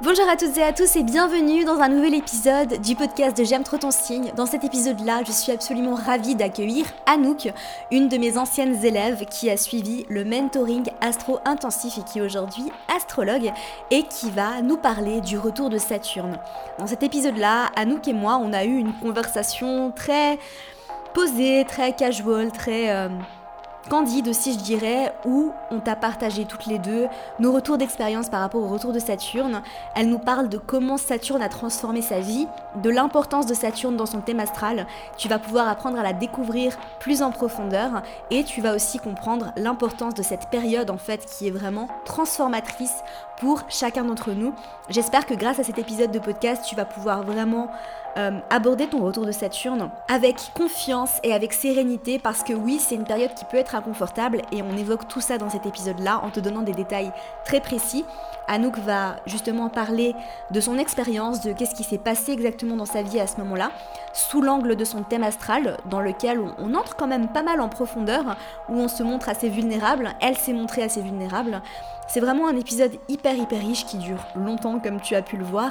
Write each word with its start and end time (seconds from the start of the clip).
Bonjour 0.00 0.28
à 0.28 0.36
toutes 0.36 0.56
et 0.56 0.62
à 0.62 0.72
tous 0.72 0.94
et 0.94 1.02
bienvenue 1.02 1.64
dans 1.64 1.80
un 1.80 1.88
nouvel 1.88 2.14
épisode 2.14 2.80
du 2.80 2.94
podcast 2.94 3.36
de 3.36 3.42
J'aime 3.42 3.64
trop 3.64 3.78
ton 3.78 3.90
signe. 3.90 4.30
Dans 4.36 4.46
cet 4.46 4.62
épisode-là, 4.62 5.24
je 5.26 5.32
suis 5.32 5.50
absolument 5.50 5.96
ravie 5.96 6.36
d'accueillir 6.36 6.86
Anouk, 7.06 7.52
une 7.90 8.08
de 8.08 8.16
mes 8.16 8.38
anciennes 8.38 8.84
élèves 8.84 9.24
qui 9.24 9.50
a 9.50 9.56
suivi 9.56 10.06
le 10.08 10.24
mentoring 10.24 10.88
astro 11.00 11.40
intensif 11.44 11.98
et 11.98 12.02
qui 12.02 12.20
est 12.20 12.22
aujourd'hui 12.22 12.70
astrologue 12.94 13.50
et 13.90 14.04
qui 14.04 14.30
va 14.30 14.62
nous 14.62 14.76
parler 14.76 15.20
du 15.20 15.36
retour 15.36 15.68
de 15.68 15.78
Saturne. 15.78 16.38
Dans 16.78 16.86
cet 16.86 17.02
épisode-là, 17.02 17.66
Anouk 17.74 18.06
et 18.06 18.12
moi, 18.12 18.38
on 18.40 18.52
a 18.52 18.64
eu 18.64 18.76
une 18.76 18.92
conversation 19.00 19.90
très 19.90 20.38
posée, 21.12 21.64
très 21.66 21.92
casual, 21.92 22.52
très... 22.52 22.94
Euh, 22.94 23.08
Candide 23.88 24.28
aussi, 24.28 24.52
je 24.52 24.58
dirais, 24.58 25.14
où 25.24 25.52
on 25.70 25.80
t'a 25.80 25.96
partagé 25.96 26.44
toutes 26.44 26.66
les 26.66 26.78
deux 26.78 27.06
nos 27.38 27.52
retours 27.52 27.78
d'expérience 27.78 28.28
par 28.28 28.40
rapport 28.40 28.62
au 28.62 28.68
retour 28.68 28.92
de 28.92 28.98
Saturne. 28.98 29.62
Elle 29.94 30.10
nous 30.10 30.18
parle 30.18 30.50
de 30.50 30.58
comment 30.58 30.98
Saturne 30.98 31.40
a 31.40 31.48
transformé 31.48 32.02
sa 32.02 32.20
vie, 32.20 32.46
de 32.82 32.90
l'importance 32.90 33.46
de 33.46 33.54
Saturne 33.54 33.96
dans 33.96 34.04
son 34.04 34.20
thème 34.20 34.40
astral. 34.40 34.86
Tu 35.16 35.28
vas 35.28 35.38
pouvoir 35.38 35.68
apprendre 35.68 35.98
à 35.98 36.02
la 36.02 36.12
découvrir 36.12 36.76
plus 37.00 37.22
en 37.22 37.30
profondeur 37.30 38.02
et 38.30 38.44
tu 38.44 38.60
vas 38.60 38.74
aussi 38.74 38.98
comprendre 38.98 39.52
l'importance 39.56 40.12
de 40.12 40.22
cette 40.22 40.50
période 40.50 40.90
en 40.90 40.98
fait 40.98 41.24
qui 41.24 41.48
est 41.48 41.52
vraiment 41.52 41.88
transformatrice 42.04 43.02
pour 43.40 43.62
chacun 43.70 44.04
d'entre 44.04 44.32
nous. 44.32 44.52
J'espère 44.90 45.24
que 45.24 45.34
grâce 45.34 45.60
à 45.60 45.64
cet 45.64 45.78
épisode 45.78 46.10
de 46.10 46.18
podcast, 46.18 46.64
tu 46.68 46.74
vas 46.74 46.84
pouvoir 46.84 47.22
vraiment 47.22 47.70
euh, 48.18 48.32
aborder 48.50 48.88
ton 48.88 49.04
retour 49.04 49.24
de 49.26 49.30
Saturne 49.30 49.90
avec 50.08 50.50
confiance 50.52 51.20
et 51.22 51.32
avec 51.32 51.52
sérénité 51.52 52.18
parce 52.18 52.42
que 52.42 52.52
oui, 52.52 52.80
c'est 52.80 52.96
une 52.96 53.04
période 53.04 53.32
qui 53.34 53.44
peut 53.44 53.56
être 53.56 53.76
inconfortable 53.76 54.42
et 54.50 54.60
on 54.60 54.76
évoque 54.76 55.06
tout 55.06 55.20
ça 55.20 55.38
dans 55.38 55.48
cet 55.48 55.66
épisode-là 55.66 56.20
en 56.24 56.30
te 56.30 56.40
donnant 56.40 56.62
des 56.62 56.72
détails 56.72 57.12
très 57.44 57.60
précis. 57.60 58.04
Anouk 58.48 58.78
va 58.78 59.16
justement 59.26 59.68
parler 59.68 60.16
de 60.50 60.60
son 60.60 60.78
expérience, 60.78 61.42
de 61.42 61.52
qu'est-ce 61.52 61.76
qui 61.76 61.84
s'est 61.84 61.98
passé 61.98 62.32
exactement 62.32 62.74
dans 62.74 62.86
sa 62.86 63.02
vie 63.02 63.20
à 63.20 63.28
ce 63.28 63.36
moment-là, 63.36 63.70
sous 64.12 64.42
l'angle 64.42 64.74
de 64.74 64.84
son 64.84 65.04
thème 65.04 65.22
astral, 65.22 65.76
dans 65.88 66.00
lequel 66.00 66.40
on, 66.58 66.74
entre 66.74 66.96
quand 66.96 67.06
même 67.06 67.28
pas 67.28 67.44
mal 67.44 67.60
en 67.60 67.68
profondeur, 67.68 68.36
où 68.68 68.80
on 68.80 68.88
se 68.88 69.04
montre 69.04 69.28
assez 69.28 69.48
vulnérable, 69.48 70.14
elle 70.20 70.36
s'est 70.36 70.54
montrée 70.54 70.82
assez 70.82 71.02
vulnérable. 71.02 71.62
C'est 72.08 72.20
vraiment 72.20 72.48
un 72.48 72.56
épisode 72.56 72.92
hyper 73.08 73.36
hyper 73.36 73.60
riche 73.60 73.84
qui 73.84 73.98
dure 73.98 74.24
longtemps 74.34 74.80
comme 74.80 74.98
tu 74.98 75.14
as 75.14 75.20
pu 75.20 75.36
le 75.36 75.44
voir 75.44 75.70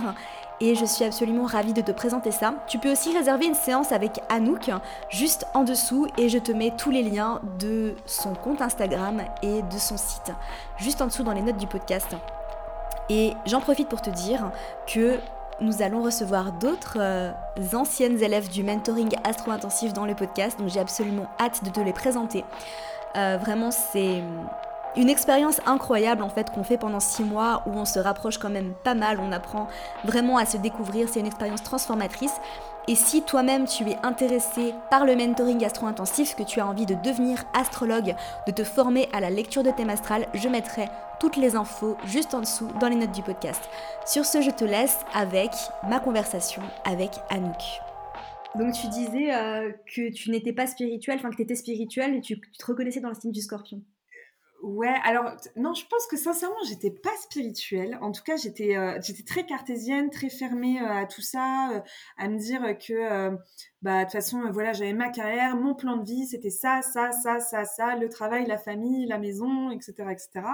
et 0.60 0.76
je 0.76 0.86
suis 0.86 1.04
absolument 1.04 1.46
ravie 1.46 1.74
de 1.74 1.82
te 1.82 1.92
présenter 1.92 2.32
ça. 2.32 2.54
Tu 2.68 2.80
peux 2.80 2.92
aussi 2.92 3.16
réserver 3.16 3.46
une 3.46 3.56
séance 3.56 3.92
avec 3.92 4.20
Anouk 4.30 4.72
juste 5.10 5.46
en 5.54 5.64
dessous 5.64 6.08
et 6.18 6.30
je 6.30 6.38
te 6.38 6.52
mets 6.52 6.74
tous 6.78 6.92
les 6.92 7.04
liens 7.04 7.42
de 7.60 7.96
son 8.06 8.34
compte 8.34 8.62
Instagram 8.62 9.22
et 9.42 9.62
de 9.62 9.78
son 9.78 9.98
site 9.98 10.32
juste 10.78 11.02
en 11.02 11.08
dessous 11.08 11.24
dans 11.24 11.34
les 11.34 11.42
notes 11.42 11.58
du 11.58 11.68
podcast. 11.68 12.16
Et 13.10 13.34
j'en 13.46 13.62
profite 13.62 13.88
pour 13.88 14.02
te 14.02 14.10
dire 14.10 14.52
que 14.86 15.20
nous 15.60 15.82
allons 15.82 16.04
recevoir 16.04 16.52
d'autres 16.52 16.98
euh, 17.00 17.32
anciennes 17.74 18.22
élèves 18.22 18.50
du 18.50 18.64
mentoring 18.64 19.16
astro-intensif 19.24 19.94
dans 19.94 20.06
le 20.06 20.14
podcast, 20.14 20.60
donc 20.60 20.70
j'ai 20.70 20.80
absolument 20.80 21.28
hâte 21.40 21.64
de 21.64 21.70
te 21.70 21.80
les 21.80 21.94
présenter. 21.94 22.46
Euh, 23.16 23.38
vraiment, 23.42 23.72
c'est 23.72 24.22
une 24.98 25.10
expérience 25.10 25.62
incroyable 25.68 26.24
en 26.24 26.30
fait 26.30 26.50
qu'on 26.50 26.64
fait 26.64 26.78
pendant 26.78 27.00
six 27.00 27.24
mois 27.24 27.64
où 27.68 27.72
on 27.72 27.86
se 27.86 28.00
rapproche 28.00 28.40
quand 28.40 28.50
même 28.50 28.74
pas 28.84 28.96
mal, 28.96 29.20
on 29.20 29.32
apprend 29.32 29.68
vraiment 30.04 30.38
à 30.38 30.46
se 30.46 30.58
découvrir, 30.58 31.08
c'est 31.08 31.20
une 31.20 31.28
expérience 31.28 31.64
transformatrice. 31.64 32.34
Et 32.90 32.96
si 32.96 33.22
toi-même 33.22 33.66
tu 33.66 33.84
es 33.90 33.98
intéressé 34.02 34.74
par 34.90 35.06
le 35.06 35.16
mentoring 35.16 35.64
astro-intensif, 35.64 36.36
que 36.36 36.44
tu 36.44 36.62
as 36.62 36.68
envie 36.68 36.86
de 36.86 36.96
devenir 36.96 37.44
astrologue, 37.54 38.16
de 38.48 38.52
te 38.52 38.64
former 38.64 39.08
à 39.14 39.20
la 39.20 39.30
lecture 39.30 39.62
de 39.62 39.72
thème 39.72 39.90
astral, 39.90 40.28
je 40.34 40.48
mettrai 40.48 40.88
toutes 41.20 41.36
les 41.36 41.56
infos 41.56 41.98
juste 42.06 42.34
en 42.34 42.40
dessous 42.40 42.70
dans 42.80 42.88
les 42.88 42.96
notes 42.96 43.12
du 43.12 43.22
podcast. 43.22 43.70
Sur 44.06 44.26
ce, 44.26 44.42
je 44.42 44.52
te 44.52 44.64
laisse 44.64 45.00
avec 45.14 45.52
ma 45.88 46.00
conversation 46.00 46.62
avec 46.86 47.12
Anouk. 47.30 47.62
Donc 48.56 48.74
tu 48.74 48.88
disais 48.88 49.36
euh, 49.36 49.72
que 49.94 50.12
tu 50.12 50.32
n'étais 50.32 50.54
pas 50.54 50.66
spirituel, 50.66 51.18
enfin 51.20 51.30
que 51.30 51.36
tu 51.36 51.42
étais 51.44 51.56
spirituel 51.56 52.16
et 52.16 52.22
tu, 52.22 52.40
tu 52.40 52.58
te 52.58 52.66
reconnaissais 52.66 53.02
dans 53.02 53.10
le 53.10 53.16
signe 53.16 53.32
du 53.32 53.42
scorpion. 53.42 53.84
Ouais, 54.64 54.96
alors 55.04 55.38
non, 55.56 55.74
je 55.76 55.86
pense 55.86 56.08
que 56.08 56.18
sincèrement, 56.18 56.56
j'étais 56.68 56.90
pas 56.90 57.16
spirituelle. 57.22 57.98
En 58.02 58.12
tout 58.12 58.24
cas, 58.24 58.38
j'étais 58.38 58.76
euh, 58.76 59.00
j'étais 59.04 59.22
très 59.24 59.46
cartésienne, 59.46 60.10
très 60.10 60.30
fermée 60.30 60.82
euh, 60.82 61.02
à 61.04 61.06
tout 61.06 61.22
ça, 61.22 61.70
euh, 61.74 61.80
à 62.18 62.28
me 62.28 62.38
dire 62.40 62.62
que 62.80 63.38
bah 63.84 64.00
de 64.00 64.04
toute 64.06 64.14
façon, 64.14 64.42
voilà, 64.52 64.74
j'avais 64.74 64.94
ma 64.94 65.10
carrière, 65.10 65.56
mon 65.56 65.76
plan 65.76 65.98
de 65.98 66.04
vie, 66.06 66.26
c'était 66.26 66.50
ça, 66.50 66.82
ça, 66.82 67.12
ça, 67.12 67.40
ça, 67.40 67.66
ça, 67.66 67.96
le 67.98 68.10
travail, 68.10 68.48
la 68.48 68.58
famille, 68.58 69.06
la 69.06 69.20
maison, 69.20 69.70
etc., 69.70 69.94
etc. 70.12 70.48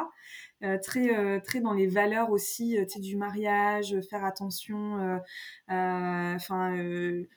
très 0.82 1.42
très 1.42 1.62
dans 1.62 1.74
les 1.74 1.88
valeurs 1.88 2.30
aussi, 2.32 2.76
tu 2.88 2.90
sais, 2.90 3.00
du 3.00 3.16
mariage, 3.16 3.96
faire 4.10 4.26
attention. 4.26 5.22
Enfin, 5.70 6.76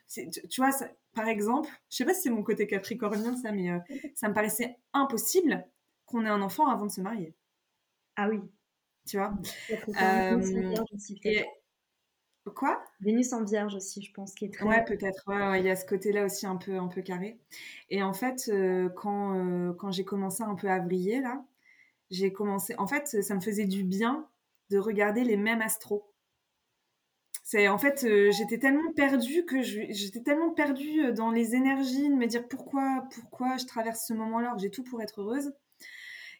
tu 0.08 0.60
vois, 0.60 0.70
par 1.14 1.28
exemple, 1.28 1.70
je 1.90 1.96
sais 1.98 2.04
pas 2.04 2.12
si 2.14 2.22
c'est 2.22 2.30
mon 2.30 2.42
côté 2.42 2.66
capricornien 2.66 3.36
ça, 3.36 3.52
mais 3.52 3.68
ça 4.14 4.28
me 4.28 4.34
paraissait 4.34 4.76
impossible 4.92 5.64
qu'on 6.06 6.24
ait 6.24 6.30
un 6.30 6.40
enfant 6.40 6.68
avant 6.68 6.86
de 6.86 6.90
se 6.90 7.00
marier. 7.00 7.34
Ah 8.16 8.28
oui. 8.28 8.40
Tu 9.06 9.18
vois? 9.18 9.34
Euh, 10.00 10.40
Quoi? 12.54 12.82
Vénus 13.00 13.32
en 13.32 13.44
vierge 13.44 13.74
aussi, 13.74 14.02
je 14.02 14.12
pense, 14.12 14.34
qui 14.34 14.44
est 14.44 14.54
très... 14.54 14.64
Ouais, 14.64 14.84
peut-être. 14.84 15.24
Ouais, 15.26 15.60
il 15.60 15.66
y 15.66 15.70
a 15.70 15.76
ce 15.76 15.84
côté-là 15.84 16.24
aussi 16.24 16.46
un 16.46 16.56
peu, 16.56 16.78
un 16.78 16.86
peu 16.86 17.02
carré. 17.02 17.38
Et 17.90 18.02
en 18.02 18.12
fait, 18.12 18.48
euh, 18.48 18.88
quand, 18.88 19.34
euh, 19.34 19.72
quand 19.74 19.90
j'ai 19.90 20.04
commencé 20.04 20.44
un 20.44 20.54
peu 20.54 20.68
à 20.68 20.78
briller, 20.78 21.20
là, 21.20 21.44
j'ai 22.10 22.32
commencé... 22.32 22.74
En 22.78 22.86
fait, 22.86 23.20
ça 23.22 23.34
me 23.34 23.40
faisait 23.40 23.66
du 23.66 23.82
bien 23.82 24.28
de 24.70 24.78
regarder 24.78 25.24
les 25.24 25.36
mêmes 25.36 25.60
astros. 25.60 26.04
C'est 27.42 27.68
en 27.68 27.78
fait, 27.78 28.00
j'étais 28.32 28.58
tellement 28.58 28.92
perdue 28.92 29.44
que 29.44 29.62
j'étais 29.62 30.22
tellement 30.22 30.50
perdue 30.50 31.12
dans 31.12 31.30
les 31.30 31.54
énergies, 31.54 32.08
de 32.08 32.14
me 32.14 32.26
dire 32.26 32.48
pourquoi, 32.48 33.04
pourquoi 33.14 33.56
je 33.56 33.66
traverse 33.66 34.04
ce 34.06 34.14
moment-là, 34.14 34.56
j'ai 34.58 34.70
tout 34.70 34.82
pour 34.82 35.00
être 35.00 35.20
heureuse. 35.20 35.52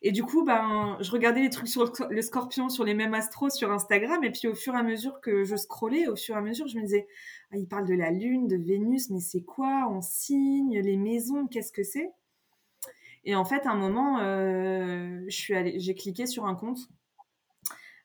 Et 0.03 0.13
du 0.13 0.23
coup, 0.23 0.45
ben, 0.45 0.97
je 1.01 1.11
regardais 1.11 1.41
les 1.41 1.51
trucs 1.51 1.69
sur 1.69 1.93
le 2.11 2.23
scorpion, 2.23 2.69
sur 2.69 2.85
les 2.85 2.95
mêmes 2.95 3.15
astros 3.15 3.51
sur 3.51 3.71
Instagram. 3.73 4.23
Et 4.25 4.31
puis, 4.31 4.49
au 4.49 4.55
fur 4.55 4.75
et 4.75 4.79
à 4.79 4.83
mesure 4.83 5.21
que 5.21 5.45
je 5.45 5.57
scrollais, 5.57 6.07
au 6.07 6.17
fur 6.17 6.35
et 6.35 6.39
à 6.39 6.43
mesure, 6.43 6.69
je 6.69 6.77
me 6.77 6.83
disais, 6.83 7.07
ah, 7.51 7.57
il 7.57 7.67
parle 7.67 7.87
de 7.87 7.95
la 7.95 8.11
Lune, 8.11 8.47
de 8.47 8.57
Vénus, 8.57 9.11
mais 9.11 9.21
c'est 9.21 9.43
quoi 9.43 9.89
On 9.91 10.01
signe, 10.03 10.79
les 10.79 10.97
maisons, 10.97 11.47
qu'est-ce 11.47 11.73
que 11.73 11.83
c'est? 11.83 12.11
Et 13.25 13.35
en 13.35 13.45
fait, 13.45 13.67
à 13.67 13.73
un 13.73 13.77
moment, 13.77 14.21
euh, 14.21 15.25
je 15.27 15.37
suis 15.37 15.55
allée, 15.55 15.81
j'ai 15.81 15.95
cliqué 15.95 16.27
sur 16.27 16.47
un 16.47 16.55
compte 16.55 16.79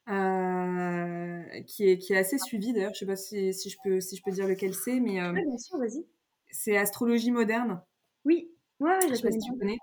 euh, 0.09 1.43
qui, 1.67 1.89
est, 1.89 1.99
qui 1.99 2.13
est 2.13 2.17
assez 2.17 2.39
suivi 2.39 2.73
d'ailleurs. 2.73 2.93
Je 2.95 2.99
sais 2.99 3.05
pas 3.05 3.15
si, 3.15 3.53
si, 3.53 3.69
je 3.69 3.77
peux, 3.83 3.99
si 4.01 4.15
je 4.15 4.23
peux 4.23 4.31
dire 4.31 4.47
lequel 4.47 4.73
c'est, 4.73 4.99
mais. 4.99 5.21
Euh, 5.21 5.31
bien 5.31 5.57
sûr, 5.57 5.77
vas-y. 5.77 6.03
C'est 6.49 6.75
Astrologie 6.75 7.31
moderne. 7.31 7.81
Oui, 8.25 8.51
ouais, 8.79 8.97
je 9.09 9.13
sais 9.13 9.21
pas 9.21 9.31
si 9.31 9.39
tu 9.39 9.57
connais. 9.57 9.77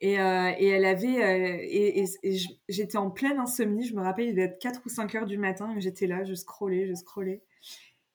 Et, 0.00 0.20
euh, 0.20 0.52
et, 0.58 0.68
elle 0.68 0.84
avait. 0.84 1.22
Euh, 1.24 1.58
et, 1.60 2.04
et, 2.22 2.36
j'étais 2.68 2.98
en 2.98 3.10
pleine 3.10 3.38
insomnie. 3.38 3.84
Je 3.84 3.94
me 3.94 4.02
rappelle, 4.02 4.26
il 4.26 4.30
devait 4.32 4.44
être 4.44 4.58
4 4.58 4.82
ou 4.86 4.88
5 4.88 5.14
heures 5.16 5.26
du 5.26 5.38
matin. 5.38 5.74
J'étais 5.78 6.06
là, 6.06 6.24
je 6.24 6.34
scrollais, 6.34 6.86
je 6.86 6.94
scrollais. 6.94 7.42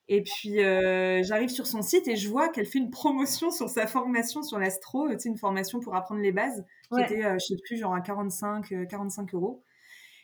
Et 0.08 0.22
puis, 0.22 0.62
euh, 0.64 1.24
j'arrive 1.24 1.50
sur 1.50 1.66
son 1.66 1.82
site 1.82 2.08
et 2.08 2.16
je 2.16 2.30
vois 2.30 2.50
qu'elle 2.50 2.66
fait 2.66 2.80
une 2.80 2.90
promotion 2.90 3.52
sur 3.52 3.70
sa 3.70 3.88
formation 3.88 4.44
sur 4.44 4.60
l'astro. 4.60 5.10
Tu 5.10 5.20
sais, 5.20 5.30
une 5.30 5.38
formation 5.38 5.80
pour 5.80 5.96
apprendre 5.96 6.22
les 6.22 6.32
bases, 6.32 6.66
qui 6.94 7.02
était, 7.02 7.24
je 7.40 7.46
sais 7.46 7.58
plus, 7.66 7.78
genre 7.78 7.94
à 7.94 8.02
45, 8.02 8.88
45 8.90 9.34
euros. 9.34 9.64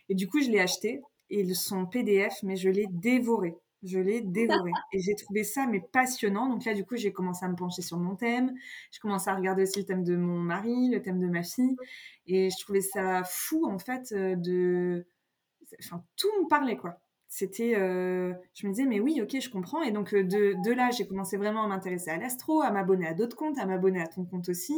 Et 0.09 0.15
du 0.15 0.27
coup, 0.27 0.41
je 0.41 0.49
l'ai 0.49 0.59
acheté. 0.59 1.01
Et 1.29 1.53
son 1.53 1.85
PDF, 1.85 2.33
mais 2.41 2.55
je 2.55 2.69
l'ai 2.69 2.87
dévoré. 2.89 3.55
Je 3.81 3.97
l'ai 3.97 4.21
dévoré. 4.21 4.71
Et 4.91 4.99
j'ai 4.99 5.15
trouvé 5.15 5.43
ça 5.43 5.65
mais 5.65 5.79
passionnant. 5.79 6.49
Donc 6.49 6.65
là, 6.65 6.73
du 6.73 6.85
coup, 6.85 6.97
j'ai 6.97 7.13
commencé 7.13 7.45
à 7.45 7.47
me 7.47 7.55
pencher 7.55 7.81
sur 7.81 7.97
mon 7.97 8.15
thème. 8.15 8.53
Je 8.91 8.99
commençais 8.99 9.29
à 9.29 9.35
regarder 9.35 9.63
aussi 9.63 9.79
le 9.79 9.85
thème 9.85 10.03
de 10.03 10.17
mon 10.17 10.39
mari, 10.39 10.89
le 10.89 11.01
thème 11.01 11.19
de 11.19 11.27
ma 11.27 11.43
fille. 11.43 11.77
Et 12.27 12.49
je 12.49 12.57
trouvais 12.63 12.81
ça 12.81 13.23
fou, 13.23 13.65
en 13.65 13.79
fait, 13.79 14.11
euh, 14.11 14.35
de... 14.35 15.07
Enfin, 15.79 16.03
tout 16.17 16.27
me 16.43 16.47
parlait, 16.49 16.75
quoi. 16.75 16.99
C'était... 17.29 17.75
Euh, 17.77 18.33
je 18.53 18.67
me 18.67 18.73
disais, 18.73 18.85
mais 18.85 18.99
oui, 18.99 19.21
ok, 19.21 19.39
je 19.39 19.49
comprends. 19.49 19.81
Et 19.81 19.91
donc, 19.91 20.13
euh, 20.13 20.23
de, 20.23 20.55
de 20.65 20.71
là, 20.73 20.89
j'ai 20.91 21.07
commencé 21.07 21.37
vraiment 21.37 21.63
à 21.63 21.67
m'intéresser 21.67 22.09
à 22.09 22.17
l'astro, 22.17 22.61
à 22.61 22.71
m'abonner 22.71 23.07
à 23.07 23.13
d'autres 23.13 23.37
comptes, 23.37 23.59
à 23.59 23.65
m'abonner 23.65 24.01
à 24.01 24.07
ton 24.07 24.25
compte 24.25 24.49
aussi. 24.49 24.75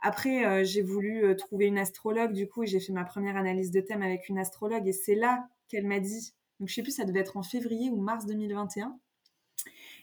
Après, 0.00 0.64
j'ai 0.64 0.82
voulu 0.82 1.34
trouver 1.36 1.66
une 1.66 1.78
astrologue. 1.78 2.32
Du 2.32 2.46
coup, 2.48 2.64
j'ai 2.66 2.80
fait 2.80 2.92
ma 2.92 3.04
première 3.04 3.36
analyse 3.36 3.70
de 3.70 3.80
thème 3.80 4.02
avec 4.02 4.28
une 4.28 4.38
astrologue. 4.38 4.86
Et 4.86 4.92
c'est 4.92 5.14
là 5.14 5.48
qu'elle 5.68 5.86
m'a 5.86 6.00
dit 6.00 6.35
donc, 6.58 6.68
je 6.68 6.74
sais 6.74 6.82
plus, 6.82 6.92
ça 6.92 7.04
devait 7.04 7.20
être 7.20 7.36
en 7.36 7.42
février 7.42 7.90
ou 7.90 8.00
mars 8.00 8.26
2021. 8.26 8.98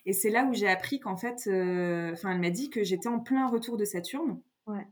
Et 0.05 0.13
c'est 0.13 0.29
là 0.29 0.45
où 0.45 0.53
j'ai 0.53 0.67
appris 0.67 0.99
qu'en 0.99 1.15
fait, 1.15 1.47
euh, 1.47 2.11
enfin, 2.13 2.31
elle 2.31 2.41
m'a 2.41 2.49
dit 2.49 2.69
que 2.69 2.83
j'étais 2.83 3.07
en 3.07 3.19
plein 3.19 3.47
retour 3.47 3.77
de 3.77 3.85
Saturne. 3.85 4.39
Ouais. 4.67 4.85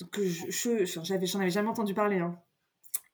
Donc, 0.00 0.20
je, 0.20 0.84
j'avais, 1.02 1.26
j'en 1.26 1.40
avais 1.40 1.50
jamais 1.50 1.68
entendu 1.68 1.94
parler. 1.94 2.18
Hein. 2.18 2.38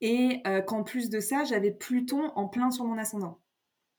Et 0.00 0.40
euh, 0.46 0.62
qu'en 0.62 0.84
plus 0.84 1.10
de 1.10 1.20
ça, 1.20 1.44
j'avais 1.44 1.70
Pluton 1.70 2.32
en 2.34 2.48
plein 2.48 2.70
sur 2.70 2.84
mon 2.84 2.98
ascendant. 2.98 3.38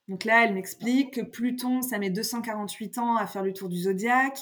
Donc 0.08 0.24
là, 0.24 0.44
elle 0.44 0.54
m'explique 0.54 1.14
que 1.14 1.20
Pluton, 1.20 1.82
ça 1.82 1.98
met 1.98 2.10
248 2.10 2.98
ans 2.98 3.16
à 3.16 3.28
faire 3.28 3.44
le 3.44 3.52
tour 3.52 3.68
du 3.68 3.76
zodiaque, 3.76 4.40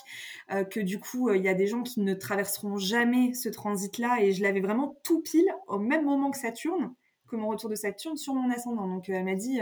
euh, 0.50 0.64
que 0.64 0.80
du 0.80 0.98
coup, 0.98 1.30
il 1.30 1.42
y 1.42 1.48
a 1.48 1.52
des 1.52 1.66
gens 1.66 1.82
qui 1.82 2.00
ne 2.00 2.14
traverseront 2.14 2.78
jamais 2.78 3.34
ce 3.34 3.50
transit-là, 3.50 4.22
et 4.22 4.32
je 4.32 4.42
l'avais 4.42 4.60
vraiment 4.60 4.98
tout 5.04 5.20
pile 5.20 5.52
au 5.66 5.78
même 5.78 6.06
moment 6.06 6.30
que 6.30 6.38
Saturne 6.38 6.94
que 7.28 7.36
mon 7.36 7.48
retour 7.48 7.70
de 7.70 7.74
Saturne 7.74 8.16
sur 8.16 8.34
mon 8.34 8.50
ascendant. 8.50 8.88
Donc 8.88 9.08
elle 9.08 9.24
m'a 9.24 9.34
dit, 9.34 9.60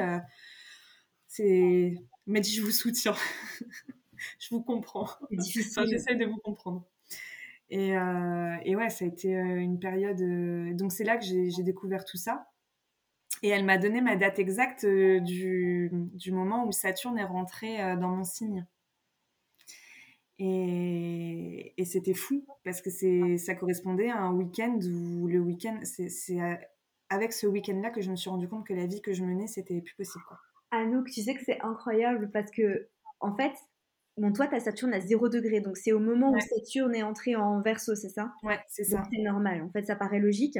c'est, 1.29 1.95
m'a 2.27 2.41
dit 2.41 2.53
je 2.53 2.63
vous 2.63 2.71
soutiens, 2.71 3.15
je 4.39 4.49
vous 4.51 4.63
comprends. 4.63 5.09
J'essaie 5.31 6.15
de 6.15 6.27
vous 6.27 6.39
comprendre. 6.39 6.85
Et, 7.69 7.89
et, 7.91 8.77
ouais, 8.77 8.91
ça 8.91 9.05
a 9.05 9.09
été 9.09 9.33
une 9.33 9.79
période. 9.79 10.77
donc 10.77 10.93
c'est 10.93 11.05
là 11.05 11.17
que 11.17 11.25
j'ai 11.25 11.63
découvert 11.63 12.05
tout 12.05 12.17
ça. 12.17 12.47
Et 13.43 13.49
elle 13.49 13.65
m'a 13.65 13.79
donné 13.79 14.01
ma 14.01 14.17
date 14.17 14.39
exacte 14.39 14.85
euh, 14.85 15.21
du, 15.21 15.91
du, 15.93 16.33
moment 16.33 16.67
où 16.67 16.73
Saturne 16.73 17.19
est 17.19 17.25
rentré 17.25 17.83
euh, 17.83 17.97
dans 17.97 18.09
mon 18.09 18.25
signe. 18.25 18.67
Et, 20.39 21.75
et 21.77 21.85
c'était 21.85 22.15
fou 22.15 22.47
parce 22.65 22.83
que 22.83 22.91
ça 23.39 23.55
correspondait 23.55 24.11
à 24.11 24.19
un 24.19 24.33
week-end 24.33 24.79
où 24.83 25.27
le 25.29 25.39
week-end, 25.39 25.81
c'est 25.83 26.69
avec 27.09 27.33
ce 27.33 27.47
week-end-là 27.47 27.91
que 27.91 28.01
je 28.01 28.11
me 28.11 28.17
suis 28.17 28.31
rendu 28.31 28.49
compte 28.49 28.67
que 28.67 28.75
la 28.75 28.87
vie 28.87 29.01
que 29.01 29.13
je 29.13 29.25
menais, 29.25 29.47
c'était 29.47 29.81
plus 29.81 29.95
possible. 29.95 30.25
Quoi. 30.27 30.39
Anouk, 30.71 31.11
tu 31.11 31.23
sais 31.23 31.35
que 31.35 31.43
c'est 31.45 31.61
incroyable 31.61 32.31
parce 32.33 32.51
que, 32.51 32.89
en 33.21 33.37
fait, 33.37 33.53
bon, 34.17 34.33
toi, 34.33 34.47
ta 34.47 34.61
Saturne 34.61 34.95
à 34.95 35.01
0 35.01 35.29
degré, 35.29 35.61
donc 35.61 35.77
c'est 35.77 35.93
au 35.93 36.01
moment 36.01 36.33
où 36.33 36.41
Saturne 36.41 36.95
est 36.95 37.03
entré 37.03 37.37
en 37.37 37.61
verso, 37.63 37.95
c'est 37.95 38.09
ça? 38.09 38.33
Ouais, 38.43 38.59
c'est 38.69 38.85
ça. 38.85 39.03
C'est 39.13 39.23
normal, 39.23 39.63
en 39.63 39.71
fait, 39.71 39.85
ça 39.85 39.97
paraît 39.97 40.21
logique. 40.21 40.59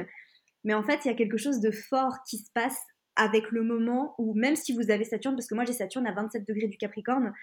Mais 0.63 0.73
en 0.73 0.83
fait, 0.83 1.05
il 1.05 1.09
y 1.09 1.11
a 1.11 1.15
quelque 1.15 1.37
chose 1.37 1.59
de 1.59 1.71
fort 1.71 2.23
qui 2.27 2.37
se 2.37 2.51
passe 2.53 2.79
avec 3.15 3.51
le 3.51 3.63
moment 3.63 4.15
où, 4.17 4.33
même 4.33 4.55
si 4.55 4.73
vous 4.73 4.91
avez 4.91 5.03
Saturne, 5.03 5.35
parce 5.35 5.47
que 5.47 5.55
moi 5.55 5.65
j'ai 5.65 5.73
Saturne 5.73 6.05
à 6.07 6.13
27 6.13 6.47
degrés 6.47 6.67
du 6.67 6.77
Capricorne, 6.77 7.33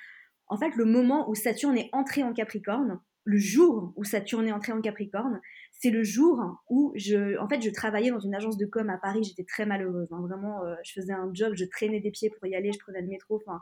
en 0.47 0.57
fait, 0.57 0.77
le 0.77 0.85
moment 0.85 1.29
où 1.29 1.35
Saturne 1.35 1.77
est 1.79 1.89
entré 1.93 2.23
en 2.23 2.33
Capricorne, 2.33 3.01
le 3.25 3.39
jour 3.39 3.93
où 3.97 4.05
Saturne 4.05 4.47
est 4.47 4.53
entré 4.53 4.73
en 4.73 4.81
Capricorne, 4.81 5.41
c'est 5.73 5.91
le 5.91 6.03
jour 6.03 6.63
où 6.69 6.93
je, 6.95 7.39
en 7.39 7.49
fait, 7.49 7.61
je 7.63 7.71
travaillais 7.71 8.11
dans 8.11 8.21
une 8.21 8.35
agence 8.35 8.57
de 8.57 8.67
com 8.67 8.89
à 8.91 8.99
Paris. 8.99 9.25
J'étais 9.25 9.45
très 9.45 9.67
malheureuse, 9.67 10.09
hein. 10.13 10.21
vraiment. 10.21 10.63
Euh, 10.65 10.75
je 10.85 10.93
faisais 10.93 11.13
un 11.13 11.31
job, 11.33 11.55
je 11.57 11.65
traînais 11.65 12.01
des 12.01 12.11
pieds 12.11 12.31
pour 12.31 12.47
y 12.47 12.55
aller, 12.55 12.73
je 12.73 12.79
prenais 12.79 13.01
le 13.01 13.09
métro, 13.09 13.37
enfin, 13.45 13.61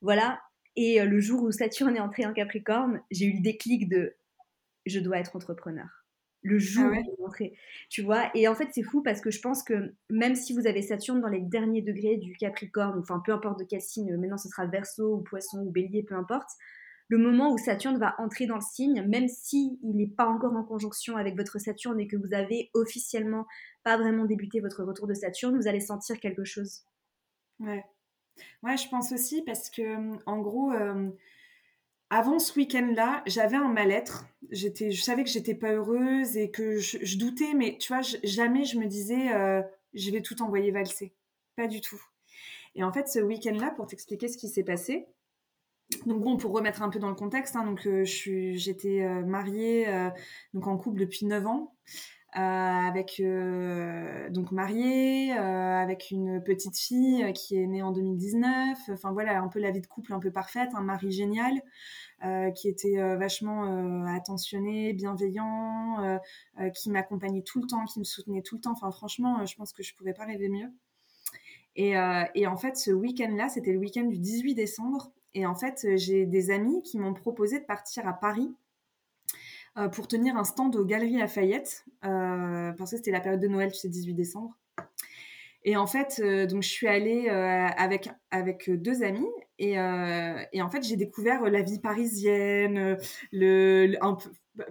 voilà. 0.00 0.40
Et 0.76 1.00
euh, 1.00 1.04
le 1.04 1.20
jour 1.20 1.42
où 1.42 1.50
Saturne 1.50 1.96
est 1.96 2.00
entré 2.00 2.26
en 2.26 2.32
Capricorne, 2.32 3.00
j'ai 3.10 3.26
eu 3.26 3.36
le 3.36 3.42
déclic 3.42 3.88
de, 3.88 4.16
je 4.86 5.00
dois 5.00 5.18
être 5.18 5.36
entrepreneur 5.36 6.04
le 6.44 6.58
jour 6.58 6.92
ah 6.94 6.98
où 7.18 7.28
Tu 7.88 8.02
vois 8.02 8.30
Et 8.34 8.46
en 8.46 8.54
fait, 8.54 8.68
c'est 8.72 8.82
fou 8.82 9.02
parce 9.02 9.20
que 9.20 9.30
je 9.30 9.40
pense 9.40 9.62
que 9.62 9.94
même 10.10 10.36
si 10.36 10.52
vous 10.52 10.66
avez 10.66 10.82
Saturne 10.82 11.20
dans 11.20 11.28
les 11.28 11.40
derniers 11.40 11.80
degrés 11.80 12.18
du 12.18 12.36
Capricorne, 12.36 12.98
enfin 13.00 13.20
peu 13.24 13.32
importe 13.32 13.58
de 13.58 13.64
quel 13.64 13.80
signe, 13.80 14.14
maintenant 14.16 14.36
ce 14.36 14.48
sera 14.48 14.66
Verseau 14.66 15.16
ou 15.16 15.22
Poisson 15.22 15.64
ou 15.66 15.70
Bélier, 15.70 16.02
peu 16.02 16.14
importe, 16.14 16.50
le 17.08 17.18
moment 17.18 17.52
où 17.52 17.58
Saturne 17.58 17.98
va 17.98 18.14
entrer 18.18 18.46
dans 18.46 18.56
le 18.56 18.62
signe, 18.62 19.02
même 19.02 19.28
si 19.28 19.78
il 19.82 19.96
n'est 19.96 20.06
pas 20.06 20.26
encore 20.26 20.54
en 20.54 20.64
conjonction 20.64 21.16
avec 21.16 21.36
votre 21.36 21.58
Saturne 21.58 22.00
et 22.00 22.06
que 22.06 22.16
vous 22.16 22.32
avez 22.32 22.70
officiellement 22.74 23.46
pas 23.82 23.96
vraiment 23.96 24.24
débuté 24.24 24.60
votre 24.60 24.84
retour 24.84 25.06
de 25.06 25.14
Saturne, 25.14 25.56
vous 25.56 25.68
allez 25.68 25.80
sentir 25.80 26.18
quelque 26.18 26.44
chose. 26.44 26.84
Ouais. 27.60 27.84
Ouais, 28.62 28.76
je 28.76 28.88
pense 28.88 29.12
aussi 29.12 29.42
parce 29.42 29.70
que 29.70 30.16
en 30.26 30.40
gros. 30.40 30.72
Euh, 30.72 31.10
avant 32.10 32.38
ce 32.38 32.56
week-end-là, 32.56 33.24
j'avais 33.26 33.56
un 33.56 33.66
mal-être. 33.66 34.26
J'étais, 34.50 34.92
je 34.92 35.02
savais 35.02 35.24
que 35.24 35.30
j'étais 35.30 35.54
pas 35.54 35.72
heureuse 35.72 36.36
et 36.36 36.50
que 36.50 36.78
je, 36.78 37.18
doutais, 37.18 37.54
mais 37.54 37.76
tu 37.78 37.92
vois, 37.92 38.02
jamais 38.22 38.64
je 38.64 38.78
me 38.78 38.86
disais, 38.86 39.34
euh, 39.34 39.62
je 39.94 40.10
vais 40.12 40.20
tout 40.20 40.40
envoyer 40.42 40.70
valser. 40.70 41.12
Pas 41.56 41.66
du 41.66 41.80
tout. 41.80 42.00
Et 42.76 42.84
en 42.84 42.92
fait, 42.92 43.08
ce 43.08 43.18
week-end-là, 43.18 43.70
pour 43.70 43.86
t'expliquer 43.86 44.28
ce 44.28 44.36
qui 44.36 44.48
s'est 44.48 44.62
passé, 44.62 45.08
donc 46.06 46.22
bon, 46.22 46.36
pour 46.36 46.52
remettre 46.52 46.82
un 46.82 46.88
peu 46.88 46.98
dans 46.98 47.08
le 47.08 47.14
contexte, 47.14 47.56
hein, 47.56 47.64
donc 47.64 47.86
euh, 47.86 48.04
j'étais 48.04 49.02
euh, 49.02 49.24
mariée, 49.24 49.86
donc 50.52 50.66
en 50.66 50.76
couple 50.76 51.00
depuis 51.00 51.26
9 51.26 51.46
ans. 51.46 51.74
Euh, 52.36 52.40
avec 52.40 53.20
euh, 53.20 54.28
donc 54.28 54.50
mariée, 54.50 55.32
euh, 55.38 55.76
avec 55.76 56.10
une 56.10 56.42
petite 56.42 56.76
fille 56.76 57.32
qui 57.32 57.56
est 57.56 57.66
née 57.68 57.80
en 57.80 57.92
2019. 57.92 58.76
Enfin 58.90 59.12
voilà, 59.12 59.40
un 59.40 59.46
peu 59.46 59.60
la 59.60 59.70
vie 59.70 59.80
de 59.80 59.86
couple 59.86 60.12
un 60.12 60.18
peu 60.18 60.32
parfaite, 60.32 60.70
un 60.74 60.82
mari 60.82 61.12
génial 61.12 61.60
qui 62.54 62.68
était 62.68 62.96
vachement 63.16 64.06
attentionné, 64.06 64.94
bienveillant, 64.94 66.18
qui 66.74 66.88
m'accompagnait 66.88 67.42
tout 67.42 67.60
le 67.60 67.66
temps, 67.66 67.84
qui 67.84 67.98
me 67.98 68.04
soutenait 68.04 68.40
tout 68.40 68.54
le 68.54 68.62
temps. 68.62 68.72
Enfin 68.72 68.90
franchement, 68.90 69.44
je 69.44 69.54
pense 69.56 69.74
que 69.74 69.82
je 69.82 69.94
pouvais 69.94 70.14
pas 70.14 70.24
rêver 70.24 70.48
mieux. 70.48 70.72
Et 71.76 71.96
en 71.98 72.56
fait, 72.56 72.78
ce 72.78 72.92
week-end-là, 72.92 73.50
c'était 73.50 73.72
le 73.72 73.78
week-end 73.78 74.04
du 74.04 74.18
18 74.18 74.54
décembre. 74.54 75.12
Et 75.34 75.46
en 75.46 75.54
fait, 75.54 75.86
j'ai 75.96 76.26
des 76.26 76.50
amis 76.50 76.82
qui 76.82 76.98
m'ont 76.98 77.14
proposé 77.14 77.58
de 77.58 77.64
partir 77.64 78.06
à 78.06 78.12
Paris 78.12 78.54
euh, 79.76 79.88
pour 79.88 80.06
tenir 80.06 80.36
un 80.36 80.44
stand 80.44 80.76
aux 80.76 80.84
Galeries 80.84 81.18
Lafayette, 81.18 81.84
euh, 82.04 82.72
parce 82.72 82.92
que 82.92 82.96
c'était 82.96 83.10
la 83.10 83.20
période 83.20 83.40
de 83.40 83.48
Noël, 83.48 83.72
tu 83.72 83.78
sais, 83.78 83.88
18 83.88 84.14
décembre. 84.14 84.56
Et 85.64 85.76
en 85.76 85.86
fait, 85.86 86.20
euh, 86.22 86.46
donc 86.46 86.62
je 86.62 86.68
suis 86.68 86.86
allée 86.86 87.28
avec, 87.28 88.08
avec 88.30 88.70
deux 88.70 89.02
amis 89.02 89.26
et, 89.58 89.72
et 89.72 90.62
en 90.62 90.68
fait, 90.70 90.82
j'ai 90.82 90.96
découvert 90.96 91.42
la 91.44 91.62
vie 91.62 91.80
parisienne, 91.80 92.98
le, 93.32 93.96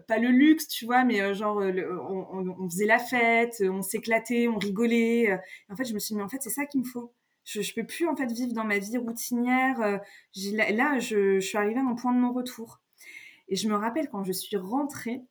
pas 0.08 0.20
le 0.20 0.30
luxe, 0.30 0.68
tu 0.68 0.86
vois, 0.86 1.04
mais 1.04 1.34
genre, 1.34 1.58
on, 1.58 2.70
faisait 2.70 2.86
la 2.86 3.00
fête, 3.00 3.62
on 3.62 3.82
s'éclatait, 3.82 4.48
on 4.48 4.58
rigolait. 4.58 5.38
en 5.70 5.76
fait, 5.76 5.86
je 5.86 5.94
me 5.94 6.00
suis 6.00 6.14
dit, 6.14 6.18
mais 6.18 6.24
en 6.24 6.30
fait, 6.30 6.42
c'est 6.42 6.50
ça 6.50 6.66
qu'il 6.66 6.82
me 6.82 6.86
faut. 6.86 7.12
Je, 7.46 7.62
je 7.62 7.74
peux 7.74 7.86
plus 7.86 8.08
en 8.08 8.16
fait 8.16 8.32
vivre 8.32 8.54
dans 8.54 8.64
ma 8.64 8.80
vie 8.80 8.98
routinière. 8.98 9.80
Là, 9.80 10.72
là 10.72 11.00
je, 11.00 11.40
suis 11.40 11.58
arrivée 11.58 11.80
à 11.80 11.84
un 11.84 11.96
point 11.96 12.14
de 12.14 12.20
mon 12.20 12.32
retour. 12.32 12.82
Et 13.48 13.56
je 13.56 13.68
me 13.68 13.76
rappelle 13.76 14.10
quand 14.10 14.24
je 14.24 14.32
suis 14.32 14.56
rentrée, 14.58 15.22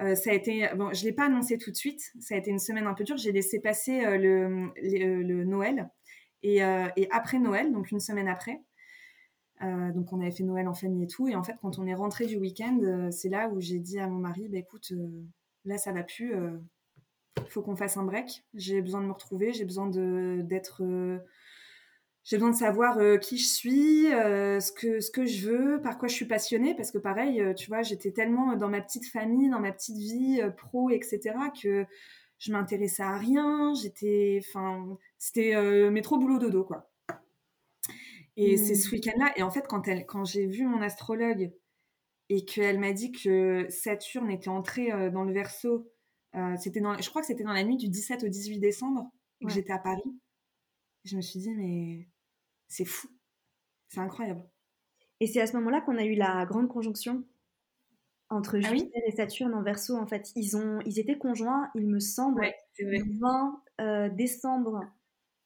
euh, 0.00 0.14
ça 0.14 0.30
a 0.30 0.34
été, 0.34 0.68
bon, 0.76 0.92
je 0.92 1.04
l'ai 1.04 1.12
pas 1.12 1.26
annoncé 1.26 1.58
tout 1.58 1.70
de 1.70 1.76
suite. 1.76 2.12
Ça 2.20 2.34
a 2.34 2.38
été 2.38 2.50
une 2.50 2.58
semaine 2.58 2.86
un 2.86 2.94
peu 2.94 3.04
dure. 3.04 3.16
J'ai 3.16 3.32
laissé 3.32 3.60
passer 3.60 4.04
euh, 4.04 4.18
le, 4.18 5.44
Noël 5.44 5.90
et, 6.42 6.64
euh, 6.64 6.88
et, 6.96 7.08
après 7.10 7.38
Noël, 7.38 7.72
donc 7.72 7.90
une 7.90 8.00
semaine 8.00 8.28
après. 8.28 8.60
donc 9.60 10.12
on 10.12 10.20
avait 10.20 10.30
fait 10.30 10.42
Noël 10.42 10.68
en 10.68 10.74
famille 10.74 11.04
et 11.04 11.06
tout. 11.06 11.28
Et 11.28 11.34
en 11.34 11.42
fait, 11.42 11.54
quand 11.60 11.78
on 11.78 11.86
est 11.86 11.94
rentré 11.94 12.26
du 12.26 12.36
week-end, 12.36 13.08
c'est 13.10 13.28
là 13.28 13.48
où 13.48 13.60
j'ai 13.60 13.78
dit 13.78 13.98
à 13.98 14.08
mon 14.08 14.18
mari, 14.18 14.48
bah, 14.48 14.58
écoute, 14.58 14.92
là 15.64 15.78
ça 15.78 15.92
va 15.92 16.02
plus. 16.02 16.34
Il 17.38 17.50
faut 17.50 17.62
qu'on 17.62 17.76
fasse 17.76 17.96
un 17.96 18.04
break. 18.04 18.44
J'ai 18.54 18.80
besoin 18.80 19.00
de 19.00 19.06
me 19.06 19.12
retrouver. 19.12 19.52
J'ai 19.52 19.64
besoin 19.64 19.88
d'être 19.88 20.82
j'ai 22.24 22.36
besoin 22.36 22.50
de 22.50 22.56
savoir 22.56 22.98
euh, 22.98 23.18
qui 23.18 23.36
je 23.36 23.46
suis, 23.46 24.12
euh, 24.12 24.58
ce 24.58 24.72
que 24.72 25.00
ce 25.00 25.10
que 25.10 25.26
je 25.26 25.46
veux, 25.46 25.82
par 25.82 25.98
quoi 25.98 26.08
je 26.08 26.14
suis 26.14 26.24
passionnée, 26.24 26.74
parce 26.74 26.90
que 26.90 26.96
pareil, 26.96 27.40
euh, 27.40 27.52
tu 27.52 27.68
vois, 27.68 27.82
j'étais 27.82 28.12
tellement 28.12 28.56
dans 28.56 28.70
ma 28.70 28.80
petite 28.80 29.06
famille, 29.06 29.50
dans 29.50 29.60
ma 29.60 29.72
petite 29.72 29.98
vie 29.98 30.40
pro, 30.56 30.88
etc., 30.88 31.20
que 31.62 31.84
je 32.38 32.52
m'intéressais 32.52 33.02
à 33.02 33.18
rien. 33.18 33.74
J'étais, 33.74 34.40
enfin, 34.40 34.96
c'était 35.18 35.54
métro 35.90 36.18
boulot 36.18 36.38
dodo 36.38 36.64
quoi. 36.64 36.90
Et 38.36 38.56
c'est 38.56 38.74
ce 38.74 38.88
mmh. 38.88 38.92
week-end-là. 38.92 39.32
Et 39.36 39.42
en 39.42 39.50
fait, 39.50 39.66
quand 39.68 39.86
elle, 39.86 40.06
quand 40.06 40.24
j'ai 40.24 40.46
vu 40.46 40.66
mon 40.66 40.82
astrologue 40.82 41.52
et 42.30 42.44
qu'elle 42.44 42.80
m'a 42.80 42.92
dit 42.92 43.12
que 43.12 43.66
Saturne 43.68 44.30
était 44.30 44.48
entré 44.48 45.10
dans 45.10 45.24
le 45.24 45.32
Verseau, 45.32 45.92
c'était 46.58 46.80
dans, 46.80 46.96
je 47.00 47.08
crois 47.08 47.22
que 47.22 47.26
c'était 47.26 47.44
dans 47.44 47.52
la 47.52 47.64
nuit 47.64 47.76
du 47.76 47.88
17 47.88 48.24
au 48.24 48.28
18 48.28 48.58
décembre, 48.58 49.10
que 49.40 49.48
j'étais 49.50 49.72
à 49.72 49.78
Paris. 49.78 50.02
Je 51.04 51.16
me 51.16 51.22
suis 51.22 51.40
dit 51.40 51.50
mais 51.50 52.08
c'est 52.68 52.84
fou. 52.84 53.08
C'est 53.88 54.00
incroyable. 54.00 54.44
Et 55.20 55.26
c'est 55.26 55.40
à 55.40 55.46
ce 55.46 55.56
moment-là 55.56 55.80
qu'on 55.80 55.96
a 55.96 56.04
eu 56.04 56.14
la 56.14 56.44
grande 56.46 56.68
conjonction 56.68 57.24
entre 58.30 58.58
ah 58.58 58.60
Jupiter 58.60 59.02
et 59.06 59.12
Saturne 59.12 59.54
en 59.54 59.62
verso. 59.62 59.96
En 59.96 60.06
fait, 60.06 60.32
ils, 60.34 60.56
ont, 60.56 60.80
ils 60.84 60.98
étaient 60.98 61.18
conjoints, 61.18 61.70
il 61.74 61.86
me 61.86 62.00
semble, 62.00 62.42
le 62.78 63.20
20 63.20 63.62
euh, 63.80 64.08
décembre. 64.10 64.80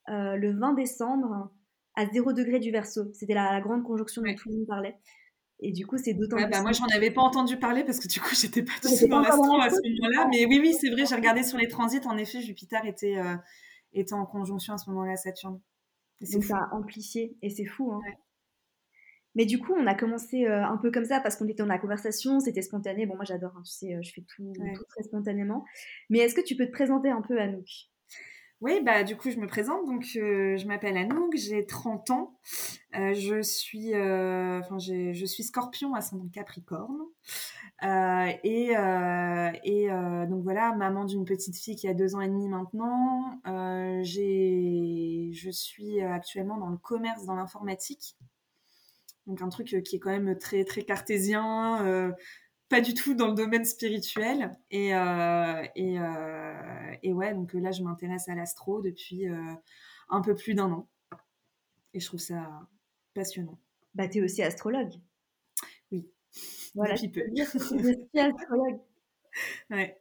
Euh, 0.09 0.37
le 0.37 0.53
20 0.53 0.73
décembre 0.73 1.51
à 1.95 2.07
0 2.07 2.33
degré 2.33 2.61
du 2.61 2.71
verso. 2.71 3.13
C'était 3.13 3.35
la, 3.35 3.61
grande 3.61 3.85
conjonction 3.85 4.23
dont 4.23 4.35
tout 4.35 4.49
le 4.49 4.57
monde 4.57 4.67
parlait. 4.67 4.97
Et 5.61 5.73
du 5.73 5.87
coup, 5.87 5.99
c'est 5.99 6.15
d'autant 6.15 6.37
plus. 6.37 6.49
Bah, 6.49 6.63
moi, 6.63 6.73
j'en 6.73 6.87
avais 6.87 7.11
pas 7.11 7.23
entendu 7.23 7.57
parler 7.57 7.85
parce 7.85 7.99
que 7.99 8.09
du 8.09 8.21
coup, 8.21 8.35
j'étais 8.41 8.63
pas 8.63 8.73
tout 8.81 9.09
dans 9.09 9.21
l'astro 9.21 9.61
à 9.61 9.71
ce 9.71 9.77
moment-là. 9.83 10.29
Mais 10.31 10.47
oui, 10.47 10.61
oui, 10.61 10.75
c'est 10.75 10.91
vrai, 10.91 11.05
j'ai 11.07 11.15
regardé 11.15 11.43
sur 11.43 11.59
les 11.59 11.69
transits. 11.69 12.07
En 12.07 12.17
effet, 12.17 12.41
Jupiter 12.41 12.85
était, 12.85 13.19
euh, 13.19 13.35
était 13.93 14.15
en 14.15 14.27
conjonction 14.27 14.75
à 14.75 14.79
ce 14.79 14.89
moment-là, 14.91 15.17
Saturne. 15.17 15.61
Donc 16.33 16.45
ça 16.45 16.57
a 16.57 16.75
amplifié 16.75 17.37
et 17.43 17.51
c'est 17.51 17.65
fou. 17.65 17.93
Hein. 17.93 18.01
Mais 19.35 19.47
du 19.47 19.59
coup, 19.59 19.73
on 19.73 19.87
a 19.87 19.95
commencé 19.95 20.47
euh, 20.47 20.65
un 20.65 20.77
peu 20.79 20.91
comme 20.91 21.05
ça 21.05 21.21
parce 21.21 21.37
qu'on 21.37 21.47
était 21.47 21.63
dans 21.63 21.67
la 21.67 21.79
conversation, 21.79 22.41
c'était 22.41 22.63
spontané. 22.63 23.07
Bon, 23.07 23.15
moi 23.15 23.25
j'adore, 23.25 23.53
hein, 23.57 23.63
tu 23.65 23.73
sais, 23.73 23.95
euh, 23.95 24.01
je 24.03 24.13
fais 24.13 24.23
tout, 24.23 24.53
très 24.89 25.05
spontanément. 25.05 25.65
Mais 26.11 26.19
est-ce 26.19 26.35
que 26.35 26.41
tu 26.41 26.57
peux 26.57 26.67
te 26.67 26.73
présenter 26.73 27.11
un 27.11 27.23
peu, 27.23 27.39
Anouk? 27.41 27.89
Oui, 28.61 28.81
bah 28.85 29.05
du 29.05 29.17
coup 29.17 29.31
je 29.31 29.37
me 29.37 29.47
présente. 29.47 29.87
Donc 29.87 30.05
euh, 30.17 30.57
je 30.57 30.67
m'appelle 30.67 30.97
Anouk, 30.97 31.37
j'ai 31.37 31.65
30 31.67 32.11
ans. 32.11 32.39
je 32.93 33.41
suis, 33.43 33.95
enfin 33.95 34.79
je 34.79 35.25
suis 35.27 35.45
Scorpion 35.45 35.93
son 36.01 36.29
Capricorne. 36.29 36.99
Euh, 37.85 38.33
et, 38.43 38.77
euh, 38.77 39.51
et 39.63 39.91
euh, 39.91 40.27
donc 40.27 40.43
voilà, 40.43 40.73
maman 40.75 41.05
d'une 41.05 41.25
petite 41.25 41.57
fille 41.57 41.77
qui 41.77 41.87
a 41.87 41.95
deux 41.95 42.17
ans 42.17 42.21
et 42.21 42.29
demi 42.29 42.49
maintenant. 42.49 43.41
je 44.03 45.51
suis 45.51 46.01
actuellement 46.01 46.59
dans 46.59 46.71
le 46.71 46.77
commerce, 46.77 47.25
dans 47.25 47.35
l'informatique. 47.37 48.17
Donc 49.27 49.43
un 49.43 49.49
truc 49.49 49.83
qui 49.85 49.97
est 49.97 49.99
quand 49.99 50.11
même 50.11 50.37
très 50.39 50.65
très 50.65 50.83
cartésien. 50.83 52.15
Pas 52.69 52.81
du 52.81 52.95
tout 52.95 53.15
dans 53.15 53.29
le 53.29 53.35
domaine 53.35 53.65
spirituel. 53.65 54.57
Et, 54.71 54.91
et, 54.91 55.99
et, 57.03 57.13
ouais, 57.13 57.35
donc 57.35 57.53
là, 57.55 57.71
je 57.71 57.83
m'intéresse 57.83 58.29
à 58.29 58.35
l'astro 58.35 58.83
depuis 58.83 59.27
un 60.09 60.21
peu 60.21 60.35
plus 60.35 60.55
d'un 60.55 60.71
an. 60.73 60.89
Et 61.95 62.01
je 62.01 62.07
trouve 62.07 62.21
ça 62.21 62.69
passionnant. 63.15 63.59
Bah, 63.95 64.09
tu 64.09 64.19
es 64.19 64.23
aussi 64.23 64.43
astrologue. 64.43 64.93
Oui. 65.91 66.07
Voilà, 66.75 66.95
depuis 66.95 67.09
peu. 67.09 67.23
Je 67.37 67.45
suis 67.45 67.59
astrologue. 68.19 68.81
Ouais, 69.71 69.99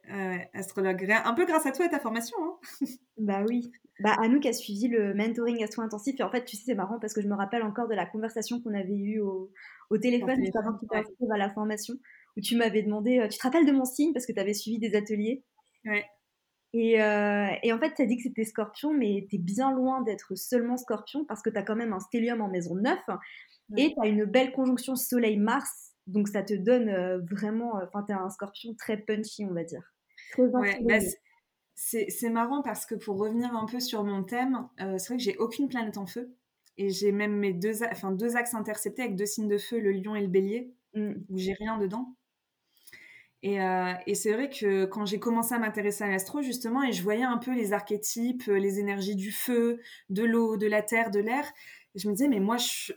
astrologue. 0.54 1.10
Un 1.10 1.34
peu 1.34 1.44
grâce 1.46 1.66
à 1.66 1.72
toi 1.72 1.86
et 1.86 1.90
ta 1.90 2.00
formation. 2.00 2.36
Hein 2.42 2.58
bah 3.18 3.44
oui. 3.48 3.70
Bah 4.00 4.14
Anouk 4.20 4.46
a 4.46 4.52
suivi 4.52 4.86
le 4.86 5.12
mentoring 5.14 5.62
astro 5.64 5.82
intensif 5.82 6.14
et 6.20 6.22
en 6.22 6.30
fait, 6.30 6.44
tu 6.44 6.56
sais, 6.56 6.62
c'est 6.66 6.74
marrant 6.74 7.00
parce 7.00 7.12
que 7.12 7.20
je 7.20 7.26
me 7.26 7.34
rappelle 7.34 7.64
encore 7.64 7.88
de 7.88 7.94
la 7.94 8.06
conversation 8.06 8.60
qu'on 8.60 8.74
avait 8.74 8.96
eue 8.96 9.20
au, 9.20 9.50
au 9.90 9.98
téléphone 9.98 10.38
juste 10.38 10.56
avant 10.56 10.74
que 10.74 10.86
tu 10.86 11.32
à 11.32 11.36
la 11.36 11.50
formation 11.50 11.94
où 12.36 12.40
tu 12.40 12.56
m'avais 12.56 12.82
demandé, 12.82 13.18
euh, 13.18 13.28
tu 13.28 13.38
te 13.38 13.42
rappelles 13.42 13.66
de 13.66 13.72
mon 13.72 13.84
signe 13.84 14.12
parce 14.12 14.26
que 14.26 14.32
tu 14.32 14.40
avais 14.40 14.54
suivi 14.54 14.78
des 14.78 14.94
ateliers? 14.94 15.44
Ouais. 15.84 16.04
Et, 16.74 17.02
euh, 17.02 17.48
et, 17.62 17.72
en 17.72 17.78
fait, 17.78 17.94
tu 17.94 18.02
as 18.02 18.06
dit 18.06 18.16
que 18.16 18.22
c'était 18.22 18.44
scorpion, 18.44 18.92
mais 18.92 19.26
tu 19.30 19.36
es 19.36 19.38
bien 19.38 19.72
loin 19.72 20.02
d'être 20.02 20.34
seulement 20.34 20.76
scorpion 20.76 21.24
parce 21.24 21.42
que 21.42 21.50
tu 21.50 21.56
as 21.56 21.62
quand 21.62 21.76
même 21.76 21.92
un 21.92 22.00
stellium 22.00 22.42
en 22.42 22.48
maison 22.48 22.74
9 22.74 22.98
et 23.76 23.94
tu 23.94 24.00
as 24.02 24.06
une 24.06 24.24
belle 24.24 24.52
conjonction 24.52 24.94
soleil-mars. 24.94 25.92
Donc 26.06 26.28
ça 26.28 26.42
te 26.42 26.54
donne 26.54 26.88
euh, 26.88 27.20
vraiment, 27.30 27.72
enfin, 27.82 28.04
tu 28.06 28.12
as 28.12 28.20
un 28.20 28.30
scorpion 28.30 28.74
très 28.74 28.98
punchy, 28.98 29.46
on 29.46 29.54
va 29.54 29.64
dire. 29.64 29.82
ouais, 30.36 30.78
bah, 30.82 30.98
c'est 31.74 32.30
marrant 32.30 32.60
parce 32.62 32.84
que 32.84 32.96
pour 32.96 33.18
revenir 33.18 33.54
un 33.54 33.66
peu 33.66 33.80
sur 33.80 34.04
mon 34.04 34.24
thème, 34.24 34.68
c'est 34.78 35.08
vrai 35.08 35.16
que 35.16 35.22
j'ai 35.22 35.36
aucune 35.36 35.68
planète 35.68 35.96
en 35.96 36.06
feu. 36.06 36.34
Et 36.78 36.90
j'ai 36.90 37.10
même 37.10 37.36
mes 37.36 37.52
deux, 37.52 37.82
enfin, 37.90 38.12
deux 38.12 38.36
axes 38.36 38.54
interceptés 38.54 39.02
avec 39.02 39.16
deux 39.16 39.26
signes 39.26 39.48
de 39.48 39.58
feu, 39.58 39.80
le 39.80 39.90
lion 39.90 40.14
et 40.14 40.20
le 40.20 40.28
bélier, 40.28 40.72
mmh. 40.98 41.24
où 41.30 41.38
j'ai 41.38 41.54
rien 41.54 41.78
dedans. 41.78 42.14
Euh, 43.44 43.94
et, 44.06 44.14
c'est 44.14 44.32
vrai 44.32 44.50
que 44.50 44.84
quand 44.86 45.06
j'ai 45.06 45.20
commencé 45.20 45.54
à 45.54 45.58
m'intéresser 45.58 46.04
à 46.04 46.08
l'astro, 46.08 46.42
justement, 46.42 46.82
et 46.82 46.92
je 46.92 47.02
voyais 47.02 47.22
un 47.22 47.38
peu 47.38 47.54
les 47.54 47.72
archétypes, 47.72 48.48
euh, 48.48 48.58
les 48.58 48.80
énergies 48.80 49.14
du 49.14 49.30
feu, 49.30 49.80
de 50.10 50.24
l'eau, 50.24 50.56
de 50.56 50.66
la 50.66 50.82
terre, 50.82 51.10
de 51.10 51.20
l'air, 51.20 51.44
je 51.94 52.08
me 52.08 52.14
disais, 52.14 52.28
mais 52.28 52.40
moi, 52.40 52.56
je, 52.56 52.92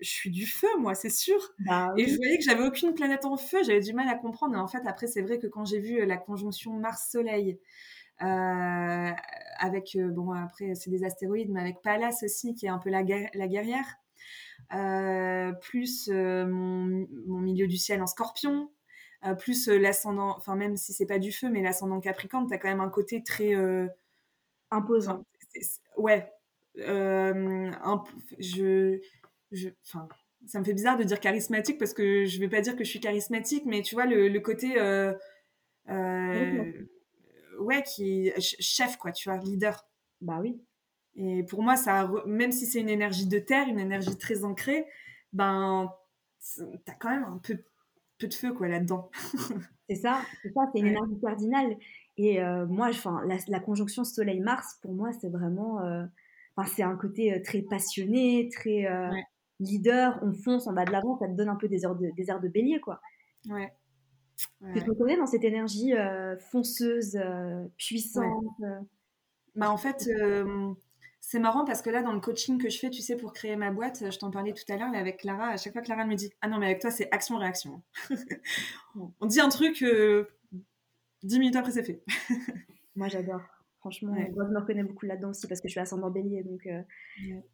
suis 0.00 0.30
du 0.30 0.46
feu, 0.46 0.68
moi, 0.78 0.94
c'est 0.94 1.10
sûr. 1.10 1.52
Bah 1.60 1.92
et 1.96 2.06
je 2.08 2.16
voyais 2.16 2.38
que 2.38 2.44
j'avais 2.44 2.64
aucune 2.64 2.94
planète 2.94 3.24
en 3.24 3.36
feu, 3.36 3.58
j'avais 3.64 3.80
du 3.80 3.92
mal 3.92 4.08
à 4.08 4.14
comprendre. 4.14 4.54
Et 4.56 4.58
en 4.58 4.68
fait, 4.68 4.82
après, 4.86 5.06
c'est 5.08 5.22
vrai 5.22 5.38
que 5.38 5.48
quand 5.48 5.64
j'ai 5.64 5.80
vu 5.80 6.00
euh, 6.00 6.06
la 6.06 6.16
conjonction 6.16 6.72
Mars-Soleil, 6.74 7.58
avec, 8.18 9.96
bon, 9.96 10.30
après, 10.30 10.76
c'est 10.76 10.90
des 10.90 11.02
astéroïdes, 11.02 11.50
mais 11.50 11.60
avec 11.60 11.82
Pallas 11.82 12.20
aussi, 12.22 12.54
qui 12.54 12.66
est 12.66 12.68
un 12.68 12.78
peu 12.78 12.88
la, 12.88 13.02
la 13.02 13.48
guerrière, 13.48 13.96
plus 14.70 16.08
mon, 16.08 17.06
mon, 17.26 17.38
milieu 17.38 17.66
du 17.66 17.76
ciel 17.76 18.02
en 18.02 18.06
scorpion, 18.06 18.70
euh, 19.24 19.34
plus 19.34 19.68
euh, 19.68 19.78
l'ascendant, 19.78 20.34
enfin 20.36 20.56
même 20.56 20.76
si 20.76 20.92
c'est 20.92 21.06
pas 21.06 21.20
du 21.20 21.30
feu, 21.30 21.48
mais 21.48 21.62
l'ascendant 21.62 22.00
Capricorne, 22.00 22.48
tu 22.48 22.54
as 22.54 22.58
quand 22.58 22.68
même 22.68 22.80
un 22.80 22.88
côté 22.88 23.22
très 23.22 23.54
euh, 23.54 23.86
imposant. 24.72 25.24
Ouais. 25.96 26.28
Un, 26.78 28.02
je, 28.40 28.98
je, 29.52 29.68
enfin, 29.86 30.08
ça 30.46 30.58
me 30.58 30.64
fait 30.64 30.72
bizarre 30.72 30.96
de 30.96 31.04
dire 31.04 31.20
charismatique 31.20 31.78
parce 31.78 31.94
que 31.94 32.24
je 32.24 32.40
vais 32.40 32.48
pas 32.48 32.62
dire 32.62 32.74
que 32.74 32.82
je 32.82 32.90
suis 32.90 32.98
charismatique, 32.98 33.64
mais 33.64 33.82
tu 33.82 33.94
vois 33.94 34.06
le, 34.06 34.28
le 34.28 34.40
côté 34.40 34.74
ouais 37.60 37.82
qui 37.84 38.32
chef 38.38 38.96
quoi, 38.96 39.12
tu 39.12 39.28
vois, 39.28 39.38
leader. 39.38 39.86
Bah 40.20 40.38
oui. 40.40 40.60
Et 41.16 41.42
pour 41.42 41.62
moi, 41.62 41.76
ça, 41.76 42.10
même 42.26 42.52
si 42.52 42.66
c'est 42.66 42.80
une 42.80 42.88
énergie 42.88 43.26
de 43.26 43.38
terre, 43.38 43.68
une 43.68 43.78
énergie 43.78 44.16
très 44.16 44.44
ancrée, 44.44 44.86
ben, 45.32 45.92
t'as 46.84 46.94
quand 46.94 47.10
même 47.10 47.24
un 47.24 47.38
peu 47.38 47.58
de 48.26 48.34
feu 48.34 48.52
quoi 48.52 48.68
là-dedans. 48.68 49.10
c'est 49.88 49.96
ça, 49.96 50.20
c'est 50.42 50.52
ça, 50.52 50.60
c'est 50.72 50.80
une 50.80 50.88
énergie 50.88 51.18
cardinale. 51.20 51.76
Et 52.16 52.42
euh, 52.42 52.66
moi, 52.66 52.88
enfin, 52.88 53.22
la, 53.48 53.60
conjonction 53.60 54.04
Soleil-Mars, 54.04 54.78
pour 54.82 54.92
moi, 54.92 55.10
c'est 55.12 55.30
vraiment, 55.30 55.80
euh, 55.80 56.04
enfin, 56.56 56.70
c'est 56.74 56.82
un 56.82 56.96
côté 56.96 57.32
euh, 57.32 57.42
très 57.42 57.62
passionné, 57.62 58.50
très 58.52 58.86
leader. 59.60 60.18
On 60.22 60.32
fonce, 60.32 60.66
on 60.66 60.72
va 60.72 60.84
de 60.84 60.92
l'avant, 60.92 61.18
ça 61.18 61.26
te 61.26 61.32
donne 61.32 61.48
un 61.48 61.56
peu 61.56 61.68
des 61.68 61.84
heures 61.84 61.96
de, 61.96 62.10
des 62.16 62.30
airs 62.30 62.40
de 62.40 62.48
bélier, 62.48 62.80
quoi. 62.80 63.00
Ouais. 63.48 63.72
Tu 64.74 64.82
te 64.82 64.90
reconnais 64.90 65.16
dans 65.16 65.26
cette 65.26 65.44
énergie 65.44 65.92
fonceuse, 66.50 67.18
puissante. 67.76 68.44
Bah 69.54 69.70
en 69.70 69.76
fait, 69.76 70.08
c'est 71.24 71.38
marrant 71.38 71.64
parce 71.64 71.82
que 71.82 71.88
là, 71.88 72.02
dans 72.02 72.12
le 72.12 72.20
coaching 72.20 72.58
que 72.58 72.68
je 72.68 72.78
fais, 72.78 72.90
tu 72.90 73.00
sais, 73.00 73.16
pour 73.16 73.32
créer 73.32 73.54
ma 73.54 73.70
boîte, 73.70 74.02
je 74.10 74.18
t'en 74.18 74.32
parlais 74.32 74.52
tout 74.52 74.70
à 74.70 74.76
l'heure, 74.76 74.92
avec 74.92 75.18
Clara, 75.18 75.50
à 75.50 75.56
chaque 75.56 75.72
fois, 75.72 75.80
Clara 75.80 76.04
me 76.04 76.16
dit 76.16 76.32
Ah 76.40 76.48
non, 76.48 76.58
mais 76.58 76.66
avec 76.66 76.80
toi, 76.80 76.90
c'est 76.90 77.08
action-réaction. 77.12 77.80
On 79.20 79.26
dit 79.26 79.40
un 79.40 79.48
truc, 79.48 79.82
euh, 79.82 80.26
dix 81.22 81.38
minutes 81.38 81.54
après, 81.54 81.70
c'est 81.70 81.84
fait. 81.84 82.02
Moi, 82.96 83.06
j'adore. 83.06 83.40
Franchement, 83.78 84.14
je 84.16 84.52
me 84.52 84.58
reconnais 84.58 84.82
beaucoup 84.82 85.06
là-dedans 85.06 85.30
aussi 85.30 85.46
parce 85.46 85.60
que 85.60 85.68
je 85.68 85.72
suis 85.72 85.80
ascendant 85.80 86.10
bélier. 86.10 86.42
Donc, 86.42 86.66
euh, 86.66 86.82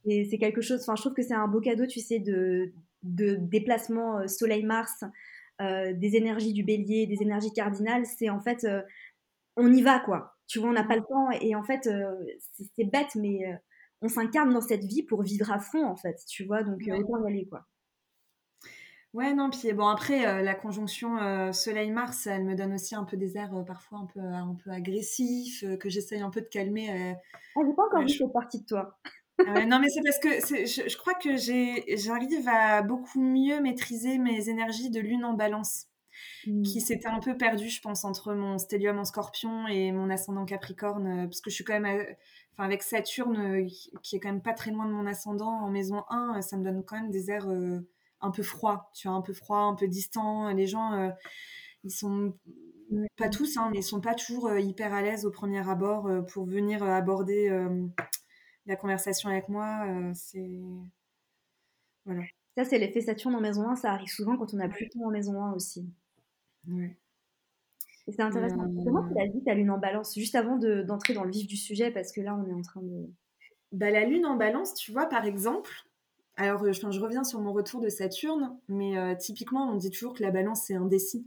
et 0.06 0.24
c'est 0.24 0.38
quelque 0.38 0.62
chose, 0.62 0.80
enfin, 0.80 0.96
je 0.96 1.02
trouve 1.02 1.14
que 1.14 1.22
c'est 1.22 1.34
un 1.34 1.46
beau 1.46 1.60
cadeau, 1.60 1.86
tu 1.86 2.00
sais, 2.00 2.20
de, 2.20 2.72
de 3.02 3.34
déplacement 3.36 4.20
euh, 4.20 4.26
Soleil-Mars, 4.28 5.04
des 5.60 6.16
énergies 6.16 6.54
du 6.54 6.64
bélier, 6.64 7.06
des 7.06 7.20
énergies 7.20 7.52
cardinales. 7.52 8.06
C'est 8.06 8.30
en 8.30 8.40
fait, 8.40 8.66
on 9.56 9.70
y 9.72 9.82
va, 9.82 10.00
quoi 10.00 10.37
tu 10.48 10.58
vois, 10.58 10.70
on 10.70 10.72
n'a 10.72 10.84
pas 10.84 10.96
le 10.96 11.02
temps. 11.02 11.30
Et 11.40 11.54
en 11.54 11.62
fait, 11.62 11.88
c'est 12.76 12.84
bête, 12.84 13.14
mais 13.14 13.44
on 14.02 14.08
s'incarne 14.08 14.52
dans 14.52 14.60
cette 14.60 14.84
vie 14.84 15.04
pour 15.04 15.22
vivre 15.22 15.52
à 15.52 15.60
fond, 15.60 15.84
en 15.86 15.96
fait, 15.96 16.24
tu 16.26 16.44
vois, 16.44 16.64
donc 16.64 16.80
ouais. 16.86 16.92
autant 16.92 17.24
y 17.24 17.30
aller, 17.30 17.46
quoi. 17.46 17.66
Ouais, 19.14 19.32
non, 19.32 19.48
puis 19.48 19.72
bon, 19.72 19.86
après, 19.86 20.42
la 20.42 20.54
conjonction 20.54 21.52
Soleil-Mars, 21.52 22.26
elle 22.26 22.44
me 22.44 22.54
donne 22.54 22.74
aussi 22.74 22.94
un 22.94 23.04
peu 23.04 23.16
des 23.16 23.36
airs 23.36 23.64
parfois 23.66 23.98
un 24.00 24.06
peu, 24.06 24.20
un 24.20 24.56
peu 24.62 24.70
agressifs, 24.70 25.64
que 25.78 25.88
j'essaye 25.88 26.20
un 26.20 26.30
peu 26.30 26.40
de 26.40 26.46
calmer. 26.46 27.14
Ah, 27.56 27.60
j'ai 27.66 27.74
pas 27.74 27.84
encore 27.86 28.02
vu 28.02 28.08
cette 28.08 28.32
partie 28.32 28.60
de 28.60 28.66
toi. 28.66 28.98
Non, 29.46 29.78
mais 29.78 29.88
c'est 29.88 30.02
parce 30.02 30.18
que 30.18 30.28
je, 30.66 30.88
je, 30.88 30.96
crois 30.96 31.14
que 31.14 31.36
j'arrive 31.36 32.48
à 32.48 32.82
beaucoup 32.82 33.20
mieux 33.20 33.60
maîtriser 33.60 34.18
mes 34.18 34.48
énergies 34.48 34.90
de 34.90 35.00
lune 35.00 35.24
en 35.24 35.34
balance, 35.34 35.86
qui 36.44 36.50
mmh. 36.50 36.80
s'était 36.80 37.08
un 37.08 37.20
peu 37.20 37.36
perdu, 37.36 37.68
je 37.68 37.80
pense, 37.80 38.04
entre 38.04 38.34
mon 38.34 38.58
stellium 38.58 38.98
en 38.98 39.04
scorpion 39.04 39.66
et 39.66 39.92
mon 39.92 40.10
ascendant 40.10 40.44
capricorne, 40.44 41.26
parce 41.28 41.40
que 41.40 41.50
je 41.50 41.54
suis 41.54 41.64
quand 41.64 41.78
même 41.78 42.04
avec 42.58 42.82
Saturne, 42.82 43.36
euh, 43.36 43.68
qui 44.02 44.16
est 44.16 44.20
quand 44.20 44.30
même 44.30 44.42
pas 44.42 44.52
très 44.52 44.70
loin 44.70 44.86
de 44.86 44.92
mon 44.92 45.06
ascendant 45.06 45.60
en 45.62 45.70
maison 45.70 46.04
1, 46.08 46.38
euh, 46.38 46.40
ça 46.40 46.56
me 46.56 46.64
donne 46.64 46.84
quand 46.84 46.96
même 46.96 47.10
des 47.10 47.30
airs 47.30 47.48
euh, 47.48 47.80
un 48.20 48.30
peu 48.30 48.42
froids, 48.42 48.90
tu 48.94 49.08
vois, 49.08 49.16
un 49.16 49.22
peu 49.22 49.32
froid, 49.32 49.58
un 49.58 49.74
peu 49.74 49.86
distant. 49.86 50.48
Les 50.52 50.66
gens, 50.66 51.12
ils 51.84 51.90
sont 51.90 52.34
pas 53.16 53.28
tous, 53.28 53.56
hein, 53.56 53.68
mais 53.70 53.78
ils 53.78 53.84
sont 53.84 54.00
pas 54.00 54.14
toujours 54.14 54.52
hyper 54.58 54.92
à 54.92 55.02
l'aise 55.02 55.24
au 55.24 55.30
premier 55.30 55.68
abord 55.68 56.08
pour 56.26 56.44
venir 56.44 56.82
aborder 56.82 57.48
la 58.66 58.74
conversation 58.74 59.28
avec 59.28 59.48
moi. 59.48 59.86
c'est 60.14 60.58
voilà. 62.06 62.22
Ça, 62.56 62.64
c'est 62.64 62.78
l'effet 62.78 63.02
Saturne 63.02 63.36
en 63.36 63.40
maison 63.40 63.68
1. 63.68 63.76
Ça 63.76 63.92
arrive 63.92 64.08
souvent 64.08 64.36
quand 64.36 64.52
on 64.52 64.58
a 64.58 64.68
Pluton 64.68 65.06
en 65.06 65.10
maison 65.10 65.40
1 65.40 65.52
aussi. 65.52 65.88
Ouais. 66.66 66.96
Et 68.06 68.12
c'est 68.12 68.22
intéressant. 68.22 68.72
Comment 68.84 69.06
tu 69.06 69.14
l'as 69.14 69.28
dit, 69.28 69.42
ta 69.44 69.54
lune 69.54 69.70
en 69.70 69.78
balance, 69.78 70.14
juste 70.14 70.34
avant 70.34 70.56
d'entrer 70.56 71.12
dans 71.12 71.24
le 71.24 71.30
vif 71.30 71.46
du 71.46 71.56
sujet, 71.56 71.90
parce 71.90 72.10
que 72.10 72.20
là, 72.20 72.34
on 72.34 72.48
est 72.48 72.54
en 72.54 72.62
train 72.62 72.80
de... 72.80 73.06
Bah, 73.72 73.90
la 73.90 74.04
lune 74.04 74.24
en 74.24 74.36
balance, 74.36 74.72
tu 74.74 74.92
vois, 74.92 75.06
par 75.06 75.26
exemple, 75.26 75.70
alors 76.36 76.64
je, 76.64 76.72
je 76.72 77.00
reviens 77.00 77.22
sur 77.22 77.40
mon 77.40 77.52
retour 77.52 77.80
de 77.80 77.90
Saturne, 77.90 78.56
mais 78.68 78.96
euh, 78.96 79.14
typiquement, 79.14 79.70
on 79.70 79.76
dit 79.76 79.90
toujours 79.90 80.14
que 80.14 80.22
la 80.22 80.30
balance, 80.30 80.62
c'est 80.62 80.74
indécis. 80.74 81.26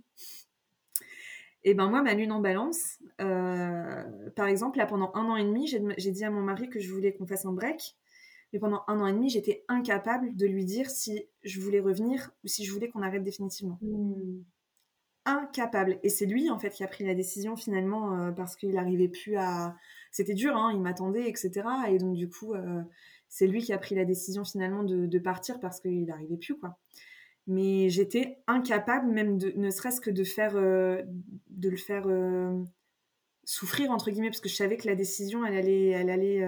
Et 1.64 1.76
ben 1.76 1.88
moi, 1.90 2.02
ma 2.02 2.16
lune 2.16 2.32
en 2.32 2.40
balance, 2.40 2.98
euh, 3.20 4.04
par 4.36 4.48
exemple, 4.48 4.80
là, 4.80 4.88
pendant 4.88 5.12
un 5.14 5.26
an 5.26 5.36
et 5.36 5.44
demi, 5.44 5.68
j'ai 5.68 6.12
dit 6.12 6.24
à 6.24 6.32
mon 6.32 6.42
mari 6.42 6.70
que 6.70 6.80
je 6.80 6.92
voulais 6.92 7.14
qu'on 7.14 7.28
fasse 7.28 7.46
un 7.46 7.54
break. 7.54 7.96
Mais 8.54 8.60
pendant 8.60 8.84
un 8.88 9.00
an 9.00 9.08
et 9.08 9.14
demi, 9.14 9.30
j'étais 9.30 9.64
incapable 9.68 10.36
de 10.36 10.48
lui 10.48 10.66
dire 10.66 10.90
si 10.90 11.26
je 11.44 11.62
voulais 11.62 11.80
revenir 11.80 12.32
ou 12.44 12.48
si 12.48 12.66
je 12.66 12.74
voulais 12.74 12.90
qu'on 12.90 13.04
arrête 13.04 13.24
définitivement. 13.24 13.78
Mmh 13.82 14.42
incapable. 15.25 16.00
Et 16.04 16.10
c'est 16.10 16.25
lui, 16.25 16.50
en 16.50 16.60
fait, 16.60 16.72
qui 16.72 16.84
a 16.84 16.88
pris 16.88 17.06
la 17.06 17.13
décision 17.13 17.56
finalement 17.56 18.18
euh, 18.18 18.32
parce 18.32 18.56
qu'il 18.56 18.74
n'arrivait 18.74 19.08
plus 19.08 19.38
à. 19.38 19.75
C'était 20.12 20.34
dur, 20.34 20.56
hein, 20.56 20.72
il 20.74 20.82
m'attendait, 20.82 21.30
etc. 21.30 21.51
Et 21.90 21.98
donc, 21.98 22.16
du 22.16 22.30
coup, 22.30 22.54
euh, 22.54 22.82
c'est 23.30 23.48
lui 23.48 23.62
qui 23.62 23.74
a 23.74 23.78
pris 23.78 23.96
la 23.96 24.06
décision 24.06 24.44
finalement 24.44 24.84
de, 24.84 25.20
partir 25.20 25.60
parce 25.60 25.80
qu'il 25.80 26.06
n'arrivait 26.06 26.38
plus, 26.38 26.58
quoi. 26.58 26.78
Mais 27.48 27.90
j'étais 27.90 28.40
incapable, 28.48 29.12
même 29.12 29.38
de, 29.38 29.51
ne 29.56 29.70
serait-ce 29.70 30.01
que 30.01 30.12
de 30.12 30.24
faire, 30.24 30.56
euh, 30.56 31.01
de 31.50 31.70
le 31.70 31.78
faire 31.78 32.06
souffrir 33.44 33.92
entre 33.92 34.12
guillemets, 34.12 34.30
parce 34.30 34.42
que 34.42 34.50
je 34.50 34.56
savais 34.56 34.78
que 34.78 34.88
la 34.88 34.96
décision, 34.96 35.46
elle 35.46 35.56
allait, 35.56 35.90
elle 35.90 36.10
allait, 36.10 36.46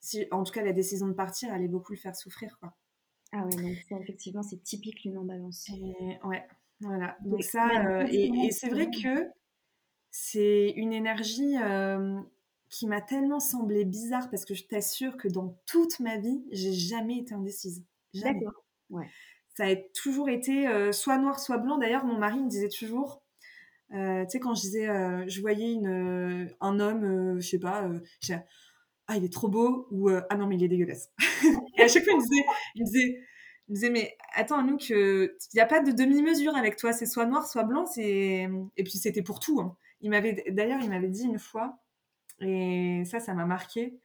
si, 0.00 0.26
en 0.30 0.44
tout 0.44 0.52
cas, 0.52 0.64
la 0.64 0.72
décision 0.72 1.08
de 1.08 1.12
partir 1.12 1.52
allait 1.52 1.68
beaucoup 1.68 1.92
le 1.92 1.98
faire 1.98 2.16
souffrir, 2.16 2.58
quoi. 2.60 2.74
Ah 3.32 3.44
ouais, 3.44 3.62
donc 3.62 3.76
ça, 3.88 3.96
effectivement, 4.00 4.42
c'est 4.42 4.62
typique 4.62 5.04
l'une 5.04 5.18
en 5.18 5.24
balance. 5.24 5.68
ouais. 6.24 6.46
Voilà, 6.80 7.16
donc 7.24 7.42
ça, 7.42 7.68
euh, 7.86 8.06
et, 8.08 8.50
c'est 8.52 8.68
vrai 8.68 8.88
que 8.90 9.28
c'est 10.10 10.70
une 10.76 10.92
énergie 10.92 11.56
qui 12.70 12.86
m'a 12.86 13.00
tellement 13.00 13.40
semblé 13.40 13.84
bizarre 13.84 14.30
parce 14.30 14.44
que 14.44 14.54
je 14.54 14.64
t'assure 14.64 15.16
que 15.16 15.28
dans 15.28 15.58
toute 15.66 16.00
ma 16.00 16.18
vie, 16.18 16.44
j'ai 16.52 16.72
jamais 16.72 17.18
été 17.18 17.34
indécise. 17.34 17.84
Jamais. 18.14 18.46
Ouais. 18.90 19.06
ça 19.54 19.66
a 19.66 19.76
toujours 20.02 20.30
été 20.30 20.66
soit 20.92 21.18
noir, 21.18 21.40
soit 21.40 21.58
blanc. 21.58 21.78
D'ailleurs, 21.78 22.04
mon 22.04 22.18
mari 22.18 22.38
me 22.42 22.48
disait 22.48 22.68
toujours, 22.68 23.22
tu 23.90 23.96
sais, 24.28 24.40
quand 24.40 24.54
je 24.54 24.60
disais, 24.60 24.86
je 25.28 25.40
voyais 25.40 25.72
une, 25.72 26.48
un 26.60 26.80
homme, 26.80 27.40
je 27.40 27.46
sais 27.46 27.58
pas, 27.58 27.90
ah, 29.08 29.16
il 29.16 29.24
est 29.24 29.32
trop 29.32 29.48
beau, 29.48 29.88
ou 29.90 30.10
ah 30.10 30.36
non, 30.36 30.46
mais 30.46 30.56
il 30.56 30.64
est 30.64 30.68
dégueulasse. 30.68 31.10
et 31.78 31.82
à 31.82 31.88
chaque 31.88 32.04
fois, 32.04 32.12
il 32.12 32.18
me 32.18 32.22
disait, 32.22 32.44
il 32.74 32.82
me 32.82 32.86
disait, 32.86 33.20
il 33.68 33.72
me 33.72 33.74
disait 33.74 33.90
mais 33.90 34.16
attends, 34.34 34.62
nous, 34.62 34.78
il 34.90 35.30
n'y 35.54 35.60
a 35.60 35.66
pas 35.66 35.80
de 35.80 35.92
demi-mesure 35.92 36.56
avec 36.56 36.76
toi, 36.76 36.92
c'est 36.92 37.06
soit 37.06 37.26
noir, 37.26 37.46
soit 37.46 37.64
blanc, 37.64 37.84
et 37.96 38.48
puis 38.76 38.98
c'était 38.98 39.22
pour 39.22 39.40
tout. 39.40 39.60
Hein. 39.60 39.76
Il 40.00 40.10
m'avait, 40.10 40.44
d'ailleurs, 40.50 40.80
il 40.80 40.88
m'avait 40.88 41.08
dit 41.08 41.24
une 41.24 41.38
fois, 41.38 41.78
et 42.40 43.02
ça, 43.04 43.20
ça 43.20 43.34
m'a 43.34 43.44
marqué. 43.44 43.98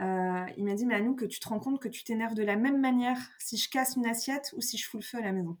Euh, 0.00 0.44
il 0.56 0.64
m'a 0.64 0.74
dit, 0.74 0.86
mais 0.86 1.00
nous 1.00 1.14
que 1.14 1.24
tu 1.24 1.38
te 1.38 1.48
rends 1.48 1.60
compte 1.60 1.80
que 1.80 1.88
tu 1.88 2.02
t'énerves 2.02 2.34
de 2.34 2.42
la 2.42 2.56
même 2.56 2.80
manière 2.80 3.18
si 3.38 3.56
je 3.56 3.70
casse 3.70 3.94
une 3.96 4.06
assiette 4.06 4.52
ou 4.56 4.60
si 4.60 4.78
je 4.78 4.88
fous 4.88 4.96
le 4.96 5.02
feu 5.02 5.18
à 5.18 5.20
la 5.20 5.32
maison? 5.32 5.56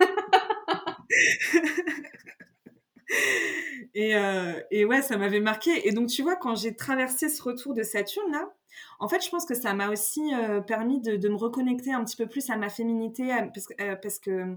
et, 3.94 4.16
euh, 4.16 4.60
et, 4.70 4.84
ouais, 4.84 5.02
ça 5.02 5.16
m'avait 5.16 5.40
marqué. 5.40 5.88
Et 5.88 5.92
donc, 5.92 6.08
tu 6.08 6.22
vois, 6.22 6.36
quand 6.36 6.56
j'ai 6.56 6.74
traversé 6.74 7.28
ce 7.28 7.42
retour 7.42 7.74
de 7.74 7.82
Saturne, 7.82 8.32
là, 8.32 8.52
en 9.00 9.08
fait, 9.08 9.24
je 9.24 9.30
pense 9.30 9.46
que 9.46 9.54
ça 9.54 9.74
m'a 9.74 9.90
aussi 9.90 10.34
euh, 10.34 10.60
permis 10.60 11.00
de, 11.00 11.28
me 11.28 11.36
reconnecter 11.36 11.92
un 11.92 12.04
petit 12.04 12.16
peu 12.16 12.26
plus 12.26 12.48
à 12.50 12.56
ma 12.56 12.68
féminité, 12.68 13.30
parce, 13.52 13.68
parce, 14.02 14.18
que, 14.18 14.54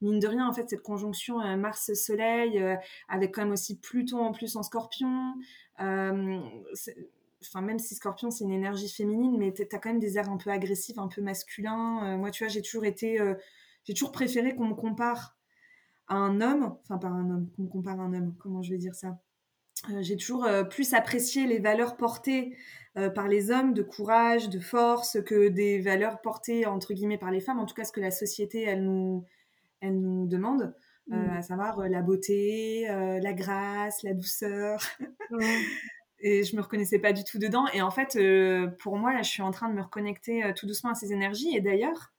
mine 0.00 0.18
de 0.18 0.26
rien, 0.26 0.48
en 0.48 0.52
fait, 0.52 0.68
cette 0.68 0.82
conjonction 0.82 1.38
Mars-Soleil, 1.56 2.62
avec 3.08 3.34
quand 3.34 3.42
même 3.42 3.52
aussi 3.52 3.78
Pluton 3.78 4.20
en 4.20 4.32
plus 4.32 4.56
en 4.56 4.62
scorpion, 4.62 5.34
enfin 7.42 7.60
même 7.60 7.78
si 7.78 7.94
Scorpion 7.94 8.30
c'est 8.30 8.44
une 8.44 8.52
énergie 8.52 8.88
féminine, 8.88 9.36
mais 9.38 9.52
tu 9.52 9.62
as 9.62 9.78
quand 9.78 9.90
même 9.90 10.00
des 10.00 10.18
airs 10.18 10.30
un 10.30 10.36
peu 10.36 10.50
agressifs, 10.50 10.98
un 10.98 11.08
peu 11.08 11.22
masculins. 11.22 12.04
Euh, 12.04 12.16
moi, 12.16 12.30
tu 12.30 12.44
vois, 12.44 12.52
j'ai 12.52 12.62
toujours 12.62 12.84
été, 12.84 13.20
euh, 13.20 13.34
j'ai 13.84 13.94
toujours 13.94 14.12
préféré 14.12 14.54
qu'on 14.54 14.66
me 14.66 14.74
compare 14.74 15.36
à 16.08 16.16
un 16.16 16.40
homme, 16.40 16.76
enfin 16.82 16.98
pas 16.98 17.08
un 17.08 17.30
homme, 17.30 17.50
qu'on 17.54 17.62
me 17.62 17.68
compare 17.68 18.00
à 18.00 18.04
un 18.04 18.14
homme. 18.14 18.34
Comment 18.38 18.62
je 18.62 18.70
vais 18.70 18.78
dire 18.78 18.94
ça 18.94 19.20
euh, 19.90 20.02
J'ai 20.02 20.16
toujours 20.16 20.46
plus 20.70 20.94
apprécié 20.94 21.46
les 21.46 21.58
valeurs 21.58 21.96
portées 21.96 22.56
par 23.14 23.28
les 23.28 23.50
hommes 23.50 23.74
de 23.74 23.82
courage, 23.82 24.48
de 24.48 24.58
force, 24.58 25.18
que 25.24 25.48
des 25.48 25.80
valeurs 25.80 26.20
portées 26.20 26.66
entre 26.66 26.94
guillemets 26.94 27.18
par 27.18 27.30
les 27.30 27.40
femmes. 27.40 27.58
En 27.58 27.66
tout 27.66 27.74
cas, 27.74 27.84
ce 27.84 27.92
que 27.92 28.00
la 28.00 28.10
société 28.10 28.62
elle 28.62 28.84
nous, 28.84 29.24
elle 29.80 30.00
nous 30.00 30.26
demande. 30.26 30.74
Mmh. 31.10 31.30
à 31.30 31.40
savoir 31.40 31.88
la 31.88 32.02
beauté, 32.02 32.86
la 32.86 33.32
grâce, 33.32 34.02
la 34.02 34.12
douceur. 34.12 34.78
et 36.20 36.42
je 36.44 36.56
me 36.56 36.62
reconnaissais 36.62 36.98
pas 36.98 37.12
du 37.12 37.24
tout 37.24 37.38
dedans. 37.38 37.66
Et 37.72 37.82
en 37.82 37.90
fait, 37.90 38.16
euh, 38.16 38.68
pour 38.80 38.96
moi, 38.96 39.12
là, 39.12 39.22
je 39.22 39.30
suis 39.30 39.42
en 39.42 39.50
train 39.50 39.68
de 39.68 39.74
me 39.74 39.82
reconnecter 39.82 40.44
euh, 40.44 40.52
tout 40.52 40.66
doucement 40.66 40.90
à 40.90 40.94
ces 40.94 41.12
énergies. 41.12 41.56
Et 41.56 41.60
d'ailleurs, 41.60 42.12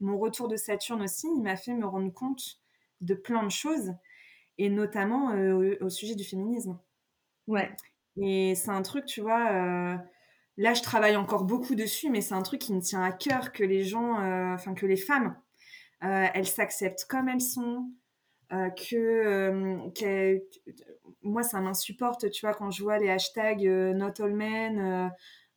mon 0.00 0.18
retour 0.18 0.48
de 0.48 0.56
Saturne 0.56 1.02
aussi, 1.02 1.26
il 1.34 1.42
m'a 1.42 1.56
fait 1.56 1.72
me 1.72 1.86
rendre 1.86 2.12
compte 2.12 2.60
de 3.00 3.14
plein 3.14 3.42
de 3.42 3.50
choses, 3.50 3.92
et 4.58 4.68
notamment 4.68 5.32
euh, 5.32 5.76
au, 5.80 5.88
sujet 5.88 6.14
du 6.14 6.24
féminisme. 6.24 6.78
Ouais. 7.46 7.70
Et 8.20 8.54
c'est 8.54 8.70
un 8.70 8.82
truc, 8.82 9.06
tu 9.06 9.20
vois, 9.20 9.98
là, 10.56 10.74
je 10.74 10.82
travaille 10.82 11.16
encore 11.16 11.44
beaucoup 11.44 11.74
dessus, 11.74 12.10
mais 12.10 12.20
c'est 12.20 12.34
un 12.34 12.42
truc 12.42 12.60
qui 12.60 12.74
me 12.74 12.80
tient 12.80 13.02
à 13.02 13.12
cœur 13.12 13.52
que 13.52 13.64
les 13.64 13.84
gens, 13.84 14.12
enfin, 14.54 14.74
que 14.74 14.86
les 14.86 14.96
femmes, 14.96 15.36
elles 16.00 16.46
s'acceptent 16.46 17.06
comme 17.08 17.28
elles 17.28 17.40
sont, 17.40 17.90
que, 18.50 20.40
moi, 21.22 21.42
ça 21.42 21.60
m'insupporte, 21.60 22.30
tu 22.30 22.46
vois, 22.46 22.54
quand 22.54 22.70
je 22.70 22.82
vois 22.82 22.98
les 22.98 23.10
hashtags 23.10 23.66
euh, 23.66 23.92
Not 23.92 24.20
All 24.20 24.34
Men, 24.34 24.78
euh, 24.78 25.08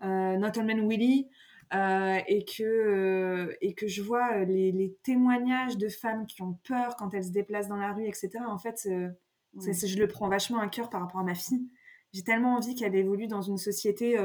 euh, 0.05 0.37
Not 0.37 0.59
All 0.59 0.65
Men 0.65 0.87
Willy, 0.87 1.27
et, 1.71 2.45
que, 2.45 3.55
et 3.61 3.73
que 3.75 3.87
je 3.87 4.01
vois 4.01 4.43
les, 4.43 4.97
témoignages 5.03 5.77
de 5.77 5.87
femmes 5.87 6.25
qui 6.25 6.41
ont 6.41 6.57
peur 6.67 6.95
quand 6.97 7.13
elles 7.13 7.25
se 7.25 7.31
déplacent 7.31 7.67
dans 7.67 7.77
la 7.77 7.93
rue, 7.93 8.07
etc. 8.07 8.31
En 8.47 8.57
fait, 8.57 8.87
je 8.87 9.99
le 9.99 10.07
prends 10.07 10.29
vachement 10.29 10.59
à 10.59 10.67
cœur 10.67 10.89
par 10.89 11.01
rapport 11.01 11.21
à 11.21 11.23
ma 11.23 11.35
fille. 11.35 11.69
J'ai 12.11 12.23
tellement 12.23 12.55
envie 12.55 12.73
qu'elle 12.75 12.95
évolue 12.95 13.27
dans 13.27 13.41
une 13.41 13.57
société 13.57 14.17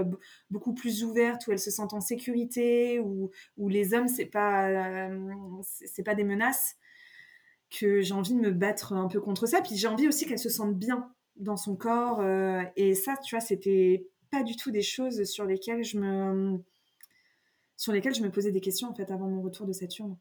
beaucoup 0.50 0.72
plus 0.72 1.04
ouverte 1.04 1.46
où 1.46 1.52
elle 1.52 1.58
se 1.58 1.70
sent 1.70 1.82
en 1.92 2.00
sécurité, 2.00 2.98
où, 2.98 3.30
où 3.58 3.68
les 3.68 3.92
hommes 3.92 4.08
c'est 4.08 4.24
pas 4.24 5.10
c'est 5.62 6.02
pas 6.02 6.14
des 6.14 6.24
menaces, 6.24 6.76
que 7.70 8.00
j'ai 8.00 8.14
envie 8.14 8.34
de 8.34 8.40
me 8.40 8.50
battre 8.50 8.92
un 8.92 9.08
peu 9.08 9.20
contre 9.20 9.46
ça. 9.46 9.60
Puis 9.60 9.76
j'ai 9.76 9.88
envie 9.88 10.08
aussi 10.08 10.26
qu'elle 10.26 10.38
se 10.38 10.48
sente 10.48 10.74
bien 10.74 11.12
dans 11.36 11.56
son 11.56 11.76
corps. 11.76 12.20
Euh, 12.20 12.62
et 12.76 12.94
ça, 12.94 13.16
tu 13.16 13.34
vois, 13.34 13.40
c'était 13.40 14.06
pas 14.30 14.42
du 14.42 14.56
tout 14.56 14.70
des 14.70 14.82
choses 14.82 15.24
sur 15.24 15.44
lesquelles 15.44 15.84
je 15.84 15.98
me 15.98 16.58
sur 17.76 17.92
lesquelles 17.92 18.14
je 18.14 18.22
me 18.22 18.30
posais 18.30 18.52
des 18.52 18.60
questions 18.60 18.88
en 18.88 18.94
fait 18.94 19.10
avant 19.10 19.28
mon 19.28 19.42
retour 19.42 19.66
de 19.66 19.72
Saturne. 19.72 20.16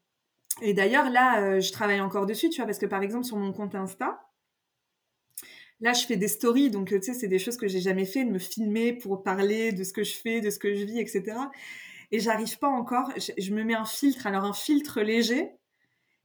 Et 0.60 0.74
d'ailleurs 0.74 1.08
là, 1.08 1.40
euh, 1.40 1.60
je 1.60 1.72
travaille 1.72 2.00
encore 2.00 2.26
dessus, 2.26 2.50
tu 2.50 2.56
vois, 2.56 2.66
parce 2.66 2.78
que 2.78 2.86
par 2.86 3.02
exemple 3.02 3.24
sur 3.24 3.36
mon 3.36 3.52
compte 3.52 3.74
Insta, 3.74 4.20
là 5.80 5.92
je 5.92 6.06
fais 6.06 6.16
des 6.16 6.28
stories, 6.28 6.70
donc 6.70 6.88
tu 6.88 7.02
sais 7.02 7.14
c'est 7.14 7.28
des 7.28 7.38
choses 7.38 7.56
que 7.56 7.68
j'ai 7.68 7.80
jamais 7.80 8.04
fait, 8.06 8.24
de 8.24 8.30
me 8.30 8.38
filmer 8.38 8.92
pour 8.92 9.22
parler 9.22 9.72
de 9.72 9.84
ce 9.84 9.92
que 9.92 10.04
je 10.04 10.14
fais, 10.14 10.40
de 10.40 10.50
ce 10.50 10.58
que 10.58 10.74
je 10.74 10.84
vis, 10.84 11.00
etc. 11.00 11.36
Et 12.10 12.20
j'arrive 12.20 12.58
pas 12.58 12.68
encore. 12.68 13.10
je, 13.16 13.52
me 13.52 13.64
mets 13.64 13.74
un 13.74 13.84
filtre, 13.84 14.26
alors 14.26 14.44
un 14.44 14.52
filtre 14.52 15.00
léger, 15.00 15.52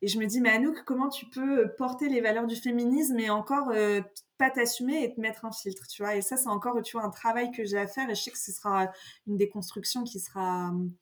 et 0.02 0.08
je 0.08 0.18
me 0.18 0.26
dis, 0.26 0.40
mais 0.40 0.50
Anouk, 0.50 0.84
comment 0.86 1.10
tu 1.10 1.26
peux 1.26 1.74
porter 1.78 2.08
les 2.08 2.22
valeurs 2.22 2.48
du 2.48 2.56
féminisme 2.56 3.20
et 3.20 3.30
encore 3.30 3.70
euh, 3.72 4.02
pas 4.38 4.50
t'assumer 4.50 5.04
et 5.04 5.14
te 5.14 5.20
mettre 5.20 5.44
un 5.44 5.52
filtre, 5.52 5.86
tu 5.88 6.02
vois? 6.02 6.16
Et 6.16 6.22
ça, 6.22 6.38
c'est 6.38 6.48
encore, 6.48 6.82
tu 6.82 6.98
vois, 6.98 7.06
un 7.06 7.10
travail 7.10 7.52
que 7.52 7.66
j'ai 7.66 7.78
à 7.78 7.88
faire 7.88 8.10
et 8.10 8.16
je 8.16 8.22
sais 8.22 8.32
que 8.32 8.38
ce 8.38 8.54
sera 8.54 8.92
une 9.28 9.36
déconstruction 9.36 10.06
qui 10.06 10.20
sera 10.22 10.70
hum, 10.70 10.94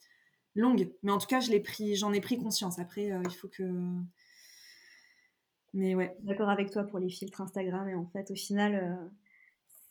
longue. 0.56 0.92
Mais 1.04 1.12
en 1.12 1.20
tout 1.20 1.28
cas, 1.28 1.40
je 1.40 1.52
l'ai 1.52 1.60
pris, 1.60 1.96
j'en 1.96 2.12
ai 2.12 2.22
pris 2.22 2.40
conscience. 2.40 2.80
Après, 2.80 3.12
euh, 3.12 3.22
il 3.26 3.36
faut 3.36 3.48
que... 3.48 3.64
Mais 5.78 5.96
ouais. 5.96 6.16
D'accord 6.24 6.50
avec 6.50 6.72
toi 6.72 6.84
pour 6.84 7.00
les 7.00 7.10
filtres 7.10 7.42
Instagram 7.42 7.88
et 7.88 7.96
en 7.96 8.06
fait, 8.08 8.30
au 8.32 8.36
final, 8.36 9.10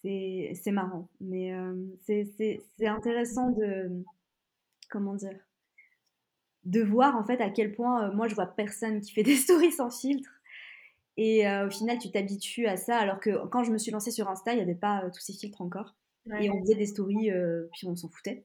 euh, 0.05 0.55
c'est 0.55 0.73
marrant. 0.73 1.09
Mais 1.21 1.53
c'est 2.07 2.87
intéressant 2.87 3.51
de... 3.51 4.05
Comment 4.89 5.15
dire 5.15 5.39
de 6.67 6.83
voir 6.83 7.17
en 7.17 7.25
fait 7.25 7.41
à 7.41 7.49
quel 7.49 7.73
point 7.73 8.09
euh, 8.09 8.13
moi 8.13 8.29
je 8.29 8.35
vois 8.35 8.47
personne 8.47 9.01
qui 9.01 9.13
fait 9.13 9.23
des 9.23 9.37
stories 9.37 9.73
sans 9.73 9.91
filtre. 9.91 10.31
Et 11.17 11.49
euh, 11.49 11.67
au 11.67 11.71
final, 11.71 11.99
tu 11.99 12.11
t'habitues 12.11 12.67
à 12.67 12.77
ça, 12.77 12.99
alors 12.99 13.21
que 13.21 13.47
quand 13.47 13.65
je 13.65 13.73
me 13.73 13.79
suis 13.79 13.91
lancée 13.91 14.11
sur 14.11 14.29
Insta, 14.29 14.53
il 14.53 14.57
n'y 14.57 14.63
avait 14.63 14.75
pas 14.75 15.03
euh, 15.03 15.11
tous 15.11 15.21
ces 15.21 15.33
filtres 15.33 15.63
encore. 15.63 15.95
Et 16.41 16.51
on 16.51 16.61
faisait 16.61 16.75
des 16.75 16.87
stories, 16.87 17.31
puis 17.73 17.87
on 17.87 17.95
s'en 17.95 18.09
foutait. 18.09 18.45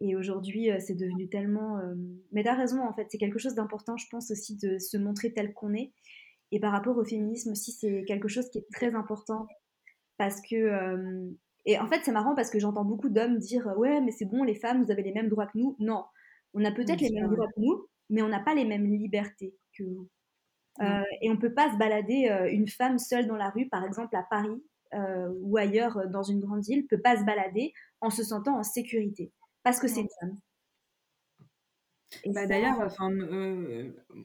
Et 0.00 0.16
aujourd'hui, 0.16 0.70
c'est 0.80 0.96
devenu 0.96 1.28
tellement. 1.28 1.80
Mais 2.32 2.42
t'as 2.42 2.56
raison, 2.56 2.82
en 2.82 2.92
fait, 2.92 3.06
c'est 3.10 3.16
quelque 3.16 3.38
chose 3.38 3.54
d'important, 3.54 3.96
je 3.96 4.08
pense 4.10 4.32
aussi, 4.32 4.56
de 4.56 4.80
se 4.80 4.96
montrer 4.96 5.32
tel 5.32 5.54
qu'on 5.54 5.72
est. 5.72 5.92
Et 6.52 6.60
par 6.60 6.72
rapport 6.72 6.96
au 6.96 7.04
féminisme 7.04 7.52
aussi, 7.52 7.72
c'est 7.72 8.04
quelque 8.04 8.28
chose 8.28 8.48
qui 8.50 8.58
est 8.58 8.66
très 8.72 8.94
important. 8.94 9.46
Parce 10.18 10.40
que. 10.40 11.34
Et 11.66 11.78
en 11.78 11.86
fait, 11.88 12.00
c'est 12.04 12.12
marrant 12.12 12.34
parce 12.34 12.50
que 12.50 12.58
j'entends 12.58 12.84
beaucoup 12.84 13.08
d'hommes 13.08 13.38
dire 13.38 13.66
Ouais, 13.76 14.00
mais 14.00 14.12
c'est 14.12 14.26
bon, 14.26 14.44
les 14.44 14.54
femmes, 14.54 14.84
vous 14.84 14.90
avez 14.90 15.02
les 15.02 15.12
mêmes 15.12 15.28
droits 15.28 15.46
que 15.46 15.58
nous. 15.58 15.76
Non, 15.78 16.04
on 16.54 16.64
a 16.64 16.70
peut-être 16.70 17.00
les 17.00 17.10
mêmes 17.10 17.30
droits 17.30 17.48
que 17.48 17.60
nous, 17.60 17.88
mais 18.10 18.22
on 18.22 18.28
n'a 18.28 18.40
pas 18.40 18.54
les 18.54 18.64
mêmes 18.64 18.86
libertés 18.86 19.54
que 19.76 19.82
vous. 19.82 20.08
Euh, 20.80 21.02
et 21.20 21.30
on 21.30 21.34
ne 21.34 21.38
peut 21.38 21.54
pas 21.54 21.72
se 21.72 21.78
balader, 21.78 22.28
euh, 22.28 22.50
une 22.50 22.68
femme 22.68 22.98
seule 22.98 23.26
dans 23.26 23.36
la 23.36 23.50
rue, 23.50 23.68
par 23.68 23.84
exemple 23.84 24.16
à 24.16 24.24
Paris 24.28 24.62
euh, 24.94 25.32
ou 25.42 25.56
ailleurs 25.56 26.08
dans 26.08 26.22
une 26.22 26.40
grande 26.40 26.64
ville, 26.64 26.86
peut 26.86 27.00
pas 27.00 27.16
se 27.16 27.24
balader 27.24 27.72
en 28.00 28.10
se 28.10 28.24
sentant 28.24 28.58
en 28.58 28.64
sécurité, 28.64 29.32
parce 29.62 29.78
que 29.78 29.86
c'est 29.86 30.00
une 30.00 30.08
femme. 30.20 30.38
Bah, 32.26 32.46
D'ailleurs, 32.46 32.80
enfin, 32.80 33.10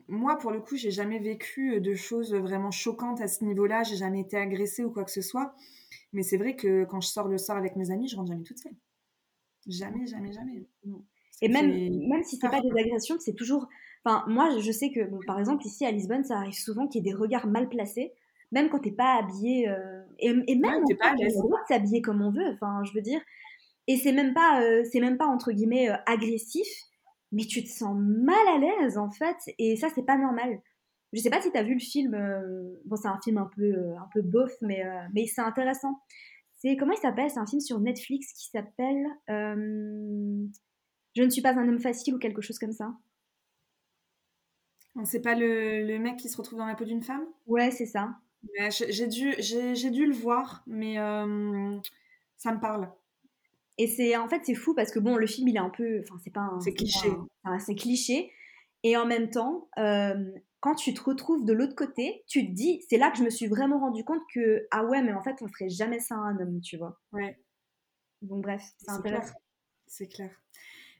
moi, 0.07 0.37
pour 0.37 0.51
le 0.51 0.59
coup, 0.61 0.75
j'ai 0.75 0.91
jamais 0.91 1.19
vécu 1.19 1.79
de 1.81 1.95
choses 1.95 2.33
vraiment 2.33 2.71
choquantes 2.71 3.21
à 3.21 3.27
ce 3.27 3.43
niveau-là. 3.43 3.83
J'ai 3.83 3.97
jamais 3.97 4.21
été 4.21 4.37
agressée 4.37 4.83
ou 4.83 4.91
quoi 4.91 5.03
que 5.03 5.11
ce 5.11 5.21
soit. 5.21 5.53
Mais 6.13 6.23
c'est 6.23 6.37
vrai 6.37 6.55
que 6.55 6.85
quand 6.85 7.01
je 7.01 7.07
sors 7.07 7.27
le 7.27 7.37
soir 7.37 7.57
avec 7.57 7.75
mes 7.75 7.91
amis, 7.91 8.07
je 8.07 8.15
rentre 8.15 8.29
jamais 8.29 8.43
toute 8.43 8.59
seule. 8.59 8.75
Jamais, 9.67 10.07
jamais, 10.07 10.31
jamais. 10.31 10.65
Et 11.41 11.47
même, 11.47 11.69
même 12.07 12.23
si 12.23 12.37
c'est 12.37 12.49
pas 12.49 12.61
des 12.61 12.79
agressions, 12.79 13.17
c'est 13.19 13.35
toujours. 13.35 13.67
Enfin, 14.03 14.23
moi, 14.27 14.49
je 14.59 14.71
sais 14.71 14.91
que, 14.91 15.01
par 15.25 15.39
exemple, 15.39 15.65
ici 15.65 15.85
à 15.85 15.91
Lisbonne, 15.91 16.23
ça 16.23 16.37
arrive 16.37 16.53
souvent 16.53 16.87
qu'il 16.87 17.03
y 17.03 17.07
ait 17.07 17.11
des 17.11 17.17
regards 17.17 17.47
mal 17.47 17.69
placés, 17.69 18.13
même 18.51 18.69
quand 18.69 18.79
t'es 18.79 18.91
pas 18.91 19.17
habillé. 19.19 19.69
Euh, 19.69 20.01
et, 20.19 20.33
même, 20.33 20.83
on 20.85 20.89
le 20.89 21.41
droit 21.41 21.59
de 21.61 21.67
s'habiller 21.67 22.01
comme 22.01 22.21
on 22.21 22.31
veut. 22.31 22.53
Enfin, 22.53 22.83
je 22.83 22.93
veux 22.93 23.01
dire. 23.01 23.21
Et 23.87 23.97
c'est 23.97 24.11
même 24.11 24.33
pas, 24.33 24.61
euh, 24.61 24.83
c'est 24.91 24.99
même 24.99 25.17
pas 25.17 25.25
entre 25.25 25.51
guillemets 25.51 25.89
euh, 25.89 25.95
agressif, 26.05 26.67
mais 27.31 27.45
tu 27.45 27.63
te 27.63 27.69
sens 27.69 27.95
mal 27.97 28.47
à 28.47 28.57
l'aise 28.57 28.97
en 28.97 29.09
fait. 29.11 29.37
Et 29.57 29.75
ça, 29.75 29.87
c'est 29.93 30.05
pas 30.05 30.17
normal. 30.17 30.61
Je 31.13 31.19
sais 31.19 31.29
pas 31.29 31.41
si 31.41 31.51
tu 31.51 31.57
as 31.57 31.63
vu 31.63 31.73
le 31.73 31.79
film. 31.79 32.11
bon, 32.85 32.95
c'est 32.95 33.07
un 33.07 33.19
film 33.23 33.37
un 33.39 33.49
peu, 33.55 33.73
un 33.97 34.07
peu 34.13 34.21
bof, 34.21 34.51
mais, 34.61 34.83
mais 35.13 35.25
c'est 35.25 35.41
intéressant. 35.41 35.99
C'est 36.57 36.75
comment 36.77 36.93
il 36.93 36.99
s'appelle? 36.99 37.29
C'est 37.31 37.39
un 37.39 37.47
film 37.47 37.61
sur 37.61 37.79
Netflix 37.79 38.33
qui 38.33 38.49
s'appelle. 38.49 39.07
Je 39.27 41.23
ne 41.23 41.29
suis 41.29 41.41
pas 41.41 41.53
un 41.57 41.67
homme 41.67 41.79
facile 41.79 42.15
ou 42.15 42.19
quelque 42.19 42.41
chose 42.41 42.59
comme 42.59 42.71
ça. 42.71 42.93
C'est 45.05 45.21
pas 45.21 45.35
le, 45.35 45.97
mec 45.97 46.17
qui 46.17 46.29
se 46.29 46.37
retrouve 46.37 46.59
dans 46.59 46.65
la 46.65 46.75
peau 46.75 46.85
d'une 46.85 47.03
femme? 47.03 47.25
Ouais, 47.47 47.71
c'est 47.71 47.85
ça. 47.85 48.15
J'ai 48.69 49.07
dû, 49.07 49.35
dû 49.35 50.05
le 50.05 50.13
voir, 50.13 50.63
mais 50.67 50.99
euh, 50.99 51.77
ça 52.37 52.53
me 52.53 52.59
parle. 52.59 52.89
Et 53.79 53.87
c'est 53.87 54.15
en 54.17 54.27
fait 54.27 54.41
c'est 54.43 54.53
fou 54.53 54.75
parce 54.75 54.91
que 54.91 54.99
bon 54.99 55.15
le 55.15 55.25
film 55.25 55.47
il 55.47 55.55
est 55.55 55.59
un 55.59 55.71
peu, 55.71 56.01
enfin 56.01 56.19
c'est 56.23 56.33
pas 56.33 56.51
c'est 56.61 56.73
cliché, 56.73 57.09
c'est 57.59 57.75
cliché. 57.75 58.31
Et 58.83 58.95
en 58.95 59.05
même 59.05 59.29
temps, 59.29 59.69
quand 59.75 60.75
tu 60.75 60.93
te 60.93 61.01
retrouves 61.01 61.45
de 61.45 61.53
l'autre 61.53 61.75
côté, 61.75 62.23
tu 62.27 62.45
te 62.45 62.51
dis, 62.51 62.85
c'est 62.89 62.97
là 62.97 63.11
que 63.11 63.17
je 63.17 63.23
me 63.23 63.29
suis 63.29 63.47
vraiment 63.47 63.79
rendu 63.79 64.03
compte 64.03 64.21
que, 64.33 64.67
ah 64.71 64.85
ouais, 64.85 65.01
mais 65.01 65.13
en 65.13 65.21
fait, 65.21 65.35
on 65.41 65.47
ferait 65.47 65.69
jamais 65.69 65.99
ça 65.99 66.15
à 66.15 66.19
un 66.19 66.37
homme, 66.39 66.59
tu 66.61 66.77
vois. 66.77 66.99
Ouais. 67.13 67.39
Donc 68.21 68.43
bref, 68.43 68.61
c'est 68.77 68.91
intéressant. 68.91 69.35
C'est 69.87 70.07
clair. 70.07 70.31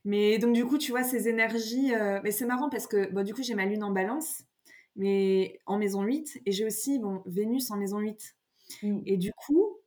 Mais 0.06 0.40
donc 0.40 0.54
du 0.54 0.66
coup, 0.66 0.78
tu 0.78 0.92
vois, 0.92 1.04
ces 1.04 1.28
énergies, 1.28 1.92
mais 2.24 2.32
c'est 2.32 2.46
marrant 2.46 2.70
parce 2.70 2.88
que, 2.88 3.12
bon, 3.12 3.24
du 3.24 3.34
coup, 3.34 3.44
j'ai 3.44 3.56
ma 3.56 3.66
lune 3.66 3.84
en 3.84 3.92
balance, 3.92 4.44
mais 4.96 5.60
en 5.66 5.78
maison 5.78 6.04
8, 6.04 6.42
et 6.46 6.52
j'ai 6.54 6.66
aussi, 6.66 7.00
bon, 7.00 7.22
Vénus 7.26 7.72
en 7.72 7.78
maison 7.78 8.00
8. 8.00 8.36
Mmh. 8.84 9.02
Et 9.06 9.18
du 9.18 9.34
coup, 9.34 9.79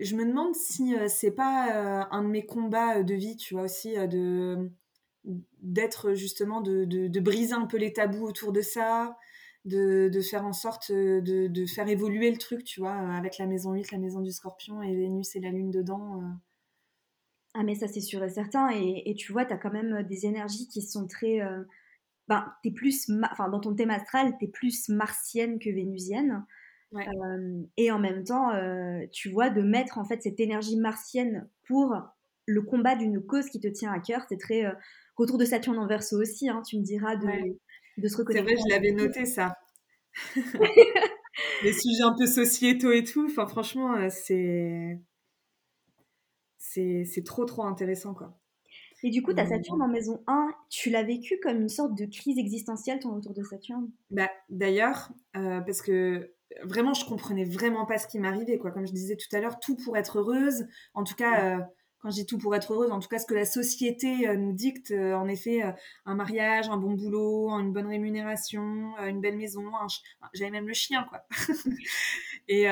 je 0.00 0.16
me 0.16 0.24
demande 0.24 0.54
si 0.54 0.94
c'est 1.08 1.30
pas 1.30 2.08
un 2.10 2.22
de 2.22 2.28
mes 2.28 2.44
combats 2.46 3.02
de 3.02 3.14
vie, 3.14 3.36
tu 3.36 3.54
vois, 3.54 3.64
aussi, 3.64 3.94
d'être 5.24 6.14
justement 6.14 6.60
de, 6.60 7.20
briser 7.20 7.52
un 7.52 7.66
peu 7.66 7.76
les 7.76 7.92
tabous 7.92 8.24
autour 8.24 8.52
de 8.52 8.62
ça, 8.62 9.16
de, 9.66 10.08
de 10.08 10.20
faire 10.20 10.44
en 10.46 10.54
sorte 10.54 10.90
de, 10.90 11.66
faire 11.66 11.88
évoluer 11.88 12.30
le 12.30 12.38
truc, 12.38 12.64
tu 12.64 12.80
vois, 12.80 12.94
avec 12.94 13.38
la 13.38 13.46
maison 13.46 13.72
8, 13.72 13.92
la 13.92 13.98
maison 13.98 14.20
du 14.20 14.32
scorpion 14.32 14.82
et 14.82 14.94
Vénus 14.94 15.36
et 15.36 15.40
la 15.40 15.50
lune 15.50 15.70
dedans. 15.70 16.22
Ah 17.54 17.64
mais 17.64 17.74
ça 17.74 17.88
c'est 17.88 18.00
sûr 18.00 18.22
et 18.22 18.28
certain, 18.28 18.70
et, 18.70 19.14
tu 19.18 19.32
vois, 19.32 19.44
tu 19.44 19.52
as 19.52 19.58
quand 19.58 19.72
même 19.72 20.02
des 20.04 20.26
énergies 20.26 20.68
qui 20.68 20.82
sont 20.82 21.06
très... 21.06 21.40
Ben, 22.28 22.46
plus, 22.76 23.10
enfin, 23.32 23.48
dans 23.48 23.58
ton 23.58 23.74
thème 23.74 23.90
astral, 23.90 24.36
tu 24.38 24.44
es 24.44 24.48
plus 24.48 24.88
martienne 24.88 25.58
que 25.58 25.68
vénusienne. 25.68 26.46
Et 27.76 27.90
en 27.90 27.98
même 27.98 28.24
temps, 28.24 28.50
tu 29.12 29.30
vois, 29.30 29.50
de 29.50 29.62
mettre 29.62 29.98
en 29.98 30.04
fait 30.04 30.22
cette 30.22 30.40
énergie 30.40 30.76
martienne 30.76 31.48
pour 31.66 31.96
le 32.46 32.62
combat 32.62 32.96
d'une 32.96 33.24
cause 33.24 33.46
qui 33.46 33.60
te 33.60 33.68
tient 33.68 33.92
à 33.92 34.00
cœur, 34.00 34.22
c'est 34.28 34.38
très 34.38 34.64
retour 35.16 35.38
de 35.38 35.44
Saturne 35.44 35.78
en 35.78 35.86
verso 35.86 36.20
aussi, 36.20 36.48
hein, 36.48 36.62
tu 36.66 36.78
me 36.78 36.82
diras 36.82 37.16
de, 37.16 37.28
de 37.98 38.08
se 38.08 38.16
reconnaître. 38.16 38.48
C'est 38.48 38.54
vrai, 38.54 38.62
je 38.68 38.74
l'avais 38.74 38.92
noté 38.92 39.24
ça. 39.24 39.54
Les 41.62 41.72
sujets 41.72 42.02
un 42.02 42.14
peu 42.16 42.26
sociétaux 42.26 42.90
et 42.90 43.04
tout, 43.04 43.24
enfin 43.26 43.46
franchement, 43.46 44.08
c'est 44.10 45.00
c'est 46.58 47.24
trop 47.24 47.44
trop 47.44 47.64
intéressant 47.64 48.14
quoi. 48.14 48.40
Et 49.02 49.10
du 49.10 49.22
coup, 49.22 49.32
ta 49.32 49.46
Saturne 49.46 49.80
en 49.80 49.88
maison 49.88 50.22
1, 50.26 50.52
tu 50.68 50.90
l'as 50.90 51.02
vécu 51.02 51.38
comme 51.42 51.62
une 51.62 51.70
sorte 51.70 51.96
de 51.96 52.04
crise 52.04 52.38
existentielle, 52.38 52.98
ton 52.98 53.14
retour 53.14 53.32
de 53.32 53.42
Saturne? 53.42 53.90
Bah, 54.10 54.28
D'ailleurs, 54.50 55.10
euh, 55.36 55.60
parce 55.60 55.80
que 55.80 56.34
vraiment, 56.64 56.94
je 56.94 57.04
comprenais 57.04 57.44
vraiment 57.44 57.86
pas 57.86 57.98
ce 57.98 58.06
qui 58.06 58.18
m'arrivait. 58.18 58.58
quoi. 58.58 58.70
Comme 58.70 58.86
je 58.86 58.92
disais 58.92 59.16
tout 59.16 59.34
à 59.34 59.40
l'heure, 59.40 59.60
tout 59.60 59.76
pour 59.76 59.96
être 59.96 60.18
heureuse. 60.18 60.66
En 60.94 61.04
tout 61.04 61.14
cas, 61.14 61.44
euh, 61.44 61.58
quand 62.00 62.10
je 62.10 62.16
dis 62.16 62.26
tout 62.26 62.38
pour 62.38 62.54
être 62.54 62.72
heureuse, 62.72 62.90
en 62.90 62.98
tout 62.98 63.08
cas 63.08 63.18
ce 63.18 63.26
que 63.26 63.34
la 63.34 63.44
société 63.44 64.26
euh, 64.26 64.36
nous 64.36 64.52
dicte, 64.52 64.90
euh, 64.90 65.14
en 65.14 65.28
effet, 65.28 65.62
un 66.06 66.14
mariage, 66.14 66.68
un 66.68 66.76
bon 66.76 66.94
boulot, 66.94 67.50
une 67.50 67.72
bonne 67.72 67.86
rémunération, 67.86 68.96
une 69.06 69.20
belle 69.20 69.36
maison, 69.36 69.64
j'avais 70.32 70.50
même 70.50 70.66
le 70.66 70.74
chien, 70.74 71.06
quoi. 71.08 71.24
et, 72.48 72.64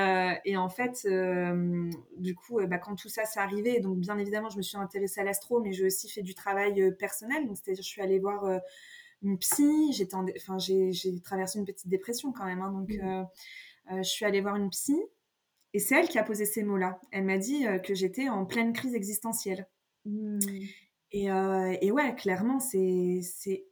et, 0.44 0.56
en 0.56 0.68
fait, 0.68 1.06
du 2.16 2.34
coup, 2.34 2.60
bah, 2.66 2.78
quand 2.78 2.96
tout 2.96 3.08
ça 3.08 3.24
s'est 3.24 3.40
arrivé, 3.40 3.80
donc 3.80 3.98
bien 3.98 4.18
évidemment, 4.18 4.48
je 4.48 4.56
me 4.56 4.62
suis 4.62 4.78
intéressée 4.78 5.20
à 5.20 5.24
l'astro, 5.24 5.60
mais 5.60 5.72
j'ai 5.72 5.84
aussi 5.84 6.08
fait 6.08 6.22
du 6.22 6.34
travail 6.34 6.96
personnel, 6.98 7.46
donc 7.46 7.56
c'est-à-dire 7.56 7.82
je 7.82 7.88
suis 7.88 8.02
allée 8.02 8.18
voir 8.18 8.60
une 9.22 9.36
psy, 9.38 9.92
j'étais 9.92 10.14
enfin, 10.14 10.58
j'ai 10.58 11.20
traversé 11.22 11.58
une 11.58 11.64
petite 11.64 11.88
dépression 11.88 12.32
quand 12.32 12.44
même, 12.44 12.62
hein, 12.62 12.72
donc 12.72 12.88
mmh. 12.88 13.26
Je 13.90 14.02
suis 14.02 14.24
allée 14.24 14.40
voir 14.40 14.56
une 14.56 14.70
psy. 14.70 14.96
Et 15.74 15.78
c'est 15.78 15.96
elle 15.96 16.08
qui 16.08 16.18
a 16.18 16.24
posé 16.24 16.44
ces 16.44 16.62
mots-là. 16.62 17.00
Elle 17.10 17.24
m'a 17.24 17.38
dit 17.38 17.66
euh, 17.66 17.78
que 17.78 17.94
j'étais 17.94 18.28
en 18.28 18.46
pleine 18.46 18.72
crise 18.72 18.94
existentielle. 18.94 19.68
Mmh. 20.04 20.38
Euh, 21.14 21.76
et, 21.80 21.90
ouais, 21.90 22.14
clairement, 22.14 22.58
c'est 22.58 23.20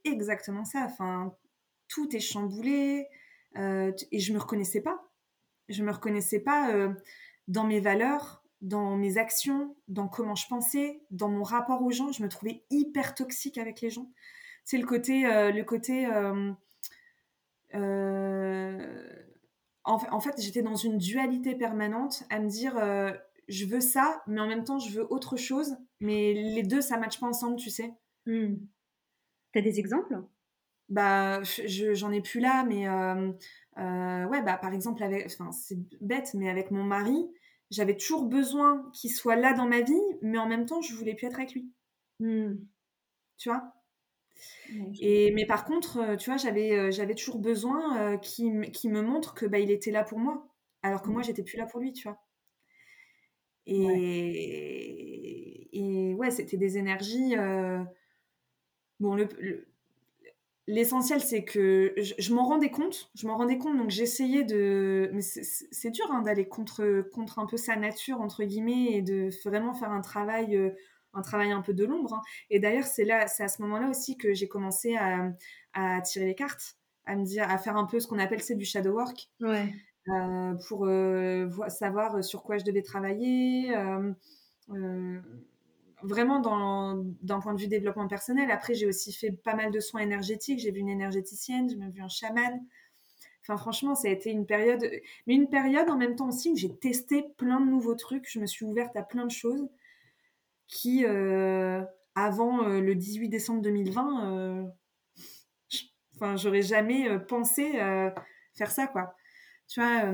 exactement 0.03 0.65
ça. 0.65 0.85
Enfin, 0.85 1.35
tout 1.87 2.15
est 2.15 2.19
chamboulé 2.19 3.07
euh, 3.57 3.91
et 4.11 4.19
je 4.19 4.33
me 4.33 4.39
reconnaissais 4.39 4.81
pas. 4.81 5.03
Je 5.69 5.83
me 5.83 5.91
reconnaissais 5.91 6.39
pas 6.39 6.71
dans 7.47 7.65
mes 7.65 7.81
valeurs, 7.81 8.43
dans 8.61 8.95
mes 8.95 9.17
actions, 9.17 9.75
dans 9.89 10.07
comment 10.07 10.35
je 10.35 10.47
pensais, 10.47 11.01
dans 11.11 11.29
mon 11.29 11.43
rapport 11.43 11.81
aux 11.81 11.91
gens. 11.91 12.11
Je 12.11 12.23
me 12.23 12.29
trouvais 12.29 12.63
hyper 12.69 13.15
toxique 13.15 13.57
avec 13.57 13.81
les 13.81 13.89
gens. 13.89 14.09
C'est 14.63 14.77
le 14.77 14.85
côté, 14.85 15.23
le 15.23 15.61
côté 15.63 16.07
en, 19.87 20.19
fait, 20.19 20.35
j'étais 20.41 20.61
dans 20.61 20.75
une 20.75 20.97
dualité 20.97 21.55
permanente 21.55 22.23
à 22.29 22.39
me 22.39 22.49
dire 22.49 22.77
euh, 22.77 23.11
je 23.47 23.65
veux 23.65 23.79
ça, 23.79 24.21
mais 24.27 24.41
en 24.41 24.47
même 24.47 24.63
temps, 24.63 24.79
je 24.79 24.91
veux 24.91 25.11
autre 25.11 25.37
chose. 25.37 25.77
Mais 25.99 26.33
les 26.33 26.63
deux, 26.63 26.81
ça 26.81 26.95
ne 26.95 27.01
matche 27.01 27.19
pas 27.19 27.27
ensemble, 27.27 27.55
tu 27.55 27.69
sais. 27.69 27.93
Hmm. 28.25 28.55
Tu 29.53 29.59
as 29.59 29.61
des 29.61 29.79
exemples? 29.79 30.21
Bah, 30.89 31.41
j'en 31.43 32.11
ai 32.11 32.21
plus 32.21 32.39
là, 32.39 32.63
mais 32.63 32.87
euh, 32.87 33.31
euh, 33.77 34.25
ouais, 34.25 34.41
bah, 34.41 34.57
par 34.57 34.73
exemple, 34.73 35.01
avec, 35.03 35.29
c'est 35.51 35.77
bête, 36.01 36.33
mais 36.33 36.49
avec 36.49 36.71
mon 36.71 36.83
mari, 36.83 37.29
j'avais 37.71 37.95
toujours 37.95 38.25
besoin 38.25 38.89
qu'il 38.93 39.11
soit 39.11 39.35
là 39.35 39.53
dans 39.53 39.67
ma 39.67 39.81
vie, 39.81 39.93
mais 40.21 40.37
en 40.37 40.47
même 40.47 40.65
temps, 40.65 40.81
je 40.81 40.93
voulais 40.93 41.15
plus 41.15 41.27
être 41.27 41.39
avec 41.39 41.53
lui. 41.53 41.71
Hmm. 42.19 42.55
Tu 43.37 43.49
vois? 43.49 43.73
Et, 44.99 45.31
mais 45.31 45.45
par 45.45 45.65
contre, 45.65 45.97
euh, 45.97 46.15
tu 46.15 46.29
vois, 46.29 46.37
j'avais, 46.37 46.71
euh, 46.71 46.91
j'avais 46.91 47.15
toujours 47.15 47.39
besoin 47.39 48.13
euh, 48.13 48.17
qu'il, 48.17 48.53
me 48.53 49.01
montre 49.01 49.33
que 49.33 49.45
bah, 49.45 49.59
il 49.59 49.71
était 49.71 49.91
là 49.91 50.03
pour 50.03 50.19
moi, 50.19 50.47
alors 50.83 51.01
que 51.01 51.09
moi, 51.09 51.21
mmh. 51.21 51.25
j'étais 51.25 51.43
plus 51.43 51.57
là 51.57 51.65
pour 51.65 51.79
lui, 51.79 51.93
tu 51.93 52.07
vois. 52.07 52.19
Et 53.65 53.85
ouais, 53.85 55.67
et 55.73 56.13
ouais 56.13 56.31
c'était 56.31 56.57
des 56.57 56.77
énergies. 56.77 57.35
Bon, 58.99 59.13
le, 59.13 59.27
l'essentiel, 60.67 61.19
c'est 61.19 61.43
que 61.43 61.93
je, 61.97 62.33
m'en 62.33 62.45
rendais 62.45 62.71
compte, 62.71 63.11
je 63.13 63.27
m'en 63.27 63.35
rendais 63.35 63.57
compte, 63.57 63.77
donc 63.77 63.89
j'essayais 63.89 64.43
de. 64.43 65.09
Mais 65.13 65.21
c'est, 65.21 65.91
dur 65.91 66.09
hein, 66.11 66.21
d'aller 66.21 66.47
contre, 66.47 67.01
contre 67.13 67.39
un 67.39 67.45
peu 67.45 67.57
sa 67.57 67.75
nature, 67.75 68.21
entre 68.21 68.45
guillemets, 68.45 68.93
et 68.93 69.01
de 69.01 69.29
vraiment 69.43 69.73
faire 69.73 69.91
un 69.91 70.01
travail 70.01 70.57
un 71.17 71.21
travail 71.21 71.51
un 71.51 71.61
peu 71.61 71.73
de 71.73 71.85
l'ombre. 71.85 72.13
Hein. 72.13 72.21
Et 72.49 72.59
d'ailleurs, 72.59 72.85
c'est 72.85 73.05
là, 73.05 73.27
c'est 73.27 73.43
à 73.43 73.47
ce 73.47 73.61
moment-là 73.63 73.89
aussi 73.89 74.17
que 74.17 74.33
j'ai 74.33 74.47
commencé 74.47 74.95
à, 74.95 76.01
tirer 76.01 76.25
les 76.25 76.35
cartes, 76.35 76.75
à 77.05 77.15
me 77.15 77.23
dire, 77.23 77.49
à 77.49 77.57
faire 77.57 77.77
un 77.77 77.85
peu 77.85 77.99
ce 77.99 78.07
qu'on 78.07 78.19
appelle 78.19 78.41
c'est 78.41 78.55
du 78.55 78.65
shadow 78.65 78.93
work, 78.93 79.29
euh, 79.41 80.53
pour 80.67 80.85
euh, 80.85 81.49
savoir 81.67 82.23
sur 82.23 82.43
quoi 82.43 82.57
je 82.57 82.63
devais 82.63 82.81
travailler. 82.81 83.75
Euh, 83.75 85.19
vraiment 86.03 86.39
d'un 87.21 87.39
point 87.39 87.53
de 87.53 87.59
vue 87.59 87.67
développement 87.67 88.07
personnel. 88.07 88.51
Après, 88.51 88.73
j'ai 88.75 88.85
aussi 88.85 89.11
fait 89.11 89.31
pas 89.31 89.55
mal 89.55 89.71
de 89.71 89.79
soins 89.79 90.01
énergétiques. 90.01 90.59
J'ai 90.59 90.71
vu 90.71 90.79
une 90.79 90.89
énergéticienne, 90.89 91.69
j'ai 91.69 91.75
même 91.75 91.91
vu 91.91 92.01
un 92.01 92.09
chaman. 92.09 92.63
Enfin, 93.41 93.57
franchement, 93.57 93.95
ça 93.95 94.09
a 94.09 94.11
été 94.11 94.29
une 94.29 94.45
période, 94.45 94.83
mais 95.25 95.33
une 95.33 95.49
période 95.49 95.89
en 95.89 95.97
même 95.97 96.15
temps 96.15 96.27
aussi 96.27 96.51
où 96.51 96.55
j'ai 96.55 96.75
testé 96.75 97.23
plein 97.37 97.61
de 97.61 97.69
nouveaux 97.69 97.95
trucs. 97.95 98.29
Je 98.29 98.39
me 98.39 98.45
suis 98.45 98.65
ouverte 98.65 98.95
à 98.95 99.03
plein 99.03 99.25
de 99.25 99.31
choses 99.31 99.69
qui, 100.67 101.05
euh, 101.05 101.83
avant 102.15 102.67
euh, 102.67 102.81
le 102.81 102.95
18 102.95 103.29
décembre 103.29 103.61
2020, 103.61 104.31
euh, 104.31 104.63
enfin, 106.15 106.35
j'aurais 106.35 106.61
jamais 106.61 107.19
pensé 107.27 107.71
faire 108.55 108.71
ça, 108.71 108.87
quoi. 108.87 109.15
Tu 109.67 109.81
vois, 109.81 110.13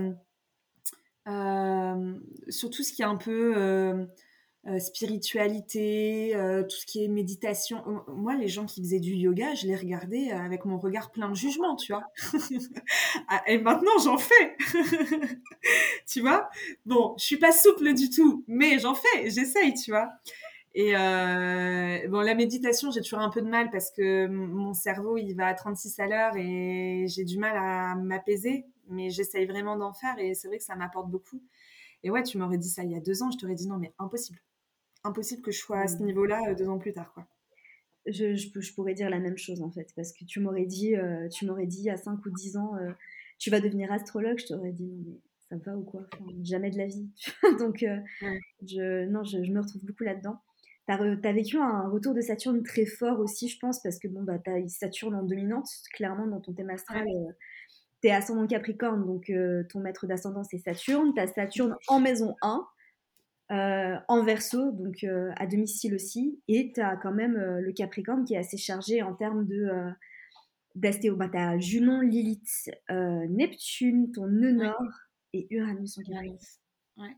surtout 2.50 2.84
ce 2.84 2.94
qui 2.94 3.02
est 3.02 3.06
un 3.06 3.16
peu 3.16 4.08
spiritualité, 4.80 6.34
tout 6.70 6.76
ce 6.76 6.86
qui 6.86 7.04
est 7.04 7.08
méditation. 7.08 7.84
Moi, 8.08 8.36
les 8.36 8.48
gens 8.48 8.66
qui 8.66 8.82
faisaient 8.82 9.00
du 9.00 9.14
yoga, 9.14 9.54
je 9.56 9.68
les 9.68 9.76
regardais 9.76 10.32
avec 10.32 10.66
mon 10.66 10.78
regard 10.78 11.12
plein 11.12 11.30
de 11.30 11.36
jugement, 11.36 11.76
tu 11.76 11.94
vois. 11.94 12.06
Ah, 13.30 13.42
et 13.48 13.58
maintenant, 13.58 13.98
j'en 14.04 14.18
fais. 14.18 14.58
tu 16.08 16.22
vois? 16.22 16.50
Bon, 16.86 17.16
je 17.18 17.26
suis 17.26 17.38
pas 17.38 17.52
souple 17.52 17.94
du 17.94 18.10
tout, 18.10 18.44
mais 18.48 18.80
j'en 18.80 18.96
fais, 18.96 19.30
j'essaye, 19.30 19.74
tu 19.74 19.92
vois. 19.92 20.10
Et 20.76 20.96
euh, 20.96 22.08
bon, 22.10 22.22
la 22.22 22.34
méditation, 22.34 22.90
j'ai 22.90 23.02
toujours 23.02 23.20
un 23.20 23.30
peu 23.30 23.42
de 23.42 23.48
mal 23.48 23.70
parce 23.70 23.92
que 23.92 24.28
mon 24.28 24.74
cerveau, 24.74 25.18
il 25.18 25.34
va 25.36 25.48
à 25.48 25.54
36 25.54 26.00
à 26.00 26.08
l'heure 26.08 26.36
et 26.36 27.06
j'ai 27.08 27.24
du 27.24 27.38
mal 27.38 27.56
à 27.56 27.96
m'apaiser. 27.96 28.66
Mais 28.90 29.10
j'essaye 29.10 29.46
vraiment 29.46 29.78
d'en 29.78 29.94
faire 29.94 30.18
et 30.20 30.34
c'est 30.34 30.48
vrai 30.48 30.58
que 30.58 30.64
ça 30.64 30.76
m'apporte 30.76 31.10
beaucoup. 31.10 31.42
Et 32.04 32.10
ouais, 32.10 32.24
tu 32.24 32.38
m'aurais 32.38 32.58
dit 32.58 32.70
ça 32.70 32.84
il 32.84 32.92
y 32.92 32.96
a 32.96 33.00
deux 33.00 33.24
ans, 33.24 33.32
je 33.32 33.38
t'aurais 33.38 33.56
dit 33.56 33.68
non, 33.68 33.78
mais 33.78 33.94
impossible. 34.00 34.40
Impossible 35.04 35.42
que 35.42 35.52
je 35.52 35.60
sois 35.60 35.80
à 35.80 35.88
ce 35.88 35.98
mmh. 35.98 36.06
niveau-là 36.06 36.42
euh, 36.50 36.56
deux 36.56 36.68
ans 36.70 36.80
plus 36.80 36.94
tard, 36.94 37.12
quoi. 37.14 37.28
Je, 38.06 38.36
je, 38.36 38.74
pourrais 38.74 38.94
dire 38.94 39.10
la 39.10 39.20
même 39.20 39.38
chose 39.38 39.62
en 39.62 39.72
fait, 39.72 39.88
parce 39.96 40.12
que 40.12 40.26
tu 40.26 40.42
m'aurais 40.42 40.66
dit, 40.66 40.94
euh, 40.94 41.30
tu 41.30 41.46
m'aurais 41.46 41.68
dit 41.68 41.90
à 41.90 41.96
5 41.96 42.26
ou 42.26 42.32
10 42.32 42.58
ans, 42.58 42.74
tu 43.40 43.50
vas 43.50 43.62
devenir 43.62 43.94
astrologue, 43.94 44.38
je 44.40 44.48
t'aurais 44.48 44.74
dit 44.74 44.88
non 44.88 45.04
mais 45.08 45.22
ça 45.48 45.56
va 45.56 45.78
ou 45.78 45.84
quoi, 45.84 46.02
jamais 46.42 46.70
de 46.70 46.78
la 46.78 46.88
vie. 46.88 47.08
Donc 47.60 47.86
je, 48.68 49.06
non, 49.06 49.24
je, 49.24 49.38
me 49.38 49.62
retrouve 49.62 49.86
beaucoup 49.86 50.04
là-dedans. 50.04 50.38
Tu 50.88 50.94
as, 50.94 51.34
vécu 51.34 51.58
un 51.58 51.88
retour 51.88 52.14
de 52.14 52.20
Saturne 52.20 52.62
très 52.62 52.86
fort 52.86 53.20
aussi, 53.20 53.48
je 53.48 53.58
pense, 53.58 53.82
parce 53.82 54.00
que 54.00 54.10
bon, 54.10 54.24
bah, 54.24 54.38
tu 54.44 54.52
as 54.52 54.68
Saturne 54.68 55.16
en 55.16 55.24
dominante, 55.24 55.68
clairement, 55.94 56.28
dans 56.28 56.42
ton 56.42 56.52
thème 56.52 56.72
astral. 56.72 57.08
Euh, 57.08 57.32
tu 58.02 58.10
es 58.10 58.12
ascendant 58.12 58.46
Capricorne, 58.46 59.06
donc 59.06 59.30
euh, 59.30 59.64
ton 59.72 59.80
maître 59.80 60.08
d'ascendant, 60.08 60.44
c'est 60.44 60.58
Saturne. 60.58 61.14
Tu 61.14 61.22
as 61.22 61.28
Saturne 61.28 61.78
en 61.88 62.02
maison 62.02 62.36
1, 62.42 62.68
euh, 63.52 63.96
en 64.08 64.24
verso, 64.24 64.72
donc 64.72 65.06
à 65.36 65.46
domicile 65.48 65.96
aussi. 65.96 66.40
Et 66.48 66.72
tu 66.74 66.82
as 66.82 66.96
quand 66.98 67.14
même 67.14 67.38
le 67.38 67.72
Capricorne 67.74 68.26
qui 68.26 68.34
est 68.36 68.40
assez 68.40 68.58
chargé 68.58 69.02
en 69.02 69.14
termes 69.14 69.46
de 69.46 69.94
d'astéo, 70.76 71.16
bah, 71.16 71.30
t'as 71.32 71.58
Junon, 71.60 72.02
Lilith, 72.02 72.72
euh, 72.90 73.26
Neptune, 73.30 74.12
ton 74.12 74.28
nœud 74.28 74.52
nord 74.52 74.82
et 75.34 75.48
Uranus 75.52 75.98
en 75.98 76.02
Uranus. 76.02 76.60
Ouais. 76.98 77.16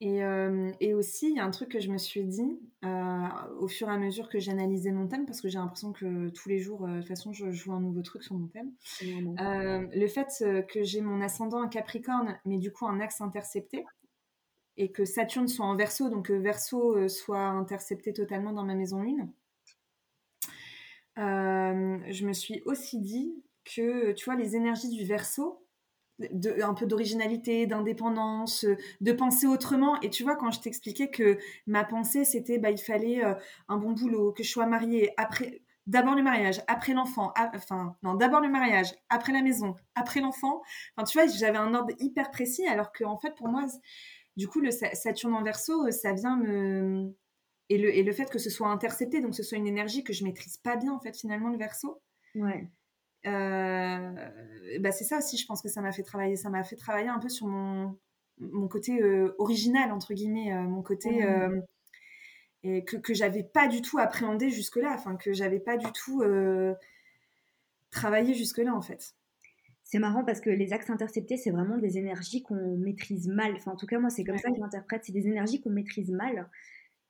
Et, 0.00 0.24
euh, 0.24 0.72
et, 0.80 0.94
aussi, 0.94 1.30
il 1.30 1.36
y 1.36 1.38
a 1.38 1.44
un 1.44 1.52
truc 1.52 1.68
que 1.68 1.78
je 1.78 1.88
me 1.88 1.98
suis 1.98 2.24
dit 2.24 2.58
euh, 2.84 3.28
au 3.60 3.68
fur 3.68 3.88
et 3.88 3.92
à 3.92 3.98
mesure 3.98 4.28
que 4.28 4.40
j'analysais 4.40 4.90
mon 4.90 5.06
thème, 5.06 5.26
parce 5.26 5.40
que 5.40 5.48
j'ai 5.48 5.58
l'impression 5.58 5.92
que 5.92 6.28
tous 6.30 6.48
les 6.48 6.58
jours, 6.58 6.88
de 6.88 6.98
toute 6.98 7.06
façon, 7.06 7.32
je 7.32 7.52
joue 7.52 7.72
un 7.72 7.80
nouveau 7.80 8.02
truc 8.02 8.24
sur 8.24 8.34
mon 8.34 8.48
thème. 8.48 8.72
le 9.00 10.06
fait 10.08 10.44
que 10.68 10.82
j'ai 10.82 11.00
mon 11.00 11.20
ascendant 11.20 11.62
en 11.62 11.68
Capricorne, 11.68 12.36
mais 12.44 12.58
du 12.58 12.72
coup 12.72 12.86
un 12.86 12.98
axe 12.98 13.20
intercepté, 13.20 13.84
et 14.76 14.90
que 14.90 15.04
Saturne 15.04 15.48
soit 15.48 15.66
en 15.66 15.76
verso, 15.76 16.08
donc 16.08 16.26
que 16.26 16.32
verso 16.32 17.08
soit 17.08 17.46
intercepté 17.46 18.12
totalement 18.12 18.52
dans 18.52 18.64
ma 18.64 18.74
maison 18.74 19.02
1, 21.16 22.10
je 22.10 22.26
me 22.26 22.32
suis 22.32 22.62
aussi 22.64 23.00
dit 23.00 23.42
que, 23.64 24.12
tu 24.12 24.24
vois, 24.24 24.36
les 24.36 24.56
énergies 24.56 24.88
du 24.88 25.04
verso, 25.04 25.62
un 26.62 26.74
peu 26.74 26.86
d'originalité, 26.86 27.66
d'indépendance, 27.66 28.66
de 29.00 29.12
penser 29.12 29.46
autrement. 29.46 30.00
Et 30.00 30.10
tu 30.10 30.22
vois, 30.22 30.36
quand 30.36 30.50
je 30.50 30.60
t'expliquais 30.60 31.10
que 31.10 31.38
ma 31.66 31.84
pensée, 31.84 32.24
c'était 32.24 32.58
bah, 32.58 32.70
il 32.70 32.80
fallait 32.80 33.24
euh, 33.24 33.34
un 33.68 33.76
bon 33.76 33.92
boulot, 33.92 34.32
que 34.32 34.42
je 34.42 34.50
sois 34.50 34.66
mariée, 34.66 35.12
après, 35.16 35.62
d'abord 35.86 36.14
le 36.14 36.22
mariage, 36.22 36.62
après 36.68 36.92
l'enfant, 36.92 37.32
enfin, 37.54 37.96
non, 38.02 38.14
d'abord 38.14 38.40
le 38.40 38.48
mariage, 38.48 38.94
après 39.08 39.32
la 39.32 39.42
maison, 39.42 39.74
après 39.94 40.20
l'enfant. 40.20 40.62
Enfin, 40.96 41.04
tu 41.04 41.18
vois, 41.18 41.26
j'avais 41.26 41.58
un 41.58 41.74
ordre 41.74 41.92
hyper 41.98 42.30
précis, 42.30 42.66
alors 42.66 42.92
que, 42.92 43.04
en 43.04 43.18
fait, 43.18 43.34
pour 43.34 43.48
moi, 43.48 43.66
du 44.36 44.48
coup, 44.48 44.60
le 44.60 44.70
Saturne 44.70 45.34
en 45.34 45.42
verso, 45.42 45.90
ça 45.90 46.12
vient 46.12 46.36
me. 46.36 47.12
Et 47.68 47.78
le, 47.78 47.94
et 47.94 48.02
le 48.02 48.12
fait 48.12 48.28
que 48.30 48.38
ce 48.38 48.50
soit 48.50 48.68
intercepté, 48.68 49.20
donc 49.20 49.34
ce 49.34 49.42
soit 49.42 49.56
une 49.56 49.66
énergie 49.66 50.04
que 50.04 50.12
je 50.12 50.24
maîtrise 50.24 50.58
pas 50.58 50.76
bien, 50.76 50.92
en 50.92 51.00
fait, 51.00 51.16
finalement, 51.16 51.48
le 51.48 51.56
verso. 51.56 52.02
Ouais. 52.34 52.68
Euh, 53.24 54.12
bah 54.80 54.90
c'est 54.90 55.04
ça 55.04 55.18
aussi, 55.18 55.36
je 55.36 55.46
pense 55.46 55.62
que 55.62 55.68
ça 55.68 55.80
m'a 55.80 55.92
fait 55.92 56.02
travailler. 56.02 56.36
Ça 56.36 56.50
m'a 56.50 56.64
fait 56.64 56.76
travailler 56.76 57.08
un 57.08 57.18
peu 57.18 57.28
sur 57.28 57.46
mon, 57.46 57.98
mon 58.38 58.68
côté 58.68 59.00
euh, 59.00 59.34
original, 59.38 59.92
entre 59.92 60.12
guillemets, 60.14 60.52
euh, 60.52 60.62
mon 60.62 60.82
côté 60.82 61.24
et 62.64 62.84
que, 62.84 62.96
que 62.96 63.12
j'avais 63.12 63.42
pas 63.42 63.66
du 63.66 63.82
tout 63.82 63.98
appréhendé 63.98 64.48
jusque-là, 64.48 64.92
enfin, 64.94 65.16
que 65.16 65.32
j'avais 65.32 65.58
pas 65.58 65.76
du 65.76 65.90
tout 65.92 66.22
travaillé 67.90 68.34
jusque-là, 68.34 68.74
en 68.74 68.82
fait. 68.82 69.14
C'est 69.92 69.98
marrant 69.98 70.24
parce 70.24 70.40
que 70.40 70.48
les 70.48 70.72
axes 70.72 70.88
interceptés, 70.88 71.36
c'est 71.36 71.50
vraiment 71.50 71.76
des 71.76 71.98
énergies 71.98 72.42
qu'on 72.42 72.78
maîtrise 72.78 73.28
mal. 73.28 73.52
Enfin, 73.56 73.72
en 73.72 73.76
tout 73.76 73.84
cas, 73.84 73.98
moi, 73.98 74.08
c'est 74.08 74.24
comme 74.24 74.38
ça 74.38 74.48
que 74.48 74.56
je 74.56 74.60
l'interprète. 74.62 75.02
C'est 75.04 75.12
des 75.12 75.26
énergies 75.26 75.60
qu'on 75.60 75.68
maîtrise 75.68 76.10
mal. 76.10 76.48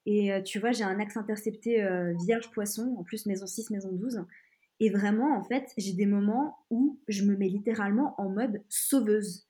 Et 0.04 0.32
tu 0.44 0.58
vois, 0.58 0.72
j'ai 0.72 0.82
un 0.82 0.98
axe 0.98 1.16
intercepté 1.16 1.76
vierge-poisson, 2.26 2.96
en 2.98 3.04
plus 3.04 3.26
maison 3.26 3.46
6, 3.46 3.70
maison 3.70 3.92
12. 3.92 4.24
Et 4.80 4.90
vraiment, 4.90 5.38
en 5.38 5.44
fait, 5.44 5.72
j'ai 5.78 5.92
des 5.92 6.06
moments 6.06 6.58
où 6.70 6.98
je 7.06 7.22
me 7.22 7.36
mets 7.36 7.48
littéralement 7.48 8.20
en 8.20 8.28
mode 8.28 8.64
sauveuse. 8.68 9.46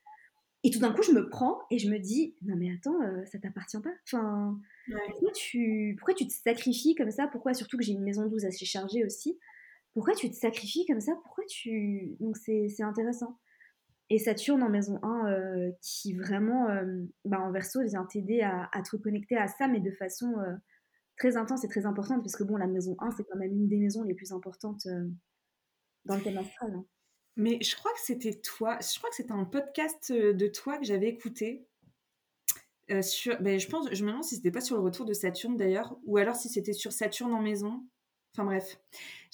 Et 0.63 0.71
tout 0.71 0.79
d'un 0.79 0.93
coup, 0.93 1.03
je 1.03 1.13
me 1.13 1.31
prends 1.31 1.59
et 1.71 1.79
je 1.79 1.91
me 1.91 1.99
dis, 1.99 2.37
non 2.43 2.55
mais 2.55 2.71
attends, 2.71 3.01
euh, 3.01 3.25
ça 3.25 3.39
t'appartient 3.39 3.81
pas. 3.81 3.95
Enfin, 4.07 4.61
pourquoi, 5.09 5.33
tu, 5.33 5.97
pourquoi 5.99 6.13
tu 6.13 6.27
te 6.27 6.33
sacrifies 6.35 6.95
comme 6.97 7.11
ça? 7.11 7.29
Pourquoi, 7.29 7.55
surtout 7.55 7.79
que 7.79 7.83
j'ai 7.83 7.93
une 7.93 8.03
maison 8.03 8.27
12 8.27 8.45
assez 8.45 8.67
chargée 8.67 9.07
aussi, 9.07 9.39
pourquoi 9.95 10.15
tu 10.15 10.31
te 10.31 10.37
sacrifies 10.37 10.87
comme 10.87 11.01
ça? 11.01 11.13
Pourquoi 11.23 11.45
tu... 11.49 12.17
Donc 12.21 12.37
c'est 12.37 12.83
intéressant. 12.83 13.39
Et 14.11 14.19
Saturne 14.19 14.63
en 14.63 14.69
maison 14.69 14.99
1, 15.03 15.31
euh, 15.31 15.71
qui 15.81 16.15
vraiment, 16.15 16.69
euh, 16.69 17.05
bah, 17.25 17.41
en 17.41 17.51
verso, 17.51 17.83
vient 17.83 18.05
t'aider 18.05 18.43
à, 18.43 18.69
te 18.83 18.97
reconnecter 18.97 19.37
à 19.37 19.49
ça, 19.49 19.69
mais 19.69 19.81
de 19.81 19.91
façon 19.91 20.35
très 21.23 21.37
intense 21.37 21.65
et 21.65 21.69
très 21.69 21.87
importante, 21.87 22.23
parce 22.23 22.37
que 22.37 22.45
bon, 22.45 22.57
la 22.57 22.67
maison 22.67 22.97
1, 22.99 23.13
c'est 23.13 23.25
quand 23.25 23.39
même 23.39 23.53
une 23.53 23.69
des 23.69 23.77
maisons 23.77 24.03
les 24.03 24.15
plus 24.15 24.33
importantes 24.33 24.87
euh, 24.87 25.09
dans 26.05 26.17
le 26.17 26.23
thème 26.23 26.39
astral. 26.39 26.75
Hein. 26.75 26.85
Mais 27.37 27.59
je 27.63 27.77
crois 27.77 27.93
que 27.93 28.01
c'était 28.01 28.35
toi, 28.41 28.79
je 28.81 28.99
crois 28.99 29.09
que 29.09 29.17
c'était 29.17 29.33
un 29.33 29.45
podcast 29.45 30.11
euh, 30.11 30.33
de 30.33 30.47
toi 30.49 30.79
que 30.79 30.85
j'avais 30.85 31.09
écouté. 31.09 31.67
Euh, 32.91 33.03
sur, 33.03 33.41
ben, 33.41 33.59
je 33.59 33.69
pense, 33.69 33.89
je 33.93 34.05
me 34.05 34.11
demande 34.11 34.25
si 34.25 34.37
c'était 34.37 34.51
pas 34.51 34.61
sur 34.61 34.77
le 34.77 34.83
retour 34.83 35.07
de 35.07 35.13
Saturne 35.13 35.57
d'ailleurs, 35.57 35.97
ou 36.05 36.17
alors 36.17 36.35
si 36.35 36.49
c'était 36.49 36.73
sur 36.73 36.93
Saturne 36.93 37.33
en 37.33 37.41
maison. 37.41 37.87
Enfin 38.33 38.45
bref. 38.45 38.79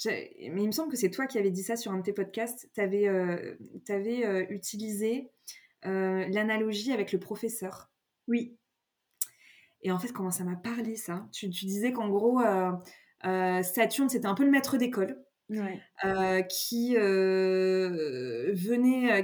Mais 0.06 0.32
il 0.40 0.66
me 0.66 0.72
semble 0.72 0.90
que 0.90 0.96
c'est 0.96 1.11
toi 1.11 1.26
qui 1.26 1.38
avais 1.38 1.50
dit 1.50 1.62
ça 1.62 1.76
sur 1.76 1.92
un 1.92 1.98
de 1.98 2.02
tes 2.02 2.12
podcasts. 2.12 2.68
Tu 2.74 2.80
avais, 2.80 3.08
avais 3.88 4.46
utilisé 4.50 5.30
l'analogie 5.84 6.92
avec 6.92 7.12
le 7.12 7.18
professeur. 7.18 7.90
Oui. 8.26 8.58
Et 9.82 9.90
en 9.92 9.98
fait, 9.98 10.12
comment 10.12 10.30
ça 10.30 10.44
m'a 10.44 10.56
parlé 10.56 10.96
ça? 10.96 11.26
Tu, 11.32 11.48
disais 11.48 11.92
qu'en 11.92 12.08
gros, 12.08 12.40
euh, 12.40 12.72
euh, 13.24 13.62
Saturne, 13.62 14.08
c'était 14.08 14.26
un 14.26 14.34
peu 14.34 14.44
le 14.44 14.50
maître 14.50 14.76
d'école. 14.76 15.22
Euh, 16.04 16.42
qui 16.42 16.94
venait, 16.94 18.54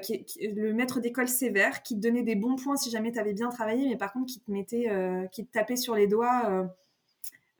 qui, 0.00 0.24
le 0.40 0.72
maître 0.72 1.00
d'école 1.00 1.28
sévère, 1.28 1.82
qui 1.82 1.96
te 1.96 2.00
donnait 2.00 2.22
des 2.22 2.34
bons 2.34 2.56
points 2.56 2.76
si 2.76 2.90
jamais 2.90 3.12
tu 3.12 3.18
avais 3.18 3.34
bien 3.34 3.50
travaillé, 3.50 3.86
mais 3.86 3.98
par 3.98 4.10
contre 4.10 4.32
qui 4.32 4.40
te 4.40 4.50
mettait, 4.50 4.88
qui 5.32 5.44
te 5.44 5.52
tapait 5.52 5.76
sur 5.76 5.94
les 5.94 6.06
doigts 6.06 6.66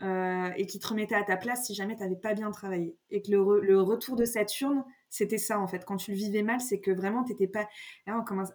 et 0.00 0.66
qui 0.66 0.78
te 0.78 0.86
remettait 0.86 1.14
à 1.14 1.22
ta 1.22 1.36
place 1.36 1.66
si 1.66 1.74
jamais 1.74 1.96
tu 1.96 2.02
n'avais 2.02 2.16
pas 2.16 2.34
bien 2.34 2.50
travaillé. 2.50 2.96
Et 3.10 3.22
que 3.22 3.30
le, 3.30 3.60
le 3.60 3.80
retour 3.80 4.16
de 4.16 4.24
Saturne, 4.24 4.84
c'était 5.14 5.38
ça 5.38 5.60
en 5.60 5.68
fait. 5.68 5.84
Quand 5.84 5.96
tu 5.96 6.10
le 6.10 6.16
vivais 6.16 6.42
mal, 6.42 6.60
c'est 6.60 6.80
que 6.80 6.90
vraiment 6.90 7.22
t'étais 7.22 7.46
pas. 7.46 7.68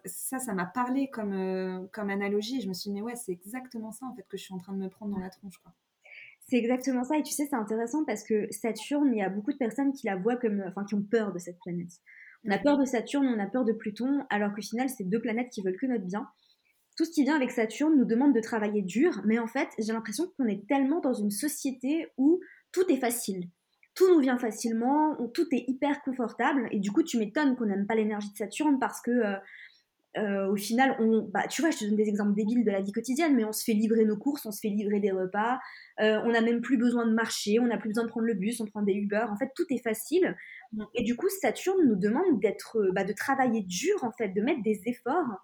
Ça, 0.04 0.38
ça 0.38 0.52
m'a 0.52 0.66
parlé 0.66 1.08
comme 1.08 1.32
euh, 1.32 1.86
comme 1.92 2.10
analogie. 2.10 2.60
je 2.60 2.68
me 2.68 2.74
suis 2.74 2.90
dit 2.90 2.94
mais 2.94 3.02
ouais, 3.02 3.16
c'est 3.16 3.32
exactement 3.32 3.92
ça 3.92 4.06
en 4.06 4.14
fait 4.14 4.26
que 4.28 4.36
je 4.36 4.42
suis 4.42 4.54
en 4.54 4.58
train 4.58 4.74
de 4.74 4.78
me 4.78 4.88
prendre 4.88 5.14
dans 5.14 5.20
la 5.20 5.30
tronche 5.30 5.58
quoi. 5.62 5.72
C'est 6.50 6.56
exactement 6.56 7.04
ça. 7.04 7.16
Et 7.16 7.22
tu 7.22 7.32
sais, 7.32 7.46
c'est 7.48 7.56
intéressant 7.56 8.04
parce 8.04 8.24
que 8.24 8.46
Saturne, 8.50 9.10
il 9.12 9.18
y 9.18 9.22
a 9.22 9.28
beaucoup 9.28 9.52
de 9.52 9.56
personnes 9.56 9.92
qui 9.92 10.06
la 10.06 10.16
voient 10.16 10.36
comme, 10.36 10.62
enfin, 10.66 10.84
qui 10.84 10.96
ont 10.96 11.02
peur 11.02 11.32
de 11.32 11.38
cette 11.38 11.58
planète. 11.60 11.92
On 12.44 12.50
a 12.50 12.58
peur 12.58 12.76
de 12.76 12.84
Saturne, 12.84 13.26
on 13.26 13.38
a 13.38 13.46
peur 13.46 13.64
de 13.64 13.72
Pluton, 13.72 14.24
alors 14.30 14.52
qu'au 14.52 14.62
final, 14.62 14.88
c'est 14.88 15.04
deux 15.04 15.20
planètes 15.20 15.50
qui 15.50 15.62
veulent 15.62 15.76
que 15.76 15.86
notre 15.86 16.06
bien. 16.06 16.28
Tout 17.00 17.06
ce 17.06 17.12
qui 17.12 17.22
vient 17.24 17.36
avec 17.36 17.50
Saturne 17.50 17.96
nous 17.96 18.04
demande 18.04 18.34
de 18.34 18.40
travailler 18.40 18.82
dur, 18.82 19.22
mais 19.24 19.38
en 19.38 19.46
fait, 19.46 19.68
j'ai 19.78 19.94
l'impression 19.94 20.30
qu'on 20.36 20.44
est 20.44 20.66
tellement 20.68 21.00
dans 21.00 21.14
une 21.14 21.30
société 21.30 22.08
où 22.18 22.40
tout 22.72 22.84
est 22.92 22.98
facile 22.98 23.48
tout 23.94 24.14
nous 24.14 24.20
vient 24.20 24.38
facilement, 24.38 25.16
tout 25.34 25.46
est 25.52 25.64
hyper 25.66 26.00
confortable, 26.02 26.68
et 26.70 26.78
du 26.78 26.90
coup, 26.92 27.02
tu 27.02 27.18
m'étonnes 27.18 27.56
qu'on 27.56 27.66
n'aime 27.66 27.86
pas 27.86 27.94
l'énergie 27.94 28.30
de 28.30 28.36
Saturne 28.36 28.78
parce 28.78 29.00
que, 29.00 29.10
euh, 29.10 29.36
euh, 30.16 30.50
au 30.50 30.56
final, 30.56 30.96
on, 30.98 31.28
bah, 31.32 31.46
tu 31.48 31.60
vois, 31.60 31.70
je 31.70 31.78
te 31.78 31.84
donne 31.84 31.96
des 31.96 32.08
exemples 32.08 32.34
débiles 32.34 32.64
de 32.64 32.70
la 32.70 32.80
vie 32.80 32.92
quotidienne, 32.92 33.34
mais 33.34 33.44
on 33.44 33.52
se 33.52 33.64
fait 33.64 33.74
livrer 33.74 34.04
nos 34.04 34.16
courses, 34.16 34.46
on 34.46 34.52
se 34.52 34.60
fait 34.60 34.68
livrer 34.68 35.00
des 35.00 35.10
repas, 35.10 35.58
euh, 36.00 36.20
on 36.24 36.30
n'a 36.30 36.40
même 36.40 36.60
plus 36.60 36.78
besoin 36.78 37.06
de 37.06 37.12
marcher, 37.12 37.60
on 37.60 37.66
n'a 37.66 37.78
plus 37.78 37.88
besoin 37.88 38.04
de 38.04 38.08
prendre 38.08 38.26
le 38.26 38.34
bus, 38.34 38.60
on 38.60 38.66
prend 38.66 38.82
des 38.82 38.94
Uber, 38.94 39.24
en 39.28 39.36
fait, 39.36 39.50
tout 39.54 39.66
est 39.70 39.82
facile. 39.82 40.36
Mm. 40.72 40.84
Et 40.94 41.02
du 41.02 41.16
coup, 41.16 41.28
Saturne 41.40 41.86
nous 41.86 41.96
demande 41.96 42.40
d'être, 42.40 42.90
bah, 42.94 43.04
de 43.04 43.12
travailler 43.12 43.62
dur, 43.62 44.02
en 44.02 44.12
fait, 44.12 44.28
de 44.28 44.40
mettre 44.40 44.62
des 44.62 44.80
efforts. 44.86 45.40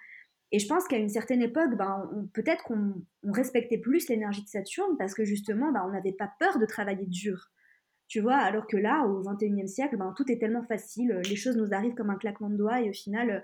Et 0.52 0.58
je 0.58 0.68
pense 0.68 0.86
qu'à 0.86 0.98
une 0.98 1.08
certaine 1.08 1.42
époque, 1.42 1.76
bah, 1.76 2.08
peut-être 2.32 2.62
qu'on 2.64 3.04
respectait 3.24 3.78
plus 3.78 4.08
l'énergie 4.08 4.44
de 4.44 4.48
Saturne 4.48 4.96
parce 4.98 5.14
que 5.14 5.24
justement, 5.24 5.72
bah, 5.72 5.84
on 5.86 5.92
n'avait 5.92 6.12
pas 6.12 6.30
peur 6.38 6.58
de 6.58 6.66
travailler 6.66 7.06
dur. 7.06 7.50
Tu 8.08 8.20
vois, 8.20 8.36
alors 8.36 8.68
que 8.68 8.76
là, 8.76 9.04
au 9.04 9.22
21e 9.22 9.66
siècle, 9.66 9.96
ben, 9.96 10.14
tout 10.16 10.30
est 10.30 10.38
tellement 10.38 10.62
facile, 10.62 11.20
les 11.28 11.34
choses 11.34 11.56
nous 11.56 11.74
arrivent 11.74 11.94
comme 11.94 12.10
un 12.10 12.16
claquement 12.16 12.48
de 12.48 12.56
doigts 12.56 12.80
et 12.80 12.88
au 12.88 12.92
final, 12.92 13.42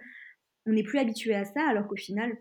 on 0.67 0.73
n'est 0.73 0.85
plus 0.85 1.01
habitué 1.01 1.35
à 1.35 1.45
ça, 1.45 1.69
alors 1.69 1.89
qu'au 1.89 1.97
final, 1.97 2.37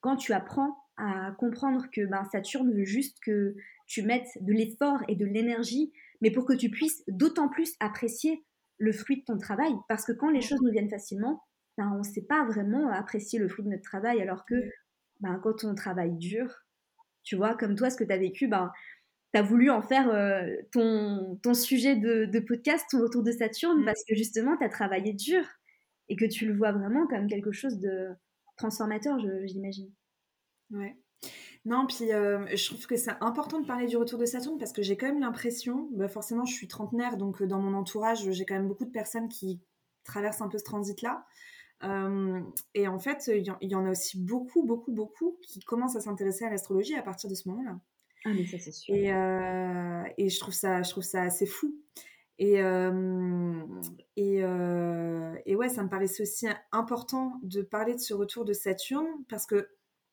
quand 0.00 0.16
tu 0.16 0.32
apprends 0.32 0.76
à 0.96 1.32
comprendre 1.38 1.86
que 1.92 2.06
ben, 2.06 2.24
Saturne 2.24 2.72
veut 2.72 2.84
juste 2.84 3.18
que 3.20 3.54
tu 3.86 4.02
mettes 4.02 4.38
de 4.40 4.52
l'effort 4.52 5.00
et 5.08 5.16
de 5.16 5.26
l'énergie, 5.26 5.92
mais 6.22 6.30
pour 6.30 6.46
que 6.46 6.54
tu 6.54 6.70
puisses 6.70 7.02
d'autant 7.08 7.48
plus 7.48 7.74
apprécier 7.80 8.42
le 8.78 8.92
fruit 8.92 9.20
de 9.20 9.24
ton 9.24 9.36
travail, 9.36 9.72
parce 9.88 10.04
que 10.06 10.12
quand 10.12 10.30
les 10.30 10.40
choses 10.40 10.60
nous 10.62 10.70
viennent 10.70 10.88
facilement, 10.88 11.42
ben, 11.78 11.90
on 11.94 11.98
ne 11.98 12.02
sait 12.02 12.22
pas 12.22 12.44
vraiment 12.44 12.90
apprécier 12.90 13.38
le 13.38 13.48
fruit 13.48 13.64
de 13.64 13.70
notre 13.70 13.82
travail, 13.82 14.20
alors 14.20 14.44
que 14.44 14.54
ben, 15.20 15.38
quand 15.42 15.64
on 15.64 15.74
travaille 15.74 16.16
dur, 16.16 16.64
tu 17.22 17.36
vois, 17.36 17.54
comme 17.54 17.74
toi, 17.74 17.90
ce 17.90 17.96
que 17.96 18.04
tu 18.04 18.12
as 18.12 18.18
vécu, 18.18 18.48
ben, 18.48 18.70
tu 19.32 19.38
as 19.38 19.42
voulu 19.42 19.70
en 19.70 19.82
faire 19.82 20.08
euh, 20.10 20.46
ton, 20.72 21.38
ton, 21.42 21.54
sujet 21.54 21.96
de, 21.96 22.40
podcast 22.40 22.94
autour 22.94 23.22
de 23.22 23.32
Saturne 23.32 23.82
mm. 23.82 23.84
parce 23.84 24.04
que 24.04 24.14
justement, 24.14 24.56
tu 24.56 24.64
as 24.64 24.68
travaillé 24.68 25.12
dur 25.12 25.44
et 26.08 26.16
que 26.16 26.24
tu 26.24 26.46
le 26.46 26.56
vois 26.56 26.72
vraiment 26.72 27.06
comme 27.06 27.28
quelque 27.28 27.52
chose 27.52 27.78
de 27.78 28.08
transformateur, 28.56 29.18
j'imagine. 29.44 29.90
Ouais. 30.70 30.96
Non, 31.66 31.86
puis 31.86 32.12
euh, 32.12 32.46
je 32.56 32.66
trouve 32.66 32.86
que 32.86 32.96
c'est 32.96 33.12
important 33.20 33.60
de 33.60 33.66
parler 33.66 33.86
du 33.86 33.96
retour 33.96 34.18
de 34.18 34.24
Saturne 34.24 34.58
parce 34.58 34.72
que 34.72 34.82
j'ai 34.82 34.96
quand 34.96 35.06
même 35.06 35.20
l'impression, 35.20 35.88
bah 35.92 36.08
forcément 36.08 36.46
je 36.46 36.54
suis 36.54 36.68
trentenaire, 36.68 37.18
donc 37.18 37.42
dans 37.42 37.60
mon 37.60 37.74
entourage, 37.74 38.30
j'ai 38.30 38.44
quand 38.46 38.54
même 38.54 38.68
beaucoup 38.68 38.86
de 38.86 38.90
personnes 38.90 39.28
qui 39.28 39.60
traversent 40.04 40.40
un 40.40 40.48
peu 40.48 40.56
ce 40.58 40.64
transit-là. 40.64 41.26
Et 41.82 42.88
en 42.88 42.98
fait, 42.98 43.30
il 43.34 43.42
y, 43.62 43.66
y, 43.66 43.74
en 43.74 43.86
a 43.86 43.90
aussi 43.90 44.18
beaucoup, 44.18 44.64
beaucoup, 44.64 44.92
beaucoup 44.92 45.38
qui 45.42 45.60
commencent 45.60 45.96
à 45.96 46.00
s'intéresser 46.00 46.44
à 46.44 46.50
l'astrologie 46.50 46.94
à 46.94 47.02
partir 47.02 47.30
de 47.30 47.34
ce 47.34 47.48
moment-là. 47.48 47.80
Ah, 48.24 48.30
mais 48.34 48.46
ça, 48.46 48.58
c'est 48.58 48.72
sûr. 48.72 48.94
Et, 48.94 49.12
euh, 49.12 50.02
et, 50.18 50.28
je, 50.28 50.38
trouve 50.40 50.54
ça, 50.54 50.82
je 50.82 50.90
trouve 50.90 51.02
ça 51.02 51.22
assez 51.22 51.46
fou. 51.46 51.74
Et, 52.38 52.62
euh, 52.62 53.62
et, 54.16 54.42
euh, 54.42 55.34
et, 55.46 55.56
ouais, 55.56 55.68
ça 55.68 55.82
me 55.82 55.88
paraissait 55.88 56.22
aussi 56.22 56.46
important 56.72 57.38
de 57.42 57.62
parler 57.62 57.94
de 57.94 58.00
ce 58.00 58.14
retour 58.14 58.44
de 58.44 58.52
Saturne 58.52 59.08
parce 59.28 59.46
que 59.46 59.68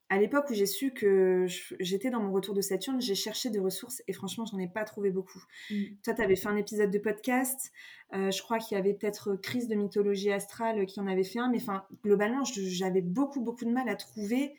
à 0.09 0.17
l'époque 0.17 0.49
où 0.49 0.53
j'ai 0.53 0.65
su 0.65 0.91
que 0.93 1.47
j'étais 1.79 2.09
dans 2.09 2.21
mon 2.21 2.31
retour 2.31 2.53
de 2.53 2.61
Saturne, 2.61 3.01
j'ai 3.01 3.15
cherché 3.15 3.49
des 3.49 3.59
ressources 3.59 4.01
et 4.07 4.13
franchement, 4.13 4.45
j'en 4.45 4.57
ai 4.57 4.67
pas 4.67 4.85
trouvé 4.85 5.11
beaucoup. 5.11 5.43
Mm. 5.69 5.83
Toi, 6.03 6.13
tu 6.13 6.21
avais 6.21 6.35
fait 6.35 6.47
un 6.47 6.55
épisode 6.55 6.91
de 6.91 6.99
podcast. 6.99 7.71
Euh, 8.13 8.31
je 8.31 8.41
crois 8.41 8.57
qu'il 8.59 8.77
y 8.77 8.79
avait 8.79 8.93
peut-être 8.93 9.35
Crise 9.35 9.67
de 9.67 9.75
mythologie 9.75 10.31
astrale 10.31 10.85
qui 10.85 11.01
en 11.01 11.07
avait 11.07 11.25
fait 11.25 11.39
un. 11.39 11.49
Mais 11.49 11.61
enfin, 11.61 11.83
globalement, 12.03 12.43
j'avais 12.45 13.01
beaucoup, 13.01 13.41
beaucoup 13.41 13.65
de 13.65 13.71
mal 13.71 13.89
à 13.89 13.95
trouver 13.95 14.55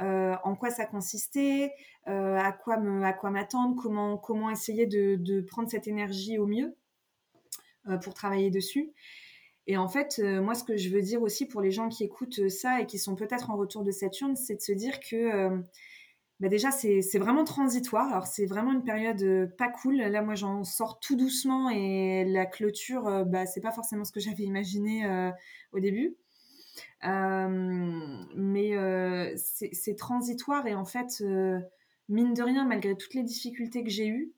euh, 0.00 0.34
en 0.44 0.56
quoi 0.56 0.70
ça 0.70 0.86
consistait, 0.86 1.72
euh, 2.08 2.38
à 2.38 2.52
quoi 2.52 2.78
me, 2.78 3.04
à 3.04 3.12
quoi 3.12 3.30
m'attendre, 3.30 3.76
comment, 3.80 4.16
comment 4.16 4.50
essayer 4.50 4.86
de, 4.86 5.16
de, 5.16 5.42
prendre 5.42 5.68
cette 5.68 5.88
énergie 5.88 6.38
au 6.38 6.46
mieux 6.46 6.74
pour 8.02 8.14
travailler 8.14 8.50
dessus. 8.50 8.92
Et 9.66 9.76
en 9.76 9.88
fait, 9.88 10.20
euh, 10.20 10.40
moi, 10.40 10.54
ce 10.54 10.64
que 10.64 10.76
je 10.76 10.88
veux 10.90 11.02
dire 11.02 11.22
aussi 11.22 11.46
pour 11.46 11.60
les 11.60 11.72
gens 11.72 11.88
qui 11.88 12.04
écoutent 12.04 12.48
ça 12.48 12.80
et 12.80 12.86
qui 12.86 12.98
sont 12.98 13.16
peut-être 13.16 13.50
en 13.50 13.56
retour 13.56 13.82
de 13.82 13.90
Saturne, 13.90 14.36
c'est 14.36 14.56
de 14.56 14.60
se 14.60 14.72
dire 14.72 15.00
que 15.00 15.16
euh, 15.16 15.58
bah 16.38 16.48
déjà, 16.48 16.70
c'est 16.70 17.18
vraiment 17.18 17.44
transitoire. 17.44 18.08
Alors, 18.08 18.26
c'est 18.26 18.46
vraiment 18.46 18.72
une 18.72 18.84
période 18.84 19.22
euh, 19.22 19.46
pas 19.58 19.68
cool. 19.68 19.96
Là, 19.96 20.22
moi, 20.22 20.34
j'en 20.34 20.64
sors 20.64 21.00
tout 21.00 21.16
doucement 21.16 21.70
et 21.70 22.24
la 22.26 22.46
clôture, 22.46 23.24
bah, 23.26 23.46
c'est 23.46 23.60
pas 23.60 23.72
forcément 23.72 24.04
ce 24.04 24.12
que 24.12 24.20
j'avais 24.20 24.44
imaginé 24.44 25.32
au 25.72 25.80
début. 25.80 26.16
mais 27.02 28.70
c'est 29.36 29.96
transitoire 29.96 30.66
et 30.66 30.74
en 30.74 30.84
fait, 30.84 31.22
mine 32.08 32.34
de 32.34 32.42
rien, 32.42 32.64
malgré 32.66 32.96
toutes 32.96 33.14
les 33.14 33.24
difficultés 33.24 33.82
que 33.82 33.90
j'ai 33.90 34.08
eues, 34.08 34.32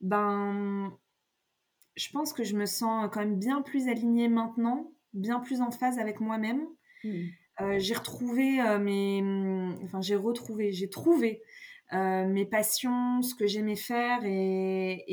ben, 0.00 0.92
je 1.96 2.10
pense 2.10 2.32
que 2.32 2.44
je 2.44 2.56
me 2.56 2.66
sens 2.66 3.08
quand 3.12 3.20
même 3.20 3.38
bien 3.38 3.62
plus 3.62 3.88
alignée 3.88 4.28
maintenant, 4.28 4.92
bien 5.12 5.40
plus 5.40 5.60
en 5.60 5.70
phase 5.70 5.98
avec 5.98 6.20
moi-même. 6.20 6.66
Hmm. 7.04 7.26
Euh, 7.60 7.78
j'ai 7.78 7.94
retrouvé 7.94 8.60
euh, 8.60 8.78
mes, 8.78 9.22
enfin 9.84 10.00
j'ai 10.00 10.16
retrouvé, 10.16 10.72
j'ai 10.72 10.88
trouvé 10.88 11.42
euh, 11.92 12.26
mes 12.26 12.46
passions, 12.46 13.20
ce 13.22 13.34
que 13.34 13.46
j'aimais 13.46 13.76
faire 13.76 14.24
et, 14.24 15.04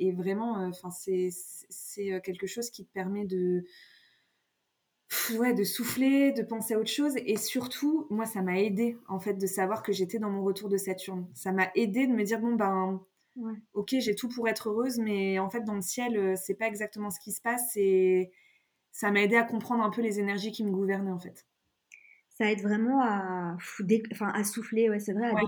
et, 0.00 0.12
vraiment, 0.12 0.66
enfin 0.68 0.90
c'est 0.90 1.28
c'est 1.30 2.20
quelque 2.22 2.46
chose 2.46 2.70
qui 2.70 2.86
te 2.86 2.92
permet 2.92 3.26
de 3.26 3.64
ouais, 5.36 5.54
de 5.54 5.64
souffler, 5.64 6.32
de 6.32 6.42
penser 6.42 6.74
à 6.74 6.78
autre 6.78 6.90
chose. 6.90 7.14
Et 7.26 7.36
surtout, 7.36 8.06
moi, 8.10 8.26
ça 8.26 8.42
m'a 8.42 8.60
aidé, 8.60 8.96
en 9.08 9.18
fait, 9.20 9.34
de 9.34 9.46
savoir 9.46 9.82
que 9.82 9.92
j'étais 9.92 10.18
dans 10.18 10.30
mon 10.30 10.42
retour 10.42 10.68
de 10.68 10.76
Saturne. 10.76 11.26
Ça 11.34 11.52
m'a 11.52 11.70
aidé 11.74 12.06
de 12.06 12.12
me 12.12 12.24
dire, 12.24 12.40
bon, 12.40 12.54
ben, 12.54 13.00
Ok, 13.72 13.96
j'ai 13.98 14.14
tout 14.14 14.28
pour 14.28 14.48
être 14.48 14.68
heureuse, 14.68 14.98
mais 14.98 15.38
en 15.38 15.50
fait, 15.50 15.62
dans 15.64 15.74
le 15.74 15.80
ciel, 15.80 16.16
euh, 16.16 16.34
c'est 16.36 16.54
pas 16.54 16.66
exactement 16.66 17.10
ce 17.10 17.18
qui 17.18 17.32
se 17.32 17.40
passe 17.40 17.76
et 17.76 18.30
ça 18.92 19.10
m'a 19.10 19.22
aidé 19.22 19.34
à 19.36 19.42
comprendre 19.42 19.82
un 19.82 19.90
peu 19.90 20.02
les 20.02 20.20
énergies 20.20 20.52
qui 20.52 20.64
me 20.64 20.70
gouvernaient 20.70 21.10
en 21.10 21.18
fait. 21.18 21.44
Ça 22.30 22.50
aide 22.50 22.62
vraiment 22.62 23.00
à, 23.02 23.56
enfin, 24.12 24.28
à 24.28 24.44
souffler, 24.44 24.88
ouais, 24.88 25.00
c'est 25.00 25.12
vrai, 25.12 25.30
à 25.30 25.34
ouais. 25.34 25.42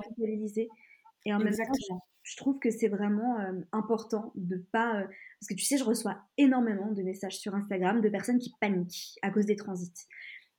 Et 1.25 1.35
en 1.35 1.39
même 1.39 1.55
temps, 1.55 2.01
je, 2.23 2.37
trouve 2.37 2.59
que 2.61 2.71
c'est 2.71 2.89
vraiment 2.89 3.41
euh, 3.41 3.53
important 3.73 4.33
de 4.37 4.57
pas. 4.57 5.01
Euh, 5.01 5.07
parce 5.41 5.49
que 5.49 5.55
tu 5.55 5.65
sais, 5.65 5.77
je 5.77 5.85
reçois 5.85 6.19
énormément 6.39 6.93
de 6.93 7.03
messages 7.03 7.39
sur 7.39 7.55
Instagram 7.55 8.01
de 8.01 8.09
personnes 8.09 8.39
qui 8.39 8.53
paniquent 8.61 9.19
à 9.23 9.31
cause 9.31 9.47
des 9.47 9.57
transits. 9.57 10.07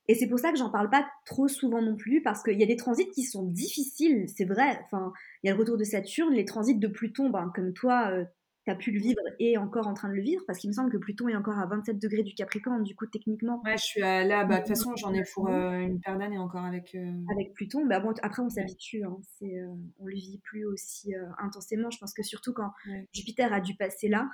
Et 0.08 0.16
c'est 0.16 0.28
pour 0.28 0.40
ça 0.40 0.52
que 0.52 0.58
j'en 0.58 0.70
parle 0.70 0.90
pas 0.90 1.06
trop 1.26 1.48
souvent 1.48 1.82
non 1.82 1.96
plus, 1.96 2.22
parce 2.22 2.42
qu'il 2.42 2.60
y 2.60 2.64
a 2.64 2.68
des 2.68 2.78
transits 2.78 3.10
qui 3.10 3.24
sont 3.24 3.44
difficiles, 3.44 4.26
c'est 4.30 4.46
vrai. 4.46 4.80
Enfin, 4.86 5.12
il 5.44 5.48
y 5.48 5.50
a 5.50 5.54
le 5.54 5.60
retour 5.60 5.78
de 5.78 5.84
Saturne, 5.84 6.34
les 6.34 6.46
transits 6.46 6.78
de 6.78 6.88
Pluton, 6.88 7.30
ben, 7.30 7.52
comme 7.54 7.74
toi, 7.74 8.10
euh, 8.12 8.24
tu 8.64 8.72
as 8.72 8.76
pu 8.76 8.92
le 8.92 9.00
vivre 9.00 9.22
et 9.40 9.58
encore 9.58 9.86
en 9.86 9.94
train 9.94 10.08
de 10.08 10.14
le 10.14 10.22
vivre, 10.22 10.42
parce 10.48 10.60
qu'il 10.60 10.70
me 10.70 10.74
semble 10.74 10.92
que 10.94 10.98
Pluton 10.98 11.28
est 11.28 11.36
encore 11.36 11.60
à 11.60 11.66
27 11.66 12.00
degrés 12.00 12.24
du 12.24 12.36
Capricorne, 12.36 12.84
du 12.84 12.96
coup, 12.96 13.06
techniquement. 13.06 13.62
Ouais, 13.66 13.78
je 13.78 13.84
suis 13.84 14.00
là, 14.00 14.46
bah, 14.46 14.56
de 14.56 14.60
toute 14.60 14.70
façon, 14.70 14.96
j'en 14.96 15.14
ai 15.14 15.24
pour 15.34 15.50
euh, 15.50 15.78
une 15.80 16.00
paire 16.00 16.18
d'années 16.18 16.38
encore 16.38 16.64
avec. 16.64 16.96
Euh, 16.96 17.12
avec 17.30 17.54
Pluton, 17.54 17.86
bah, 17.86 18.00
bon, 18.00 18.14
après, 18.22 18.42
on 18.42 18.50
s'habitue, 18.50 19.04
hein, 19.04 19.18
c'est, 19.38 19.60
on 20.00 20.06
le 20.06 20.16
vit 20.16 20.40
plus 20.42 20.66
aussi 20.66 21.14
intensément. 21.38 21.90
Je 21.92 21.98
pense 21.98 22.14
que 22.14 22.24
surtout 22.24 22.54
quand 22.54 22.72
Jupiter 23.14 23.52
a 23.52 23.60
dû 23.60 23.76
passer 23.76 24.08
là, 24.08 24.30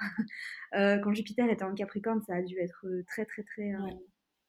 quand 1.03 1.13
Jupiter 1.13 1.49
était 1.49 1.65
en 1.65 1.73
Capricorne, 1.73 2.21
ça 2.27 2.35
a 2.35 2.41
dû 2.43 2.59
être 2.59 2.85
très, 3.07 3.25
très, 3.25 3.41
très 3.41 3.73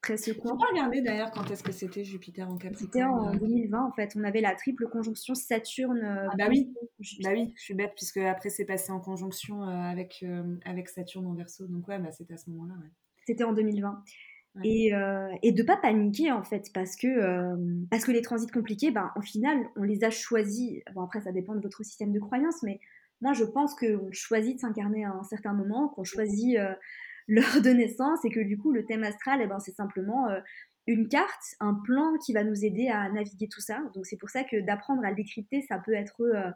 presque 0.04 0.36
quoi. 0.38 0.56
pas 0.56 0.66
regarder 0.70 1.00
d'ailleurs 1.00 1.30
quand 1.30 1.50
est-ce 1.50 1.62
que 1.62 1.72
c'était 1.72 2.04
Jupiter 2.04 2.48
en 2.48 2.56
Capricorne. 2.56 2.86
C'était 2.86 3.04
en 3.04 3.34
2020 3.34 3.76
euh. 3.76 3.80
en 3.80 3.92
fait. 3.92 4.14
On 4.16 4.24
avait 4.24 4.40
la 4.40 4.54
triple 4.54 4.88
conjonction 4.88 5.34
Saturne. 5.34 6.02
Euh, 6.02 6.28
ah 6.30 6.34
bah 6.36 6.46
oui. 6.48 6.72
Bah 7.22 7.30
oui, 7.32 7.52
je 7.56 7.62
suis 7.62 7.74
bête 7.74 7.92
puisque 7.96 8.18
après 8.18 8.50
c'est 8.50 8.64
passé 8.64 8.92
en 8.92 9.00
conjonction 9.00 9.62
euh, 9.62 9.66
avec 9.66 10.24
avec 10.64 10.88
Saturne 10.88 11.26
en 11.26 11.34
Verseau. 11.34 11.66
Donc 11.66 11.88
ouais, 11.88 11.98
bah 11.98 12.12
c'était 12.12 12.34
à 12.34 12.38
ce 12.38 12.50
moment-là. 12.50 12.74
C'était 13.26 13.44
en 13.44 13.52
2020. 13.52 14.02
Et, 14.62 14.92
et 15.42 15.50
de 15.50 15.62
pas 15.64 15.76
paniquer 15.76 16.30
en 16.30 16.44
fait 16.44 16.70
parce 16.72 16.94
que 16.94 17.56
parce 17.90 18.04
que 18.04 18.12
les 18.12 18.22
transits 18.22 18.46
compliqués, 18.52 18.92
ben 18.92 19.10
au 19.16 19.20
final 19.20 19.58
on 19.76 19.82
les 19.82 20.04
a 20.04 20.10
choisis. 20.10 20.80
Bon 20.94 21.02
après 21.02 21.20
ça 21.20 21.32
dépend 21.32 21.54
de 21.56 21.60
votre 21.60 21.82
système 21.82 22.12
de 22.12 22.20
croyance, 22.20 22.62
mais 22.62 22.78
moi 23.20 23.32
je 23.32 23.44
pense 23.44 23.74
qu'on 23.74 24.12
choisit 24.12 24.56
de 24.56 24.60
s'incarner 24.60 25.04
à 25.04 25.10
un 25.10 25.24
certain 25.24 25.54
moment, 25.54 25.88
qu'on 25.88 26.04
choisit 26.04 26.56
l'heure 27.26 27.62
de 27.62 27.70
naissance 27.70 28.24
et 28.24 28.30
que 28.30 28.40
du 28.40 28.58
coup 28.58 28.72
le 28.72 28.84
thème 28.84 29.04
astral, 29.04 29.40
eh 29.42 29.46
ben, 29.46 29.58
c'est 29.60 29.74
simplement 29.74 30.28
euh, 30.28 30.40
une 30.86 31.08
carte, 31.08 31.42
un 31.60 31.74
plan 31.74 32.16
qui 32.24 32.32
va 32.32 32.44
nous 32.44 32.64
aider 32.64 32.88
à 32.88 33.10
naviguer 33.10 33.48
tout 33.48 33.60
ça. 33.60 33.80
Donc 33.94 34.06
c'est 34.06 34.16
pour 34.16 34.30
ça 34.30 34.44
que 34.44 34.60
d'apprendre 34.60 35.04
à 35.04 35.10
le 35.10 35.16
décrypter, 35.16 35.62
ça 35.62 35.78
peut 35.78 35.94
être 35.94 36.20
euh, 36.22 36.50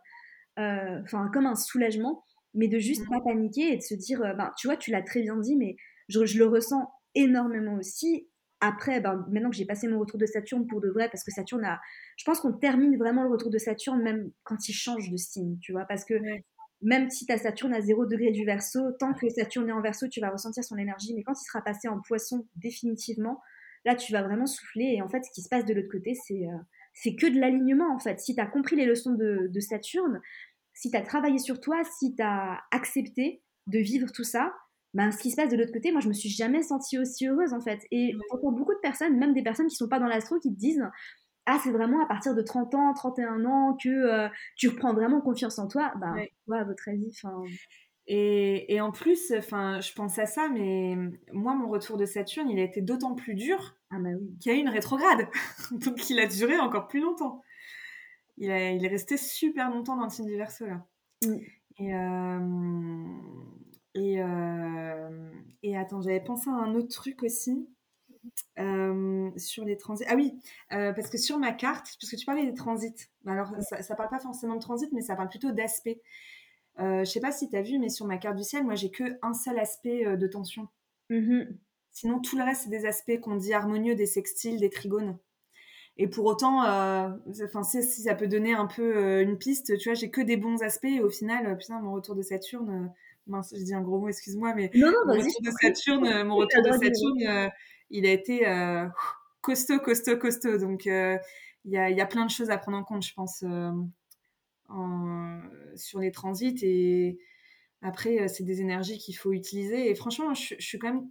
euh, 0.58 1.00
enfin 1.04 1.30
comme 1.32 1.46
un 1.46 1.54
soulagement, 1.54 2.22
mais 2.54 2.68
de 2.68 2.78
juste 2.78 3.06
mmh. 3.06 3.10
pas 3.10 3.20
paniquer 3.20 3.72
et 3.72 3.76
de 3.76 3.82
se 3.82 3.94
dire, 3.94 4.20
ben, 4.36 4.52
tu 4.56 4.66
vois, 4.66 4.76
tu 4.76 4.90
l'as 4.90 5.02
très 5.02 5.22
bien 5.22 5.36
dit, 5.38 5.56
mais 5.56 5.76
je, 6.08 6.20
le 6.38 6.46
ressens 6.46 6.90
énormément 7.14 7.74
aussi. 7.74 8.28
Après, 8.60 9.00
ben, 9.00 9.24
maintenant 9.30 9.50
que 9.50 9.56
j'ai 9.56 9.66
passé 9.66 9.86
mon 9.86 10.00
retour 10.00 10.18
de 10.18 10.26
Saturne 10.26 10.66
pour 10.66 10.80
de 10.80 10.88
vrai, 10.88 11.08
parce 11.10 11.22
que 11.22 11.30
Saturne 11.30 11.64
a. 11.64 11.80
Je 12.16 12.24
pense 12.24 12.40
qu'on 12.40 12.52
termine 12.52 12.96
vraiment 12.98 13.22
le 13.22 13.30
retour 13.30 13.50
de 13.50 13.58
Saturne 13.58 14.02
même 14.02 14.30
quand 14.42 14.68
il 14.68 14.72
change 14.72 15.10
de 15.10 15.16
signe, 15.16 15.58
tu 15.60 15.72
vois, 15.72 15.84
parce 15.84 16.04
que 16.04 16.14
même 16.80 17.10
si 17.10 17.26
ta 17.26 17.38
Saturne 17.38 17.74
à 17.74 17.80
0 17.80 18.06
degré 18.06 18.30
du 18.30 18.44
verso, 18.44 18.92
tant 18.98 19.12
que 19.12 19.28
Saturne 19.28 19.68
est 19.68 19.72
en 19.72 19.80
verso, 19.80 20.06
tu 20.08 20.20
vas 20.20 20.30
ressentir 20.30 20.62
son 20.62 20.76
énergie. 20.76 21.14
Mais 21.14 21.22
quand 21.22 21.32
il 21.32 21.44
sera 21.44 21.62
passé 21.62 21.88
en 21.88 22.00
poisson 22.00 22.46
définitivement, 22.56 23.40
là, 23.84 23.94
tu 23.94 24.12
vas 24.12 24.22
vraiment 24.22 24.46
souffler. 24.46 24.94
Et 24.96 25.02
en 25.02 25.08
fait, 25.08 25.24
ce 25.24 25.30
qui 25.32 25.42
se 25.42 25.48
passe 25.48 25.64
de 25.64 25.74
l'autre 25.74 25.90
côté, 25.90 26.14
c'est 26.14 26.46
euh, 26.46 27.16
que 27.16 27.26
de 27.26 27.40
l'alignement, 27.40 27.92
en 27.92 27.98
fait. 27.98 28.20
Si 28.20 28.34
tu 28.34 28.40
as 28.40 28.46
compris 28.46 28.76
les 28.76 28.86
leçons 28.86 29.14
de, 29.14 29.48
de 29.48 29.60
Saturne, 29.60 30.20
si 30.72 30.90
tu 30.90 30.96
as 30.96 31.02
travaillé 31.02 31.38
sur 31.38 31.60
toi, 31.60 31.82
si 31.98 32.14
tu 32.14 32.22
as 32.22 32.60
accepté 32.70 33.42
de 33.66 33.78
vivre 33.78 34.12
tout 34.12 34.24
ça, 34.24 34.54
ben, 34.94 35.10
ce 35.10 35.18
qui 35.18 35.30
se 35.30 35.36
passe 35.36 35.50
de 35.50 35.56
l'autre 35.56 35.72
côté, 35.72 35.92
moi, 35.92 36.00
je 36.00 36.08
me 36.08 36.14
suis 36.14 36.30
jamais 36.30 36.62
sentie 36.62 36.98
aussi 36.98 37.26
heureuse, 37.26 37.52
en 37.52 37.60
fait. 37.60 37.80
Et 37.90 38.14
pour 38.40 38.52
beaucoup 38.52 38.74
de 38.74 38.80
personnes, 38.80 39.18
même 39.18 39.34
des 39.34 39.42
personnes 39.42 39.66
qui 39.66 39.74
sont 39.74 39.88
pas 39.88 39.98
dans 39.98 40.06
l'astro, 40.06 40.38
qui 40.38 40.52
te 40.54 40.58
disent 40.58 40.82
ah, 41.50 41.58
c'est 41.64 41.70
vraiment 41.70 42.02
à 42.02 42.06
partir 42.06 42.34
de 42.34 42.42
30 42.42 42.74
ans, 42.74 42.92
31 42.92 43.46
ans 43.46 43.74
que 43.82 43.88
euh, 43.88 44.28
tu 44.54 44.68
reprends 44.68 44.92
vraiment 44.92 45.22
confiance 45.22 45.58
en 45.58 45.66
toi? 45.66 45.92
Ben, 45.98 46.14
ouais. 46.46 46.58
à 46.58 46.64
votre 46.64 46.86
avis, 46.88 47.10
enfin. 47.10 47.42
Et, 48.06 48.74
et, 48.74 48.82
en 48.82 48.92
plus, 48.92 49.32
enfin, 49.36 49.80
je 49.80 49.92
pense 49.94 50.18
à 50.18 50.26
ça, 50.26 50.48
mais 50.50 50.96
moi, 51.32 51.54
mon 51.54 51.68
retour 51.68 51.96
de 51.96 52.04
Saturne, 52.04 52.50
il 52.50 52.58
a 52.58 52.62
été 52.62 52.82
d'autant 52.82 53.14
plus 53.14 53.34
dur 53.34 53.76
ah 53.90 53.96
bah 53.98 54.10
oui. 54.18 54.36
qu'il 54.40 54.52
y 54.52 54.54
a 54.54 54.58
eu 54.58 54.60
une 54.60 54.68
rétrograde. 54.68 55.28
Donc, 55.70 56.10
il 56.10 56.18
a 56.18 56.26
duré 56.26 56.58
encore 56.58 56.86
plus 56.86 57.00
longtemps. 57.00 57.42
Il, 58.36 58.50
a, 58.50 58.70
il 58.70 58.84
est 58.84 58.88
resté 58.88 59.16
super 59.16 59.70
longtemps 59.70 59.96
dans 59.96 60.04
le 60.04 60.10
signe 60.10 60.26
du 60.26 60.36
Verseau, 60.36 60.66
là. 60.66 60.86
Mm. 61.24 61.36
Et, 61.78 61.94
euh, 61.94 63.04
et, 63.94 64.22
euh, 64.22 65.30
et 65.62 65.76
attends, 65.78 66.02
j'avais 66.02 66.20
pensé 66.20 66.50
à 66.50 66.54
un 66.54 66.74
autre 66.74 66.88
truc 66.88 67.22
aussi. 67.22 67.68
Euh, 68.58 69.30
sur 69.36 69.64
les 69.64 69.76
transits. 69.76 70.04
Ah 70.08 70.16
oui, 70.16 70.34
euh, 70.72 70.92
parce 70.92 71.08
que 71.08 71.18
sur 71.18 71.38
ma 71.38 71.52
carte, 71.52 71.96
parce 72.00 72.10
que 72.10 72.16
tu 72.16 72.26
parlais 72.26 72.44
des 72.44 72.54
transits, 72.54 73.08
alors 73.26 73.52
ça, 73.60 73.82
ça 73.82 73.94
parle 73.94 74.10
pas 74.10 74.18
forcément 74.18 74.56
de 74.56 74.60
transit, 74.60 74.90
mais 74.92 75.00
ça 75.00 75.14
parle 75.14 75.28
plutôt 75.28 75.52
d'aspect. 75.52 76.00
Euh, 76.80 77.04
je 77.04 77.10
sais 77.10 77.20
pas 77.20 77.32
si 77.32 77.48
tu 77.48 77.56
as 77.56 77.62
vu, 77.62 77.78
mais 77.78 77.88
sur 77.88 78.06
ma 78.06 78.18
carte 78.18 78.36
du 78.36 78.44
ciel, 78.44 78.64
moi 78.64 78.74
j'ai 78.74 78.90
que 78.90 79.04
un 79.22 79.34
seul 79.34 79.58
aspect 79.58 80.16
de 80.16 80.26
tension. 80.26 80.68
Mm-hmm. 81.10 81.56
Sinon, 81.92 82.20
tout 82.20 82.36
le 82.36 82.44
reste, 82.44 82.62
c'est 82.64 82.70
des 82.70 82.86
aspects 82.86 83.18
qu'on 83.20 83.36
dit 83.36 83.52
harmonieux, 83.52 83.94
des 83.94 84.06
sextiles, 84.06 84.60
des 84.60 84.70
trigones. 84.70 85.18
Et 85.96 86.06
pour 86.06 86.26
autant, 86.26 86.60
enfin, 86.60 87.64
si 87.64 87.82
ça 87.82 88.14
peut 88.14 88.28
donner 88.28 88.54
un 88.54 88.66
peu 88.66 89.20
une 89.20 89.36
piste, 89.36 89.76
tu 89.78 89.88
vois, 89.88 89.94
j'ai 89.94 90.10
que 90.10 90.20
des 90.20 90.36
bons 90.36 90.62
aspects. 90.62 90.84
Et 90.84 91.00
au 91.00 91.10
final, 91.10 91.56
putain, 91.58 91.80
mon 91.80 91.92
retour 91.92 92.14
de 92.14 92.22
Saturne, 92.22 92.92
mince, 93.26 93.52
je 93.56 93.64
dis 93.64 93.74
un 93.74 93.82
gros 93.82 93.98
mot, 93.98 94.08
excuse-moi, 94.08 94.54
mais 94.54 94.70
non, 94.74 94.92
mon 95.06 95.14
retour 95.14 95.42
de 95.42 95.50
Saturne, 95.60 96.22
mon 96.24 96.36
retour 96.36 96.62
de 96.62 96.70
Saturne, 96.70 97.50
il 97.90 98.06
a 98.06 98.12
été 98.12 98.46
euh, 98.46 98.86
costaud, 99.40 99.78
costaud, 99.80 100.16
costaud. 100.18 100.58
Donc, 100.58 100.86
euh, 100.86 101.18
il 101.64 101.72
y 101.72 102.00
a, 102.00 102.06
plein 102.06 102.24
de 102.24 102.30
choses 102.30 102.50
à 102.50 102.58
prendre 102.58 102.78
en 102.78 102.84
compte, 102.84 103.04
je 103.04 103.12
pense, 103.14 103.42
euh, 103.42 103.72
sur 105.76 106.00
les 106.00 106.12
transits. 106.12 106.58
Et 106.62 107.18
après, 107.82 108.28
c'est 108.28 108.44
des 108.44 108.60
énergies 108.60 108.98
qu'il 108.98 109.16
faut 109.16 109.32
utiliser. 109.32 109.90
Et 109.90 109.94
franchement, 109.94 110.34
je, 110.34 110.54
je 110.58 110.66
suis 110.66 110.78
quand 110.78 110.92
même 110.92 111.10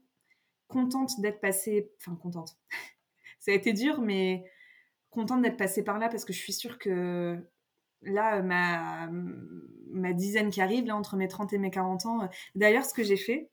contente 0.68 1.20
d'être 1.22 1.40
passée. 1.40 1.92
Enfin, 2.00 2.16
contente. 2.16 2.58
Ça 3.40 3.52
a 3.52 3.54
été 3.54 3.74
dur, 3.74 4.02
mais 4.02 4.44
contente 5.10 5.42
d'être 5.42 5.58
passée 5.58 5.84
par 5.84 6.00
là 6.00 6.10
parce 6.10 6.26
que 6.26 6.34
je 6.34 6.40
suis 6.40 6.54
sûre 6.54 6.78
que 6.78 7.40
là, 8.02 8.42
ma, 8.42 9.10
ma 9.92 10.14
dizaine 10.14 10.50
qui 10.50 10.62
arrive, 10.62 10.86
là, 10.86 10.96
entre 10.96 11.16
mes 11.16 11.28
30 11.28 11.54
et 11.54 11.58
mes 11.58 11.72
40 11.72 12.06
ans. 12.06 12.30
D'ailleurs, 12.56 12.86
ce 12.86 12.94
que 12.94 13.04
j'ai 13.04 13.18
fait 13.18 13.50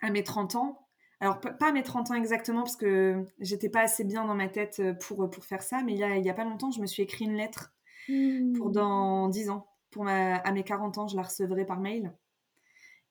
à 0.00 0.10
mes 0.10 0.22
30 0.22 0.56
ans, 0.56 0.85
alors, 1.20 1.40
pas 1.40 1.72
mes 1.72 1.82
30 1.82 2.10
ans 2.10 2.14
exactement, 2.14 2.62
parce 2.62 2.76
que 2.76 3.24
j'étais 3.38 3.70
pas 3.70 3.80
assez 3.80 4.04
bien 4.04 4.26
dans 4.26 4.34
ma 4.34 4.48
tête 4.48 4.82
pour, 5.00 5.30
pour 5.30 5.44
faire 5.44 5.62
ça, 5.62 5.82
mais 5.82 5.92
il 5.92 5.98
y 5.98 6.04
a, 6.04 6.16
il 6.16 6.24
y 6.24 6.28
a 6.28 6.34
pas 6.34 6.44
longtemps, 6.44 6.70
je 6.70 6.80
me 6.80 6.86
suis 6.86 7.02
écrit 7.02 7.24
une 7.24 7.36
lettre 7.36 7.72
pour 8.06 8.68
Mmh. 8.68 8.72
dans 8.72 9.28
10 9.28 9.50
ans. 9.50 9.66
Pour 9.90 10.04
ma, 10.04 10.36
à 10.36 10.52
mes 10.52 10.62
40 10.62 10.98
ans, 10.98 11.08
je 11.08 11.16
la 11.16 11.22
recevrai 11.22 11.64
par 11.64 11.80
mail. 11.80 12.12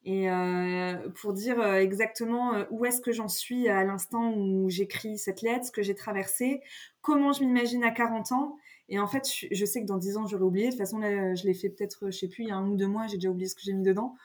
Et 0.03 0.29
euh, 0.29 1.09
pour 1.19 1.33
dire 1.33 1.59
euh, 1.59 1.79
exactement 1.79 2.53
euh, 2.53 2.65
où 2.69 2.85
est-ce 2.85 3.01
que 3.01 3.11
j'en 3.11 3.27
suis 3.27 3.67
à 3.67 3.83
l'instant 3.83 4.33
où 4.33 4.69
j'écris 4.69 5.17
cette 5.17 5.41
lettre, 5.41 5.65
ce 5.65 5.71
que 5.71 5.81
j'ai 5.81 5.95
traversé, 5.95 6.61
comment 7.01 7.33
je 7.33 7.43
m'imagine 7.43 7.83
à 7.83 7.89
40 7.89 8.31
ans. 8.31 8.55
Et 8.87 8.99
en 8.99 9.07
fait, 9.07 9.27
je, 9.27 9.47
je 9.49 9.65
sais 9.65 9.81
que 9.81 9.87
dans 9.87 9.97
10 9.97 10.17
ans, 10.17 10.27
j'aurais 10.27 10.43
oublié. 10.43 10.67
De 10.67 10.71
toute 10.71 10.79
façon, 10.79 10.99
là, 10.99 11.33
je 11.33 11.43
l'ai 11.45 11.55
fait 11.55 11.69
peut-être, 11.69 12.11
je 12.11 12.17
sais 12.17 12.27
plus, 12.27 12.43
il 12.43 12.49
y 12.49 12.51
a 12.51 12.55
un 12.55 12.69
ou 12.69 12.75
deux 12.75 12.87
mois, 12.87 13.07
j'ai 13.07 13.17
déjà 13.17 13.29
oublié 13.29 13.49
ce 13.49 13.55
que 13.55 13.61
j'ai 13.63 13.73
mis 13.73 13.83
dedans. 13.83 14.15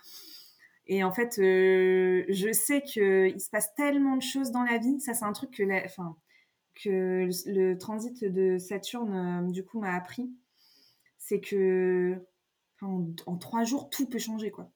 Et 0.93 1.05
en 1.05 1.13
fait, 1.13 1.39
euh, 1.39 2.25
je 2.29 2.53
sais 2.53 2.83
qu'il 2.83 3.41
se 3.41 3.49
passe 3.49 3.73
tellement 3.77 4.17
de 4.17 4.23
choses 4.23 4.51
dans 4.51 4.65
la 4.65 4.77
vie. 4.77 4.99
Ça, 4.99 5.15
c'est 5.15 5.25
un 5.25 5.33
truc 5.33 5.53
que, 5.53 5.63
la, 5.63 5.83
que 5.83 6.89
le, 6.89 7.29
le, 7.47 7.79
transit 7.79 8.25
de 8.25 8.59
Saturne, 8.59 9.15
euh, 9.47 9.53
du 9.53 9.65
coup, 9.65 9.79
m'a 9.79 9.95
appris. 9.95 10.33
C'est 11.17 11.41
que 11.41 12.21
en, 12.83 13.07
en, 13.27 13.37
trois 13.37 13.63
jours, 13.63 13.89
tout 13.89 14.09
peut 14.09 14.19
changer, 14.19 14.51
quoi. 14.51 14.69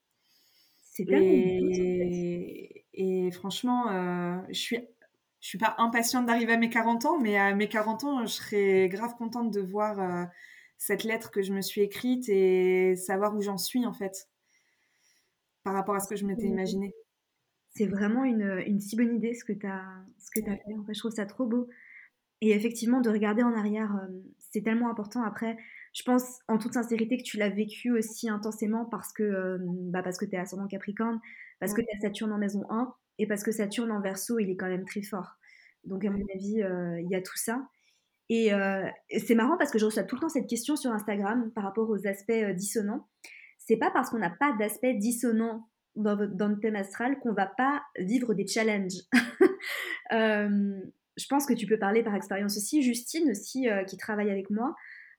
C'est 0.82 1.02
et, 1.10 2.84
et, 2.94 3.30
franchement, 3.32 3.90
euh, 3.90 4.38
je 4.50 4.60
suis 4.60 4.78
je 5.40 5.48
suis 5.48 5.58
pas 5.58 5.74
impatiente 5.78 6.26
d'arriver 6.26 6.52
à 6.52 6.58
mes 6.58 6.70
40 6.70 7.06
ans, 7.06 7.18
mais 7.18 7.36
à 7.36 7.52
mes 7.56 7.68
40 7.68 8.04
ans, 8.04 8.20
je 8.20 8.32
serais 8.32 8.88
grave 8.88 9.16
contente 9.16 9.50
de 9.50 9.60
voir 9.60 10.00
euh, 10.00 10.24
cette 10.78 11.02
lettre 11.02 11.32
que 11.32 11.42
je 11.42 11.52
me 11.52 11.60
suis 11.60 11.80
écrite 11.80 12.28
et 12.28 12.94
savoir 12.94 13.34
où 13.34 13.42
j'en 13.42 13.58
suis 13.58 13.84
en 13.84 13.92
fait 13.92 14.28
par 15.64 15.74
rapport 15.74 15.94
à 15.94 16.00
ce 16.00 16.08
que 16.08 16.16
je 16.16 16.24
m'étais 16.24 16.46
imaginé. 16.46 16.94
C'est 17.70 17.86
vraiment 17.86 18.24
une, 18.24 18.62
une, 18.66 18.80
si 18.80 18.94
bonne 18.96 19.16
idée 19.16 19.34
ce 19.34 19.44
que 19.44 19.52
tu 19.52 19.66
as, 19.66 19.84
ce 20.18 20.30
que 20.30 20.48
as 20.48 20.56
fait. 20.56 20.74
En 20.78 20.84
fait, 20.84 20.94
je 20.94 21.00
trouve 21.00 21.12
ça 21.12 21.26
trop 21.26 21.46
beau. 21.46 21.68
Et 22.40 22.50
effectivement, 22.50 23.00
de 23.00 23.10
regarder 23.10 23.42
en 23.42 23.54
arrière, 23.54 23.98
c'est 24.38 24.62
tellement 24.62 24.90
important. 24.90 25.22
Après, 25.22 25.56
je 25.94 26.02
pense 26.02 26.40
en 26.46 26.58
toute 26.58 26.74
sincérité 26.74 27.16
que 27.16 27.22
tu 27.22 27.38
l'as 27.38 27.48
vécu 27.48 27.90
aussi 27.90 28.28
intensément 28.28 28.84
parce 28.84 29.12
que, 29.12 29.58
bah 29.60 30.02
parce 30.02 30.18
que 30.18 30.24
tu 30.24 30.34
es 30.34 30.38
ascendant 30.38 30.66
Capricorne, 30.66 31.20
parce 31.58 31.72
ouais. 31.72 31.82
que 31.82 31.90
tu 31.90 31.96
as 31.96 32.00
Saturne 32.00 32.32
en 32.32 32.38
maison 32.38 32.64
1 32.68 32.92
et 33.18 33.26
parce 33.26 33.42
que 33.42 33.52
Saturne 33.52 33.90
en 33.92 34.00
verso, 34.00 34.38
il 34.38 34.50
est 34.50 34.56
quand 34.56 34.68
même 34.68 34.84
très 34.84 35.02
fort. 35.02 35.36
Donc, 35.84 36.04
à 36.04 36.10
mon 36.10 36.24
avis, 36.34 36.62
euh, 36.62 37.00
il 37.00 37.08
y 37.10 37.14
a 37.14 37.22
tout 37.22 37.36
ça. 37.36 37.66
Et, 38.28 38.52
euh, 38.52 38.86
c'est 39.18 39.34
marrant 39.34 39.56
parce 39.56 39.70
que 39.70 39.78
je 39.78 39.84
reçois 39.84 40.02
tout 40.02 40.16
le 40.16 40.22
temps 40.22 40.28
cette 40.28 40.48
question 40.48 40.76
sur 40.76 40.90
Instagram 40.90 41.50
par 41.54 41.64
rapport 41.64 41.88
aux 41.88 42.06
aspects 42.06 42.32
dissonants. 42.54 43.08
C'est 43.66 43.76
pas 43.76 43.90
parce 43.90 44.10
qu'on 44.10 44.18
n'a 44.18 44.30
pas 44.30 44.52
d'aspect 44.58 44.94
dissonant 44.94 45.68
dans, 45.96 46.16
dans, 46.16 46.48
le 46.48 46.58
thème 46.58 46.76
astral 46.76 47.18
qu'on 47.20 47.32
va 47.32 47.46
pas 47.46 47.82
vivre 47.98 48.34
des 48.34 48.46
challenges. 48.46 49.02
Euh, 50.12 50.80
je 51.16 51.26
pense 51.26 51.46
que 51.46 51.54
tu 51.54 51.66
peux 51.66 51.78
parler 51.78 52.02
par 52.02 52.14
expérience 52.14 52.58
aussi. 52.58 52.82
Justine 52.82 53.30
aussi, 53.30 53.70
euh, 53.70 53.84
qui 53.84 53.96
travaille 53.96 54.30
avec 54.30 54.50
moi, 54.50 54.74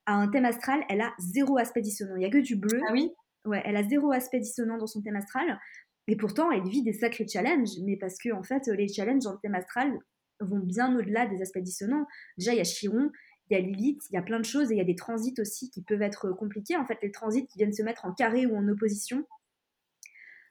a 0.06 0.14
un 0.14 0.28
thème 0.28 0.44
astral, 0.44 0.84
elle 0.88 1.00
a 1.00 1.12
zéro 1.18 1.58
aspect 1.58 1.80
dissonant. 1.80 2.14
Il 2.14 2.22
y 2.22 2.24
a 2.24 2.30
que 2.30 2.38
du 2.38 2.54
bleu. 2.54 2.80
Ah 2.88 2.92
oui? 2.92 3.10
Ouais, 3.44 3.60
elle 3.64 3.76
a 3.76 3.82
zéro 3.82 4.12
aspect 4.12 4.38
dissonant 4.38 4.78
dans 4.78 4.86
son 4.86 5.02
thème 5.02 5.16
astral. 5.16 5.58
Et 6.06 6.16
pourtant, 6.16 6.52
elle 6.52 6.62
vit 6.68 6.82
des 6.82 6.92
sacrés 6.92 7.26
challenges. 7.26 7.80
Mais 7.84 7.96
parce 7.96 8.16
que, 8.18 8.32
en 8.32 8.44
fait, 8.44 8.68
les 8.68 8.86
challenges 8.86 9.24
dans 9.24 9.32
le 9.32 9.38
thème 9.42 9.56
astral 9.56 9.98
vont 10.40 10.60
bien 10.60 10.96
au-delà 10.96 11.26
des 11.26 11.42
aspects 11.42 11.58
dissonants. 11.58 12.06
Déjà, 12.38 12.52
il 12.52 12.58
y 12.58 12.60
a 12.60 12.64
Chiron, 12.64 13.10
il 13.50 13.54
y 13.54 13.56
a 13.56 13.60
Lilith, 13.60 14.02
il 14.10 14.14
y 14.14 14.16
a 14.16 14.22
plein 14.22 14.38
de 14.38 14.44
choses. 14.44 14.70
Et 14.70 14.74
il 14.74 14.78
y 14.78 14.82
a 14.82 14.84
des 14.84 14.96
transits 14.96 15.34
aussi 15.38 15.70
qui 15.70 15.82
peuvent 15.82 16.02
être 16.02 16.30
compliqués. 16.32 16.76
En 16.76 16.86
fait, 16.86 16.98
les 17.02 17.10
transits 17.10 17.46
qui 17.46 17.58
viennent 17.58 17.72
se 17.72 17.82
mettre 17.82 18.04
en 18.04 18.12
carré 18.12 18.46
ou 18.46 18.56
en 18.56 18.66
opposition. 18.68 19.24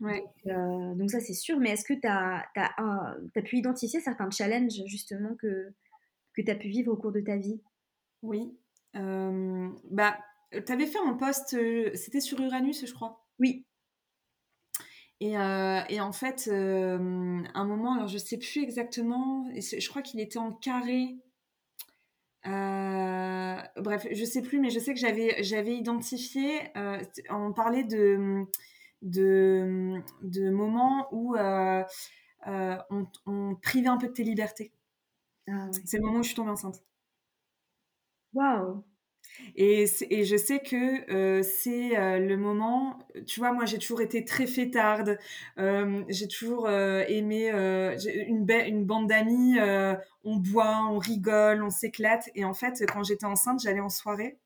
Ouais. 0.02 0.22
Donc, 0.22 0.54
euh, 0.54 0.96
donc, 0.96 1.12
ça, 1.12 1.20
c'est 1.20 1.34
sûr. 1.34 1.60
Mais 1.60 1.72
est-ce 1.72 1.86
que 1.86 1.94
tu 1.94 2.08
as, 2.08 2.46
as, 2.56 3.16
as, 3.36 3.42
pu 3.42 3.58
identifier 3.58 4.00
certains 4.00 4.30
challenges, 4.30 4.82
justement, 4.86 5.36
que, 5.36 5.74
que 6.36 6.42
tu 6.42 6.52
as 6.52 6.56
pu 6.56 6.68
vivre 6.68 6.92
au 6.92 6.98
cours 6.98 7.12
de 7.12 7.22
ta 7.22 7.38
vie? 7.38 7.62
Oui. 8.22 8.58
Euh, 8.96 9.70
bah, 9.92 10.18
tu 10.52 10.72
avais 10.72 10.86
fait 10.86 11.00
un 11.00 11.14
post, 11.14 11.54
euh, 11.54 11.92
c'était 11.94 12.22
sur 12.22 12.40
Uranus, 12.40 12.86
je 12.86 12.94
crois? 12.94 13.26
Oui. 13.40 13.66
Et, 15.22 15.38
euh, 15.38 15.82
et 15.90 16.02
en 16.02 16.12
fait, 16.12 16.50
euh, 16.52 17.42
un 17.54 17.66
moment, 17.66 17.94
alors 17.94 18.08
je 18.08 18.18
sais 18.18 18.38
plus 18.38 18.62
exactement, 18.62 19.50
je 19.56 19.90
crois 19.90 20.02
qu'il 20.02 20.20
était 20.20 20.40
en 20.40 20.52
carré. 20.52 21.16
Euh, 22.48 23.58
bref, 23.78 24.08
je 24.12 24.26
sais 24.26 24.42
plus, 24.42 24.60
mais 24.60 24.70
je 24.70 24.80
sais 24.80 24.94
que 24.94 25.00
j'avais 25.00 25.44
j'avais 25.44 25.76
identifié, 25.76 26.60
on 27.30 27.54
parlait 27.54 27.84
de 27.84 28.46
de, 29.02 30.00
de 30.22 30.50
moments 30.50 31.08
où 31.12 31.36
on, 31.38 33.08
on, 33.26 33.56
privait 33.56 33.90
un 33.90 33.98
peu 33.98 34.08
de 34.08 34.14
tes 34.14 34.24
libertés. 34.24 34.72
Ah, 35.48 35.66
ouais. 35.66 35.82
C'est 35.86 35.98
le 35.98 36.04
moment 36.04 36.20
où 36.20 36.24
je 36.24 36.28
suis 36.30 36.36
tombée 36.36 36.52
enceinte. 36.52 36.84
Waouh 38.34 38.84
et, 39.56 39.86
et, 40.10 40.26
je 40.26 40.38
sais 40.38 40.60
que 40.60 41.12
euh, 41.12 41.44
c'est 41.44 41.98
euh, 41.98 42.20
le 42.20 42.38
moment, 42.38 43.00
tu 43.26 43.40
vois, 43.40 43.52
moi 43.54 43.66
j'ai 43.66 43.78
toujours 43.78 44.02
été 44.02 44.26
très 44.26 44.48
fêtarde, 44.48 45.18
euh, 45.58 46.04
j'ai 46.10 46.28
toujours 46.28 46.70
aimé 46.70 47.50
une, 47.50 48.46
une, 48.50 48.86
bande 48.86 49.08
d'amis, 49.08 49.58
on 50.24 50.38
boit, 50.38 50.88
on 50.90 50.98
rigole, 50.98 51.64
on 51.64 51.70
s'éclate. 51.70 52.30
Et 52.36 52.46
en 52.46 52.54
fait, 52.54 52.84
quand 52.92 53.04
j'étais 53.04 53.26
enceinte, 53.26 53.62
j'allais 53.62 53.80
en 53.80 53.90
soirée 53.90 54.38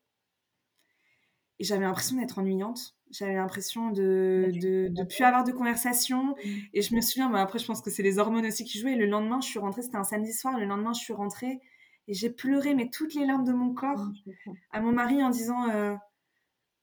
et 1.58 1.64
j'avais 1.64 1.84
l'impression 1.84 2.16
d'être 2.16 2.38
ennuyante. 2.38 2.96
J'avais 3.10 3.34
l'impression 3.34 3.90
de, 3.90 4.50
de, 4.52 4.88
de 4.88 5.04
plus 5.04 5.24
avoir 5.24 5.44
de 5.44 5.52
conversation. 5.52 6.34
Et 6.72 6.80
je 6.80 6.94
me 6.94 7.00
souviens, 7.00 7.28
bah, 7.28 7.40
après 7.42 7.58
je 7.58 7.66
pense 7.66 7.82
que 7.82 7.90
c'est 7.90 8.02
les 8.02 8.18
hormones 8.18 8.46
aussi 8.46 8.64
qui 8.64 8.78
jouaient. 8.78 8.92
Et 8.92 8.96
le 8.96 9.06
lendemain, 9.06 9.40
je 9.40 9.48
suis 9.48 9.58
rentrée, 9.58 9.82
c'était 9.82 9.96
un 9.96 10.04
samedi 10.04 10.32
soir, 10.32 10.58
le 10.58 10.64
lendemain, 10.64 10.92
je 10.92 11.00
suis 11.00 11.12
rentrée 11.12 11.60
et 12.10 12.14
j'ai 12.14 12.28
pleuré, 12.28 12.74
mais 12.74 12.90
toutes 12.90 13.14
les 13.14 13.24
larmes 13.24 13.44
de 13.44 13.52
mon 13.52 13.72
corps, 13.72 14.08
à 14.72 14.80
mon 14.80 14.90
mari 14.90 15.22
en 15.22 15.30
disant 15.30 15.70
euh, 15.70 15.94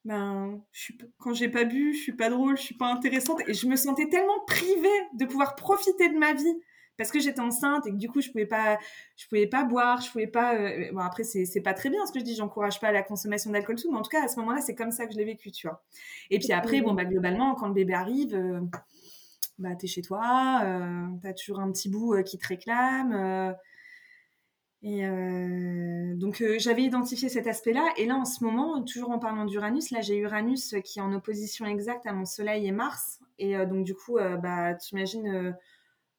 ben, 0.05 0.63
je 0.71 0.79
suis, 0.79 0.97
quand 1.17 1.33
j'ai 1.33 1.49
pas 1.49 1.65
bu, 1.65 1.93
je 1.93 1.99
suis 1.99 2.13
pas 2.13 2.29
drôle, 2.29 2.55
je 2.55 2.61
suis 2.61 2.75
pas 2.75 2.87
intéressante. 2.87 3.41
Et 3.45 3.53
je 3.53 3.67
me 3.67 3.75
sentais 3.75 4.07
tellement 4.07 4.39
privée 4.47 4.87
de 5.15 5.25
pouvoir 5.25 5.55
profiter 5.55 6.07
de 6.07 6.17
ma 6.17 6.33
vie 6.33 6.55
parce 6.95 7.11
que 7.11 7.19
j'étais 7.19 7.41
enceinte 7.41 7.85
et 7.87 7.91
que 7.91 7.97
du 7.97 8.07
coup 8.07 8.21
je 8.21 8.31
pouvais 8.31 8.45
pas 8.45 8.79
je 9.17 9.27
pouvais 9.27 9.47
pas 9.47 9.63
boire 9.63 10.01
je 10.01 10.09
pouvais 10.09 10.25
pas 10.25 10.55
euh... 10.55 10.91
bon 10.91 11.01
après 11.01 11.23
c'est 11.23 11.45
c'est 11.45 11.61
pas 11.61 11.75
très 11.75 11.91
bien 11.91 12.03
ce 12.07 12.11
que 12.11 12.17
je 12.17 12.23
dis 12.23 12.33
j'encourage 12.35 12.79
pas 12.79 12.91
la 12.91 13.03
consommation 13.03 13.51
d'alcool 13.51 13.75
tout 13.75 13.91
mais 13.91 13.99
en 13.99 14.01
tout 14.01 14.09
cas 14.09 14.23
à 14.23 14.27
ce 14.27 14.39
moment-là 14.39 14.61
c'est 14.61 14.73
comme 14.73 14.89
ça 14.89 15.05
que 15.05 15.13
je 15.13 15.17
l'ai 15.19 15.25
vécu 15.25 15.51
tu 15.51 15.67
vois. 15.67 15.83
Et 16.31 16.39
puis 16.39 16.51
après 16.53 16.81
bon 16.81 16.93
bah 16.93 17.05
globalement 17.05 17.53
quand 17.53 17.67
le 17.67 17.75
bébé 17.75 17.93
arrive 17.93 18.33
euh, 18.33 18.61
bah 19.59 19.75
t'es 19.75 19.87
chez 19.87 20.01
toi 20.01 20.61
euh, 20.63 21.07
t'as 21.21 21.33
toujours 21.33 21.59
un 21.59 21.71
petit 21.71 21.89
bout 21.89 22.15
euh, 22.15 22.23
qui 22.23 22.37
te 22.37 22.47
réclame 22.47 23.13
euh, 23.13 23.53
et 24.83 25.07
euh, 25.07 26.13
donc 26.15 26.41
euh, 26.41 26.59
j'avais 26.59 26.83
identifié 26.83 27.29
cet 27.29 27.47
aspect-là. 27.47 27.85
Et 27.97 28.05
là, 28.05 28.15
en 28.15 28.25
ce 28.25 28.43
moment, 28.43 28.83
toujours 28.83 29.09
en 29.09 29.19
parlant 29.19 29.45
d'Uranus, 29.45 29.91
là 29.91 30.01
j'ai 30.01 30.17
Uranus 30.17 30.75
qui 30.83 30.99
est 30.99 31.01
en 31.01 31.13
opposition 31.13 31.65
exacte 31.65 32.05
à 32.05 32.13
mon 32.13 32.25
Soleil 32.25 32.67
et 32.67 32.71
Mars. 32.71 33.19
Et 33.39 33.57
euh, 33.57 33.65
donc 33.65 33.85
du 33.85 33.95
coup, 33.95 34.17
bah 34.41 34.75
tu 34.75 34.95
imagines 34.95 35.55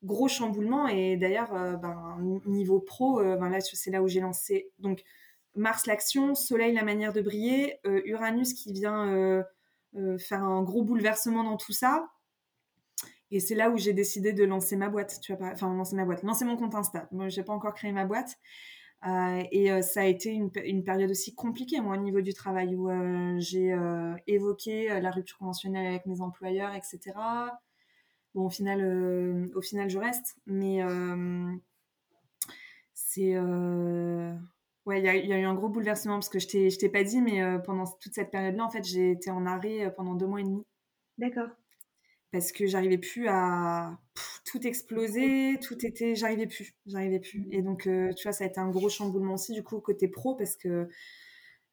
gros 0.03 0.29
chamboulement. 0.29 0.89
Et 0.89 1.17
d'ailleurs, 1.17 1.53
ben, 1.53 2.41
niveau 2.47 2.81
pro, 2.81 3.21
ben, 3.21 3.59
c'est 3.61 3.91
là 3.91 4.03
où 4.03 4.09
j'ai 4.09 4.21
lancé. 4.21 4.71
Donc 4.79 5.03
Mars 5.55 5.87
l'action, 5.87 6.35
Soleil 6.35 6.75
la 6.75 6.85
manière 6.85 7.13
de 7.13 7.21
briller, 7.21 7.79
Uranus 7.85 8.55
qui 8.55 8.73
vient 8.73 9.45
faire 10.19 10.43
un 10.43 10.63
gros 10.63 10.83
bouleversement 10.83 11.45
dans 11.45 11.57
tout 11.57 11.73
ça. 11.73 12.09
Et 13.31 13.41
c'est 13.41 13.55
là 13.55 13.71
où 13.71 13.77
j'ai 13.77 13.93
décidé 13.93 14.33
de 14.33 14.45
lancer 14.45 14.77
ma 14.77 14.89
boîte, 14.89 15.21
tu 15.23 15.35
vois, 15.35 15.49
enfin 15.53 15.73
lancer 15.75 15.97
ma 15.97 16.05
boîte, 16.05 16.23
lancer 16.23 16.45
mon 16.45 16.57
compte 16.57 16.75
Insta. 16.75 17.09
Moi, 17.13 17.29
j'ai 17.29 17.43
pas 17.43 17.53
encore 17.53 17.75
créé 17.75 17.93
ma 17.93 18.07
boîte. 18.07 18.39
Euh, 19.07 19.45
et 19.53 19.71
euh, 19.71 19.83
ça 19.83 20.01
a 20.01 20.05
été 20.05 20.31
une, 20.31 20.51
période 20.85 21.11
aussi 21.11 21.35
compliquée, 21.35 21.81
moi, 21.81 21.97
au 21.97 22.01
niveau 22.01 22.21
du 22.21 22.35
travail, 22.35 22.75
où 22.75 22.91
euh, 22.91 23.37
j'ai 23.39 23.77
évoqué 24.27 25.01
la 25.01 25.11
rupture 25.11 25.39
conventionnelle 25.39 25.87
avec 25.87 26.07
mes 26.07 26.21
employeurs, 26.21 26.75
etc. 26.75 27.15
Bon, 28.35 28.47
au 28.47 28.51
final, 28.51 29.51
au 29.55 29.61
final, 29.63 29.89
je 29.89 29.99
reste, 29.99 30.37
mais 30.47 30.81
c'est 32.95 33.39
ouais, 34.87 35.01
il 35.01 35.05
y, 35.05 35.33
a 35.33 35.39
eu 35.39 35.45
un 35.45 35.55
gros 35.55 35.69
bouleversement 35.69 36.15
parce 36.15 36.29
que 36.29 36.39
je 36.39 36.79
t'ai 36.79 36.89
pas 36.89 37.05
dit, 37.05 37.21
mais 37.21 37.41
pendant 37.65 37.85
toute 38.01 38.15
cette 38.15 38.31
période-là, 38.31 38.65
en 38.65 38.71
fait, 38.71 38.85
j'ai 38.85 39.13
été 39.13 39.31
en 39.31 39.47
arrêt 39.47 39.93
pendant 39.97 40.15
deux 40.15 40.27
mois 40.27 40.41
et 40.41 40.45
demi. 40.45 40.65
D'accord 41.19 41.49
parce 42.31 42.53
que 42.53 42.67
j'arrivais 42.67 42.99
plus 42.99 43.27
à 43.29 43.99
pff, 44.15 44.43
tout 44.45 44.67
exploser, 44.67 45.59
tout 45.63 45.85
était, 45.87 46.15
j'arrivais 46.15 46.47
plus, 46.47 46.75
j'arrivais 46.87 47.21
plus. 47.21 47.47
Et 47.51 47.63
donc, 47.63 47.87
euh, 47.87 48.13
tu 48.13 48.25
vois, 48.25 48.33
ça 48.33 48.45
a 48.45 48.47
été 48.47 48.61
un 48.61 48.71
gros 48.71 48.89
chamboulement 48.89 49.35
aussi 49.35 49.53
du 49.53 49.63
coup 49.63 49.81
côté 49.81 50.09
pro 50.09 50.35
parce 50.35 50.57
que 50.57 50.89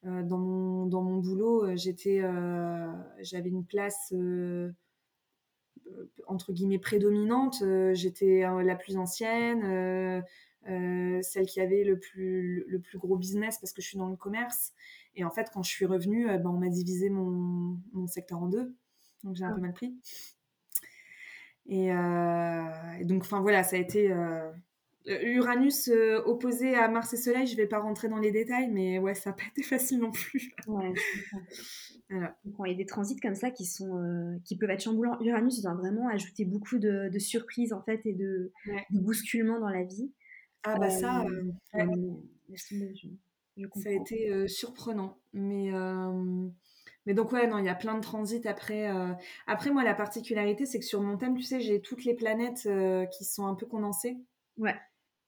euh, 0.06 0.22
dans 0.22 0.38
mon 0.38 0.86
dans 0.86 1.02
mon 1.02 1.18
boulot, 1.18 1.76
j'étais, 1.76 2.20
euh, 2.22 2.86
j'avais 3.20 3.50
une 3.50 3.66
place 3.66 4.12
entre 6.26 6.52
guillemets 6.52 6.78
prédominante. 6.78 7.62
j'étais 7.94 8.40
la 8.40 8.76
plus 8.76 8.96
ancienne. 8.96 10.22
celle 11.22 11.46
qui 11.46 11.60
avait 11.60 11.84
le 11.84 11.98
plus, 11.98 12.64
le 12.68 12.80
plus 12.80 12.98
gros 12.98 13.16
business 13.16 13.58
parce 13.58 13.72
que 13.72 13.82
je 13.82 13.88
suis 13.88 13.98
dans 13.98 14.08
le 14.08 14.16
commerce. 14.16 14.72
Et 15.14 15.24
en 15.24 15.30
fait, 15.30 15.50
quand 15.52 15.62
je 15.62 15.70
suis 15.70 15.86
revenue, 15.86 16.26
ben, 16.26 16.50
on 16.50 16.58
m'a 16.58 16.68
divisé 16.68 17.08
mon, 17.10 17.78
mon 17.92 18.06
secteur 18.06 18.42
en 18.42 18.48
deux. 18.48 18.74
Donc 19.24 19.36
j'ai 19.36 19.44
un 19.44 19.54
peu 19.54 19.60
mal 19.60 19.72
pris. 19.72 19.96
Et, 21.68 21.90
donc, 23.04 23.22
enfin 23.22 23.40
voilà, 23.40 23.62
ça 23.62 23.76
a 23.76 23.78
été 23.78 24.12
Uranus 25.06 25.90
opposé 26.24 26.74
à 26.74 26.88
Mars 26.88 27.12
et 27.12 27.16
Soleil. 27.16 27.46
Je 27.46 27.56
vais 27.56 27.66
pas 27.66 27.78
rentrer 27.78 28.08
dans 28.08 28.18
les 28.18 28.30
détails, 28.30 28.68
mais 28.70 28.98
ouais, 28.98 29.14
ça 29.14 29.30
n'a 29.30 29.36
pas 29.36 29.42
été 29.50 29.62
facile 29.62 30.00
non 30.00 30.10
plus. 30.10 30.52
Ouais, 30.66 30.92
voilà. 32.10 32.36
il 32.44 32.70
y 32.70 32.74
a 32.74 32.76
des 32.76 32.86
transits 32.86 33.20
comme 33.20 33.34
ça 33.34 33.50
qui 33.50 33.64
sont 33.64 34.40
qui 34.44 34.56
peuvent 34.56 34.70
être 34.70 34.82
chamboulants. 34.82 35.18
Uranus 35.20 35.62
doit 35.62 35.74
vraiment 35.74 36.08
ajouter 36.08 36.44
beaucoup 36.44 36.78
de, 36.78 37.10
surprises 37.18 37.72
en 37.72 37.82
fait 37.82 38.00
et 38.04 38.14
de, 38.14 38.52
bousculements 38.90 39.60
dans 39.60 39.70
la 39.70 39.84
vie. 39.84 40.12
Ah 40.62 40.78
bah 40.78 40.90
ça, 40.90 41.24
ça 43.74 43.88
a 43.88 43.92
été 43.92 44.48
surprenant. 44.48 45.18
Mais, 45.32 45.70
mais 47.06 47.14
donc, 47.14 47.32
ouais, 47.32 47.46
non, 47.46 47.58
il 47.58 47.64
y 47.64 47.68
a 47.68 47.74
plein 47.74 47.94
de 47.94 48.00
transits 48.00 48.46
après. 48.46 48.90
Après, 49.46 49.70
moi, 49.70 49.84
la 49.84 49.94
particularité, 49.94 50.66
c'est 50.66 50.78
que 50.78 50.84
sur 50.84 51.00
mon 51.00 51.16
thème, 51.16 51.36
tu 51.36 51.42
sais, 51.42 51.60
j'ai 51.60 51.80
toutes 51.80 52.04
les 52.04 52.14
planètes 52.14 52.68
qui 53.12 53.24
sont 53.24 53.46
un 53.46 53.54
peu 53.54 53.66
condensées. 53.66 54.18
Ouais. 54.58 54.74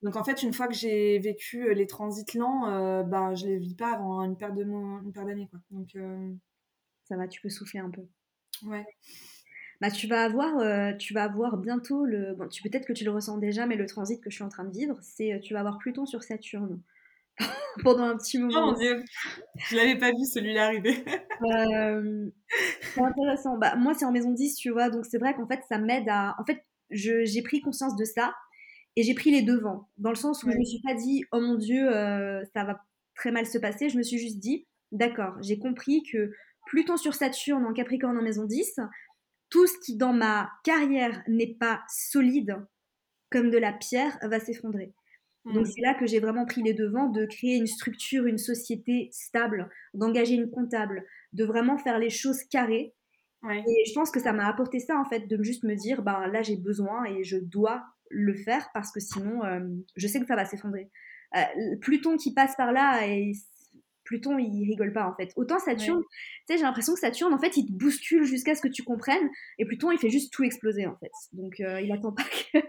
Donc, 0.01 0.15
en 0.15 0.23
fait, 0.23 0.43
une 0.43 0.53
fois 0.53 0.67
que 0.67 0.73
j'ai 0.73 1.19
vécu 1.19 1.73
les 1.73 1.87
transits 1.87 2.37
lents, 2.37 3.03
bah, 3.03 3.33
je 3.33 3.47
les 3.47 3.57
vis 3.57 3.75
pas 3.75 3.93
avant 3.93 4.21
une 4.23 4.37
paire 4.37 4.53
d'années, 4.53 5.47
quoi. 5.49 5.59
Donc, 5.71 5.97
ça 7.03 7.17
va, 7.17 7.27
tu 7.27 7.41
peux 7.41 7.49
souffler 7.49 7.79
un 7.79 7.89
peu. 7.89 8.03
Ouais. 8.65 8.85
Bah, 9.81 9.89
tu 9.89 10.07
vas 10.07 10.23
avoir, 10.23 10.97
tu 10.97 11.13
vas 11.13 11.23
avoir 11.23 11.55
bientôt 11.57 12.03
le. 12.05 12.33
Bon, 12.35 12.49
tu 12.49 12.61
peut-être 12.61 12.85
que 12.85 12.93
tu 12.93 13.05
le 13.05 13.11
ressens 13.11 13.37
déjà, 13.37 13.65
mais 13.65 13.77
le 13.77 13.85
transit 13.85 14.21
que 14.21 14.29
je 14.29 14.35
suis 14.35 14.43
en 14.43 14.49
train 14.49 14.65
de 14.65 14.71
vivre, 14.71 14.97
c'est 15.01 15.39
tu 15.41 15.53
vas 15.53 15.61
avoir 15.61 15.77
Pluton 15.77 16.05
sur 16.05 16.23
Saturne. 16.23 16.81
Pendant 17.83 18.03
un 18.03 18.17
petit 18.17 18.37
moment. 18.37 18.61
Oh 18.63 18.65
mon 18.67 18.73
dieu, 18.73 19.03
je 19.57 19.75
l'avais 19.75 19.97
pas 19.97 20.11
vu 20.11 20.25
celui-là 20.25 20.65
arriver. 20.65 21.03
euh, 21.53 22.29
c'est 22.93 23.01
intéressant. 23.01 23.57
Bah, 23.57 23.75
moi, 23.75 23.93
c'est 23.93 24.05
en 24.05 24.11
maison 24.11 24.31
10, 24.31 24.55
tu 24.55 24.69
vois, 24.69 24.89
donc 24.89 25.05
c'est 25.05 25.17
vrai 25.17 25.33
qu'en 25.33 25.47
fait, 25.47 25.61
ça 25.69 25.77
m'aide 25.77 26.07
à. 26.09 26.35
En 26.39 26.45
fait, 26.45 26.63
j'ai 26.91 27.41
pris 27.43 27.61
conscience 27.61 27.95
de 27.95 28.05
ça 28.05 28.33
et 28.95 29.03
j'ai 29.03 29.13
pris 29.13 29.31
les 29.31 29.41
devants, 29.41 29.89
dans 29.97 30.09
le 30.09 30.15
sens 30.15 30.43
où 30.43 30.51
je 30.51 30.57
me 30.57 30.65
suis 30.65 30.81
pas 30.81 30.93
dit, 30.93 31.23
oh 31.31 31.39
mon 31.39 31.55
dieu, 31.55 31.89
euh, 31.95 32.43
ça 32.53 32.63
va 32.63 32.81
très 33.15 33.31
mal 33.31 33.45
se 33.45 33.57
passer. 33.57 33.89
Je 33.89 33.97
me 33.97 34.03
suis 34.03 34.17
juste 34.17 34.39
dit, 34.39 34.67
d'accord, 34.91 35.35
j'ai 35.41 35.59
compris 35.59 36.03
que 36.11 36.31
Pluton 36.67 36.97
sur 36.97 37.13
Saturne 37.13 37.65
en 37.65 37.73
Capricorne 37.73 38.17
en 38.17 38.21
maison 38.21 38.45
10, 38.45 38.79
tout 39.49 39.67
ce 39.67 39.77
qui 39.83 39.97
dans 39.97 40.13
ma 40.13 40.49
carrière 40.63 41.23
n'est 41.27 41.55
pas 41.59 41.81
solide 41.87 42.57
comme 43.31 43.49
de 43.51 43.57
la 43.57 43.73
pierre 43.73 44.17
va 44.23 44.39
s'effondrer. 44.39 44.93
Donc 45.45 45.65
mmh. 45.65 45.71
c'est 45.73 45.81
là 45.81 45.93
que 45.93 46.05
j'ai 46.05 46.19
vraiment 46.19 46.45
pris 46.45 46.61
les 46.61 46.73
devants 46.73 47.09
de 47.09 47.25
créer 47.25 47.55
une 47.55 47.67
structure, 47.67 48.25
une 48.25 48.37
société 48.37 49.09
stable, 49.11 49.69
d'engager 49.93 50.35
une 50.35 50.49
comptable, 50.49 51.05
de 51.33 51.45
vraiment 51.45 51.77
faire 51.77 51.99
les 51.99 52.09
choses 52.09 52.43
carrées. 52.43 52.93
Et 53.47 53.85
je 53.87 53.93
pense 53.93 54.11
que 54.11 54.19
ça 54.19 54.33
m'a 54.33 54.47
apporté 54.47 54.79
ça 54.79 54.99
en 54.99 55.05
fait, 55.05 55.27
de 55.27 55.41
juste 55.41 55.63
me 55.63 55.73
dire, 55.75 56.01
ben 56.01 56.27
là 56.27 56.41
j'ai 56.41 56.57
besoin 56.57 57.05
et 57.05 57.23
je 57.23 57.37
dois 57.37 57.85
le 58.09 58.35
faire 58.35 58.69
parce 58.73 58.91
que 58.91 58.99
sinon 58.99 59.45
euh, 59.45 59.61
je 59.95 60.07
sais 60.07 60.19
que 60.19 60.25
ça 60.25 60.35
va 60.35 60.43
s'effondrer. 60.43 60.89
Euh, 61.37 61.77
Pluton 61.79 62.17
qui 62.17 62.33
passe 62.33 62.55
par 62.57 62.73
là 62.73 63.07
et 63.07 63.31
Pluton 64.03 64.37
il 64.39 64.67
rigole 64.67 64.91
pas 64.91 65.07
en 65.07 65.15
fait. 65.15 65.31
Autant 65.37 65.59
Saturne, 65.59 66.01
tu 66.01 66.53
sais 66.53 66.57
j'ai 66.57 66.63
l'impression 66.63 66.93
que 66.95 66.99
Saturne 66.99 67.33
en 67.33 67.39
fait 67.39 67.55
il 67.55 67.67
te 67.67 67.71
bouscule 67.71 68.25
jusqu'à 68.25 68.55
ce 68.55 68.61
que 68.61 68.67
tu 68.67 68.83
comprennes 68.83 69.29
et 69.57 69.65
Pluton 69.65 69.91
il 69.91 69.99
fait 69.99 70.09
juste 70.09 70.33
tout 70.33 70.43
exploser 70.43 70.85
en 70.85 70.97
fait. 70.97 71.11
Donc 71.31 71.61
euh, 71.61 71.79
il 71.79 71.91
attend 71.93 72.11
pas 72.11 72.23
que 72.53 72.59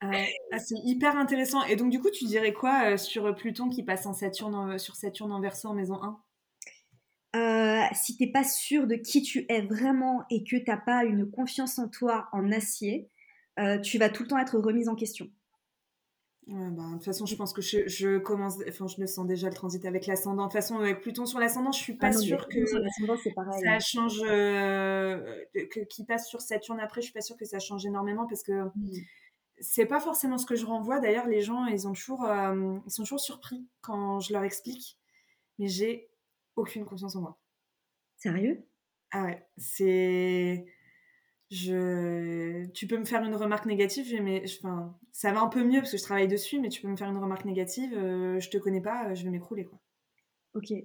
ah, 0.00 0.58
c'est 0.58 0.78
hyper 0.84 1.16
intéressant. 1.16 1.64
Et 1.64 1.76
donc, 1.76 1.90
du 1.90 2.00
coup, 2.00 2.10
tu 2.10 2.24
dirais 2.24 2.52
quoi 2.52 2.92
euh, 2.92 2.96
sur 2.96 3.34
Pluton 3.34 3.68
qui 3.68 3.82
passe 3.82 4.06
en 4.06 4.12
Saturne 4.12 4.78
sur 4.78 4.94
Saturne 4.94 5.32
en 5.32 5.40
verso 5.40 5.68
en 5.68 5.74
maison 5.74 6.02
1 6.02 6.20
euh, 7.36 7.82
si 7.92 8.16
t'es 8.16 8.28
pas 8.28 8.44
sûr 8.44 8.86
de 8.86 8.94
qui 8.94 9.20
tu 9.20 9.44
es 9.50 9.60
vraiment 9.60 10.24
et 10.30 10.42
que 10.42 10.56
t'as 10.56 10.78
pas 10.78 11.04
une 11.04 11.30
confiance 11.30 11.78
en 11.78 11.86
toi 11.86 12.28
en 12.32 12.50
acier, 12.50 13.10
euh, 13.58 13.78
tu 13.78 13.98
vas 13.98 14.08
tout 14.08 14.22
le 14.22 14.28
temps 14.28 14.38
être 14.38 14.58
remise 14.58 14.88
en 14.88 14.94
question. 14.94 15.28
Ouais, 16.46 16.70
bah, 16.70 16.84
de 16.86 16.94
toute 16.94 17.04
façon, 17.04 17.26
je 17.26 17.34
pense 17.34 17.52
que 17.52 17.60
je, 17.60 17.88
je, 17.88 18.18
commence, 18.18 18.56
enfin, 18.66 18.86
je 18.86 19.00
me 19.00 19.06
sens 19.06 19.26
déjà 19.26 19.48
le 19.48 19.54
transit 19.54 19.84
avec 19.84 20.06
l'ascendant. 20.06 20.44
De 20.44 20.48
toute 20.48 20.54
façon, 20.54 20.78
avec 20.78 21.02
Pluton 21.02 21.26
sur 21.26 21.38
l'ascendant, 21.38 21.72
je 21.72 21.80
suis 21.80 21.96
pas 21.96 22.06
ah 22.06 22.12
sûre 22.12 22.48
que 22.48 22.64
ça 22.64 22.78
hein. 22.78 23.78
change, 23.80 24.22
euh, 24.24 25.44
qu'il 25.90 26.06
passe 26.06 26.28
sur 26.28 26.40
Saturne 26.40 26.80
après, 26.80 27.02
je 27.02 27.06
suis 27.06 27.12
pas 27.12 27.20
sûre 27.20 27.36
que 27.36 27.44
ça 27.44 27.58
change 27.58 27.84
énormément 27.84 28.26
parce 28.26 28.44
que 28.44 28.52
mmh 28.52 28.70
c'est 29.60 29.86
pas 29.86 30.00
forcément 30.00 30.38
ce 30.38 30.46
que 30.46 30.56
je 30.56 30.66
renvoie. 30.66 31.00
D'ailleurs, 31.00 31.26
les 31.26 31.40
gens, 31.40 31.66
ils 31.66 31.86
ont 31.88 31.92
toujours, 31.92 32.24
euh, 32.24 32.78
ils 32.86 32.90
sont 32.90 33.02
toujours 33.02 33.20
surpris 33.20 33.66
quand 33.80 34.20
je 34.20 34.32
leur 34.32 34.42
explique. 34.42 34.98
Mais 35.58 35.68
j'ai 35.68 36.10
aucune 36.56 36.84
confiance 36.84 37.16
en 37.16 37.20
moi. 37.22 37.40
Sérieux? 38.16 38.66
Ah 39.10 39.24
ouais, 39.24 39.46
c'est. 39.56 40.66
Je... 41.50 42.66
Tu 42.72 42.86
peux 42.88 42.98
me 42.98 43.04
faire 43.04 43.22
une 43.22 43.36
remarque 43.36 43.66
négative, 43.66 44.20
mais 44.20 44.42
enfin, 44.58 44.98
ça 45.12 45.32
va 45.32 45.40
un 45.40 45.48
peu 45.48 45.62
mieux 45.62 45.80
parce 45.80 45.92
que 45.92 45.96
je 45.96 46.02
travaille 46.02 46.28
dessus, 46.28 46.60
mais 46.60 46.68
tu 46.68 46.82
peux 46.82 46.88
me 46.88 46.96
faire 46.96 47.08
une 47.08 47.18
remarque 47.18 47.44
négative, 47.44 47.94
euh, 47.94 48.40
je 48.40 48.50
te 48.50 48.56
connais 48.58 48.80
pas, 48.80 49.14
je 49.14 49.24
vais 49.24 49.30
m'écrouler 49.30 49.64
quoi. 49.64 49.78
Ok. 50.54 50.66
Tu 50.68 50.84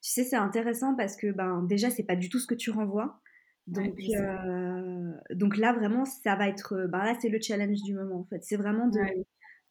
sais, 0.00 0.24
c'est 0.24 0.36
intéressant 0.36 0.94
parce 0.94 1.16
que 1.16 1.32
ben 1.32 1.62
déjà, 1.62 1.90
c'est 1.90 2.02
pas 2.02 2.16
du 2.16 2.28
tout 2.28 2.38
ce 2.38 2.46
que 2.46 2.54
tu 2.54 2.70
renvoies. 2.70 3.18
Donc, 3.66 3.98
euh, 3.98 5.12
donc 5.32 5.56
là, 5.56 5.72
vraiment, 5.72 6.04
ça 6.04 6.36
va 6.36 6.48
être. 6.48 6.86
Bah 6.88 7.04
là, 7.04 7.16
c'est 7.20 7.28
le 7.28 7.40
challenge 7.40 7.82
du 7.82 7.94
moment, 7.94 8.20
en 8.20 8.24
fait. 8.24 8.42
C'est 8.44 8.56
vraiment 8.56 8.88
de, 8.88 9.00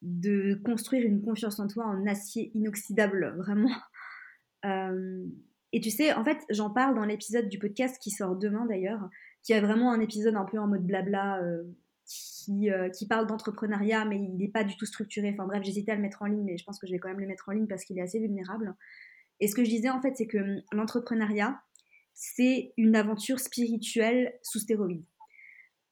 de 0.02 0.54
construire 0.64 1.06
une 1.06 1.22
confiance 1.22 1.60
en 1.60 1.68
toi 1.68 1.86
en 1.86 2.06
acier 2.06 2.50
inoxydable, 2.54 3.34
vraiment. 3.36 3.70
Euh, 4.66 5.22
et 5.72 5.80
tu 5.82 5.90
sais, 5.90 6.14
en 6.14 6.24
fait, 6.24 6.38
j'en 6.48 6.70
parle 6.70 6.94
dans 6.94 7.04
l'épisode 7.04 7.50
du 7.50 7.58
podcast 7.58 7.98
qui 8.00 8.10
sort 8.10 8.34
demain 8.34 8.64
d'ailleurs, 8.64 9.10
qui 9.42 9.52
est 9.52 9.60
vraiment 9.60 9.92
un 9.92 10.00
épisode 10.00 10.36
un 10.36 10.46
peu 10.46 10.58
en 10.58 10.66
mode 10.66 10.86
blabla, 10.86 11.42
euh, 11.42 11.64
qui, 12.06 12.70
qui 12.94 13.06
parle 13.06 13.26
d'entrepreneuriat, 13.26 14.06
mais 14.06 14.16
il 14.16 14.38
n'est 14.38 14.48
pas 14.48 14.64
du 14.64 14.74
tout 14.78 14.86
structuré. 14.86 15.32
Enfin 15.34 15.46
bref, 15.46 15.62
j'hésitais 15.62 15.92
à 15.92 15.96
le 15.96 16.00
mettre 16.00 16.22
en 16.22 16.24
ligne, 16.28 16.44
mais 16.44 16.56
je 16.56 16.64
pense 16.64 16.78
que 16.78 16.86
je 16.86 16.92
vais 16.92 16.98
quand 16.98 17.10
même 17.10 17.20
le 17.20 17.26
mettre 17.26 17.46
en 17.50 17.52
ligne 17.52 17.66
parce 17.66 17.84
qu'il 17.84 17.98
est 17.98 18.00
assez 18.00 18.18
vulnérable. 18.18 18.74
Et 19.40 19.48
ce 19.48 19.54
que 19.54 19.64
je 19.64 19.68
disais, 19.68 19.90
en 19.90 20.00
fait, 20.00 20.16
c'est 20.16 20.26
que 20.26 20.38
hum, 20.38 20.62
l'entrepreneuriat, 20.72 21.60
c'est 22.14 22.72
une 22.76 22.96
aventure 22.96 23.40
spirituelle 23.40 24.38
sous 24.42 24.60
stéroïdes. 24.60 25.04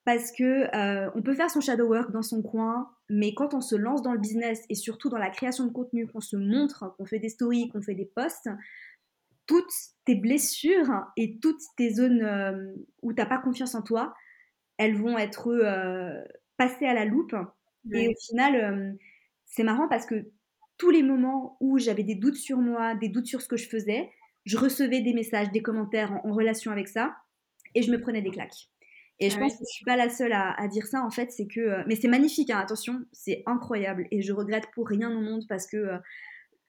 Parce 0.05 0.33
que 0.33 0.75
euh, 0.75 1.11
on 1.15 1.23
peut 1.23 1.35
faire 1.35 1.51
son 1.51 1.61
shadow 1.61 1.87
work 1.87 2.11
dans 2.11 2.23
son 2.23 2.43
coin, 2.43 2.91
mais 3.09 3.35
quand 3.35 3.55
on 3.55 3.61
se 3.61 3.77
lance 3.77 4.03
dans 4.03 4.13
le 4.13 4.19
business 4.19 4.61
et 4.69 4.75
surtout 4.75 5.09
dans 5.09 5.19
la 5.19 5.31
création 5.31 5.65
de 5.65 5.73
contenu, 5.73 6.09
qu'on 6.09 6.21
se 6.21 6.37
montre, 6.37 6.95
qu'on 6.97 7.05
fait 7.05 7.21
des 7.21 7.29
stories, 7.29 7.69
qu'on 7.69 7.83
fait 7.83 7.95
des 7.95 8.11
posts, 8.17 8.49
toutes 9.47 9.73
tes 10.05 10.17
blessures 10.17 11.05
et 11.17 11.39
toutes 11.41 11.61
tes 11.77 11.95
zones 11.95 12.23
euh, 12.23 12.75
où 13.03 13.13
t'as 13.13 13.27
pas 13.27 13.39
confiance 13.39 13.75
en 13.75 13.83
toi, 13.83 14.15
elles 14.77 14.97
vont 14.97 15.19
être 15.19 15.49
euh, 15.49 16.21
passées 16.57 16.87
à 16.87 16.95
la 16.95 17.05
loupe. 17.05 17.37
Et 17.93 18.09
au 18.09 18.15
final, 18.27 18.97
c'est 19.45 19.65
marrant 19.65 19.89
parce 19.89 20.07
que 20.07 20.31
tous 20.79 20.91
les 20.91 21.03
moments 21.03 21.57
où 21.61 21.79
j'avais 21.79 22.05
des 22.05 22.15
doutes 22.15 22.37
sur 22.37 22.59
moi, 22.59 22.95
des 22.95 23.09
doutes 23.09 23.27
sur 23.27 23.43
ce 23.43 23.49
que 23.49 23.57
je 23.57 23.69
faisais, 23.69 24.09
je 24.45 24.57
recevais 24.57 25.01
des 25.01 25.15
messages, 25.15 25.51
des 25.51 25.63
commentaires 25.63 26.13
en, 26.25 26.33
relation 26.33 26.71
avec 26.71 26.89
ça, 26.89 27.17
et 27.75 27.83
je 27.83 27.91
me 27.91 28.01
prenais 28.01 28.23
des 28.23 28.31
claques. 28.31 28.69
Et 29.21 29.31
je 29.31 29.37
ah 29.37 29.41
pense 29.41 29.53
que 29.53 29.65
je 29.69 29.75
suis 29.75 29.85
pas 29.85 29.97
la 29.97 30.09
seule 30.09 30.33
à, 30.33 30.67
dire 30.69 30.87
ça 30.87 31.03
en 31.03 31.11
fait, 31.11 31.31
c'est 31.31 31.47
que, 31.47 31.61
euh, 31.61 31.83
mais 31.87 31.95
c'est 31.95 32.09
magnifique, 32.09 32.51
hein, 32.51 32.59
attention, 32.59 33.05
c'est 33.13 33.43
incroyable, 33.47 34.07
et 34.11 34.21
je 34.23 34.33
regrette 34.33 34.65
pour 34.75 34.89
rien 34.89 35.15
au 35.15 35.21
monde 35.21 35.45
parce 35.49 35.67
que 35.67 35.77
euh, 35.77 35.99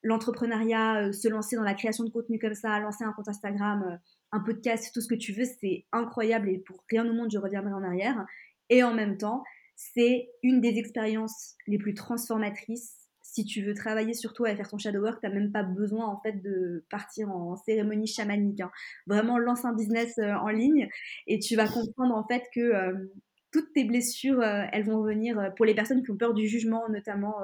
l'entrepreneuriat, 0.03 1.07
euh, 1.07 1.11
se 1.11 1.27
lancer 1.27 1.55
dans 1.55 1.63
la 1.63 1.73
création 1.73 2.03
de 2.03 2.09
contenu 2.09 2.37
comme 2.37 2.53
ça, 2.53 2.79
lancer 2.79 3.03
un 3.03 3.13
compte 3.13 3.29
Instagram, 3.29 3.99
un 4.31 4.39
podcast, 4.39 4.91
tout 4.93 5.01
ce 5.01 5.07
que 5.07 5.15
tu 5.15 5.33
veux, 5.33 5.45
c'est 5.45 5.85
incroyable 5.91 6.49
et 6.49 6.59
pour 6.59 6.83
rien 6.89 7.09
au 7.09 7.13
monde 7.13 7.29
je 7.31 7.37
reviendrai 7.37 7.73
en 7.73 7.83
arrière. 7.83 8.25
Et 8.69 8.83
en 8.83 8.93
même 8.93 9.17
temps, 9.17 9.43
c'est 9.75 10.29
une 10.43 10.61
des 10.61 10.77
expériences 10.77 11.55
les 11.67 11.77
plus 11.77 11.93
transformatrices 11.93 13.02
si 13.33 13.45
tu 13.45 13.63
veux 13.63 13.73
travailler 13.73 14.13
sur 14.13 14.33
toi 14.33 14.51
et 14.51 14.55
faire 14.55 14.69
ton 14.69 14.77
shadow 14.77 15.01
work, 15.01 15.19
tu 15.19 15.27
n'as 15.27 15.33
même 15.33 15.51
pas 15.51 15.63
besoin 15.63 16.05
en 16.05 16.21
fait 16.21 16.33
de 16.33 16.85
partir 16.91 17.31
en 17.31 17.55
cérémonie 17.55 18.05
chamanique. 18.05 18.61
Hein. 18.61 18.71
Vraiment, 19.07 19.39
lance 19.39 19.65
un 19.65 19.73
business 19.73 20.19
euh, 20.19 20.33
en 20.33 20.49
ligne 20.49 20.87
et 21.25 21.39
tu 21.39 21.55
vas 21.55 21.67
comprendre 21.67 22.15
en 22.15 22.27
fait 22.27 22.43
que 22.53 22.59
euh, 22.59 22.93
toutes 23.51 23.73
tes 23.73 23.85
blessures, 23.85 24.39
euh, 24.39 24.65
elles 24.71 24.85
vont 24.85 25.01
venir 25.01 25.51
pour 25.57 25.65
les 25.65 25.73
personnes 25.73 26.03
qui 26.03 26.11
ont 26.11 26.17
peur 26.17 26.35
du 26.35 26.47
jugement, 26.47 26.87
notamment. 26.89 27.35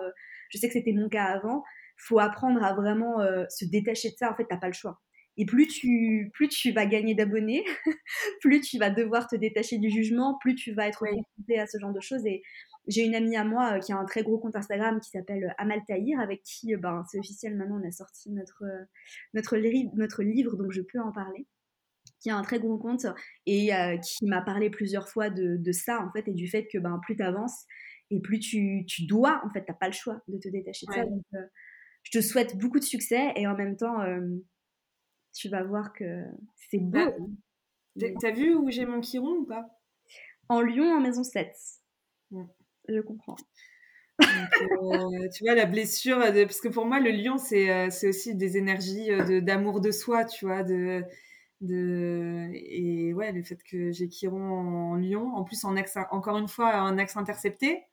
je 0.50 0.58
sais 0.60 0.68
que 0.68 0.74
c'était 0.74 0.94
mon 0.94 1.10
cas 1.10 1.26
avant. 1.26 1.64
Faut 1.98 2.20
apprendre 2.20 2.64
à 2.64 2.74
vraiment 2.74 3.18
se 3.50 3.66
détacher 3.66 4.10
de 4.10 4.16
ça. 4.16 4.32
En 4.32 4.36
fait, 4.36 4.46
t'as 4.50 4.58
pas 4.58 4.68
le 4.68 4.74
choix. 4.74 5.00
Et 5.38 5.46
plus 5.46 5.68
tu, 5.68 6.30
plus 6.34 6.50
tu 6.50 6.72
vas 6.72 6.86
gagner 6.86 7.16
d'abonnés, 7.16 7.64
plus 8.42 8.62
tu 8.62 8.78
vas 8.78 8.90
devoir 8.90 9.28
te 9.28 9.36
détacher 9.36 9.78
du 9.78 9.90
jugement, 9.90 10.38
plus 10.40 10.56
tu 10.56 10.74
vas 10.74 10.88
être 10.88 11.00
confronté 11.00 11.60
à 11.60 11.66
ce 11.66 11.78
genre 11.80 11.94
de 11.94 12.02
choses. 12.02 12.26
Et 12.26 12.42
j'ai 12.90 13.04
une 13.04 13.16
amie 13.16 13.38
à 13.38 13.46
moi 13.46 13.76
euh, 13.76 13.80
qui 13.80 13.94
a 13.94 13.98
un 13.98 14.06
très 14.06 14.24
gros 14.24 14.40
compte 14.40 14.56
Instagram 14.56 15.00
qui 15.00 15.12
s'appelle 15.12 15.46
euh, 15.46 15.54
Amal 15.58 15.80
Tahir, 15.88 16.20
avec 16.20 16.42
qui, 16.44 16.74
euh, 16.74 16.78
ben, 16.78 17.04
c'est 17.10 17.20
officiel 17.20 17.56
maintenant, 17.56 17.80
on 17.82 17.88
a 17.88 17.92
sorti 17.92 18.32
notre, 18.32 18.64
notre, 19.34 19.56
notre 19.96 20.24
livre, 20.24 20.58
donc 20.58 20.72
je 20.72 20.82
peux 20.82 21.00
en 21.00 21.12
parler 21.12 21.48
qui 22.20 22.30
a 22.30 22.36
un 22.36 22.42
très 22.42 22.60
gros 22.60 22.78
compte 22.78 23.06
et 23.46 23.70
qui 24.04 24.26
m'a 24.26 24.42
parlé 24.42 24.70
plusieurs 24.70 25.08
fois 25.08 25.30
de, 25.30 25.56
de, 25.56 25.72
ça 25.72 26.02
en 26.02 26.12
fait 26.12 26.28
et 26.28 26.34
du 26.34 26.50
fait 26.50 26.68
que 26.68 26.78
ben, 26.78 27.00
plus 27.02 27.16
tu 27.16 27.24
avances 27.24 27.66
et 28.10 28.20
plus 28.20 28.40
tu, 28.40 28.84
tu 28.86 29.06
dois, 29.06 29.42
en 29.46 29.50
fait, 29.52 29.64
t'as 29.66 29.74
pas 29.74 29.88
le 29.88 29.94
choix 29.94 30.22
de 30.28 30.38
te 30.38 30.50
détacher 30.50 30.86
de 30.88 30.92
ça. 30.92 31.06
Donc, 31.06 31.24
je 32.04 32.12
te 32.12 32.22
souhaite 32.22 32.58
beaucoup 32.58 32.80
de 32.80 32.84
succès 32.84 33.32
et 33.38 33.48
en 33.48 33.56
même 33.56 33.78
temps, 33.78 34.04
tu 35.34 35.48
vas 35.48 35.64
voir 35.64 35.94
que 35.94 36.26
c'est 36.70 36.80
beau. 36.80 37.32
T'as 38.20 38.32
vu 38.32 38.54
où 38.54 38.70
j'ai 38.70 38.86
mon 38.86 39.00
chiron 39.00 39.38
ou 39.38 39.46
pas? 39.46 39.66
En 40.50 40.60
Lyon, 40.62 40.92
en 40.92 41.00
maison 41.00 41.24
7. 41.24 41.48
Je 42.90 43.00
comprends. 43.02 43.38
Donc, 44.20 45.32
tu 45.34 45.44
vois, 45.46 45.56
la 45.56 45.66
blessure, 45.66 46.20
parce 46.20 46.60
que 46.60 46.68
pour 46.68 46.86
moi, 46.86 47.00
le 47.00 47.12
lion, 47.12 47.38
c'est 47.38 48.08
aussi 48.08 48.36
des 48.36 48.58
énergies 48.58 49.10
d'amour 49.42 49.80
de, 49.80 49.92
soi, 49.92 50.26
tu 50.26 50.46
vois, 50.46 50.64
de, 50.64 51.04
de... 51.62 52.50
Et 52.54 53.14
ouais, 53.14 53.32
le 53.32 53.44
fait 53.44 53.62
que 53.64 53.92
j'ai 53.92 54.10
Chiron 54.10 54.42
en 54.42 54.96
lion, 54.96 55.34
en 55.36 55.44
plus, 55.44 55.64
en 55.64 55.76
axe, 55.78 55.98
encore 56.12 56.38
une 56.38 56.48
fois, 56.50 56.76
un 56.76 56.98
axe 56.98 57.16
intercepté. 57.16 57.84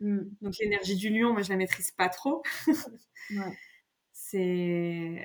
Mm. 0.00 0.20
Donc 0.40 0.54
l'énergie 0.58 0.96
du 0.96 1.10
lion, 1.10 1.32
moi, 1.32 1.42
je 1.42 1.50
la 1.50 1.56
maîtrise 1.56 1.90
pas 1.90 2.08
trop. 2.08 2.42
C'est 4.12 5.24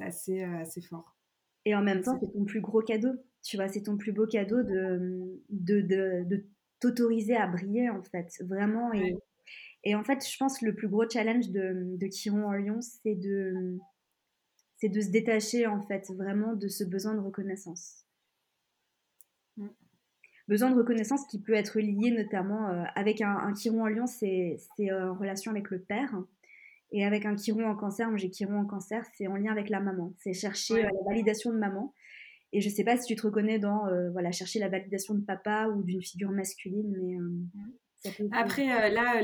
assez, 0.00 0.42
assez 0.42 0.82
fort. 0.82 1.16
Et 1.64 1.74
en 1.74 1.82
même 1.82 2.02
temps, 2.02 2.18
c'est 2.20 2.32
ton 2.32 2.44
plus 2.44 2.60
gros 2.60 2.82
cadeau. 2.82 3.12
Tu 3.42 3.56
vois, 3.56 3.68
c'est 3.68 3.82
ton 3.82 3.96
plus 3.96 4.12
beau 4.12 4.26
cadeau 4.26 4.62
de, 4.62 5.40
de, 5.48 5.80
de, 5.80 6.44
t'autoriser 6.82 7.36
à 7.36 7.46
briller, 7.46 7.88
en 7.88 8.02
fait. 8.02 8.30
Vraiment. 8.42 8.92
Et, 8.92 9.16
et, 9.84 9.94
en 9.94 10.04
fait, 10.04 10.26
je 10.28 10.36
pense 10.36 10.58
que 10.58 10.66
le 10.66 10.74
plus 10.74 10.88
gros 10.88 11.08
challenge 11.08 11.48
de, 11.50 11.96
de 11.96 12.06
Chiron 12.08 12.46
en 12.46 12.52
lion, 12.52 12.80
c'est 12.80 13.14
de 13.14 13.78
c'est 14.82 14.88
de 14.88 15.00
se 15.00 15.10
détacher 15.10 15.68
en 15.68 15.80
fait 15.80 16.10
vraiment 16.10 16.54
de 16.54 16.66
ce 16.66 16.82
besoin 16.82 17.14
de 17.14 17.20
reconnaissance. 17.20 18.04
Mm. 19.56 19.68
Besoin 20.48 20.70
de 20.70 20.76
reconnaissance 20.76 21.24
qui 21.28 21.40
peut 21.40 21.54
être 21.54 21.78
lié 21.78 22.10
notamment 22.10 22.68
euh, 22.68 22.82
avec 22.96 23.20
un, 23.20 23.30
un, 23.30 23.54
chiron 23.54 23.84
en 23.84 23.86
lion, 23.86 24.08
c'est 24.08 24.58
euh, 24.80 25.10
en 25.10 25.14
relation 25.14 25.52
avec 25.52 25.70
le 25.70 25.80
père. 25.80 26.12
Et 26.90 27.06
avec 27.06 27.24
un 27.26 27.36
chiron 27.36 27.64
en 27.64 27.76
cancer, 27.76 28.08
moi 28.08 28.18
j'ai 28.18 28.28
chiron 28.28 28.58
en 28.58 28.66
cancer, 28.66 29.06
c'est 29.16 29.28
en 29.28 29.36
lien 29.36 29.52
avec 29.52 29.70
la 29.70 29.78
maman. 29.78 30.14
C'est 30.18 30.32
chercher 30.32 30.84
euh, 30.84 30.88
la 30.88 31.04
validation 31.06 31.52
de 31.52 31.58
maman. 31.58 31.94
Et 32.52 32.60
je 32.60 32.68
sais 32.68 32.84
pas 32.84 32.96
si 32.96 33.06
tu 33.06 33.16
te 33.16 33.26
reconnais 33.26 33.58
dans 33.58 33.86
voilà 34.12 34.30
chercher 34.32 34.58
la 34.58 34.68
validation 34.68 35.14
de 35.14 35.24
papa 35.24 35.68
ou 35.68 35.82
d'une 35.82 36.02
figure 36.02 36.30
masculine, 36.30 36.94
mais 37.00 37.16
mm. 38.22 38.28
après 38.32 38.66
là, 38.90 39.22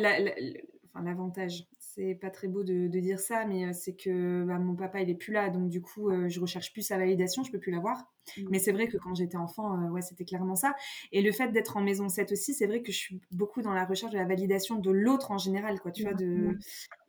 l'avantage, 1.02 1.64
c'est 1.98 2.14
pas 2.14 2.30
très 2.30 2.48
beau 2.48 2.62
de, 2.62 2.86
dire 2.86 3.18
ça, 3.18 3.44
mais 3.44 3.66
euh, 3.66 3.72
c'est 3.72 3.94
que 3.94 4.44
bah, 4.44 4.58
mon 4.58 4.76
papa 4.76 5.00
il 5.00 5.10
est 5.10 5.16
plus 5.16 5.32
là, 5.32 5.50
donc 5.50 5.68
du 5.68 5.80
coup 5.80 6.10
euh, 6.10 6.28
je 6.28 6.40
recherche 6.40 6.72
plus 6.72 6.82
sa 6.82 6.96
validation, 6.96 7.42
je 7.42 7.50
peux 7.50 7.58
plus 7.58 7.72
l'avoir. 7.72 8.12
Mmh. 8.36 8.42
Mais 8.50 8.58
c'est 8.58 8.72
vrai 8.72 8.88
que 8.88 8.96
quand 8.98 9.14
j'étais 9.14 9.36
enfant, 9.36 9.74
euh, 9.74 9.90
ouais, 9.90 10.02
c'était 10.02 10.24
clairement 10.24 10.54
ça. 10.54 10.74
Et 11.12 11.22
le 11.22 11.32
fait 11.32 11.50
d'être 11.50 11.76
en 11.76 11.80
maison 11.80 12.08
7 12.08 12.32
aussi, 12.32 12.54
c'est 12.54 12.66
vrai 12.66 12.82
que 12.82 12.92
je 12.92 12.98
suis 12.98 13.20
beaucoup 13.32 13.62
dans 13.62 13.72
la 13.72 13.84
recherche 13.84 14.12
de 14.12 14.18
la 14.18 14.26
validation 14.26 14.76
de 14.76 14.90
l'autre 14.90 15.30
en 15.30 15.38
général, 15.38 15.80
quoi. 15.80 15.90
Tu 15.90 16.02
vois, 16.04 16.14
de, 16.14 16.56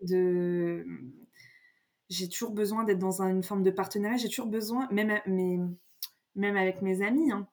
de... 0.01 0.85
j'ai 2.09 2.27
toujours 2.29 2.51
besoin 2.51 2.83
d'être 2.83 2.99
dans 2.99 3.21
une 3.21 3.43
forme 3.43 3.63
de 3.63 3.71
partenariat. 3.71 4.17
J'ai 4.17 4.29
toujours 4.29 4.47
besoin, 4.47 4.87
même, 4.91 5.19
mais, 5.27 5.57
même 6.39 6.57
avec 6.57 6.81
mes 6.81 7.01
amis, 7.01 7.31
hein, 7.31 7.47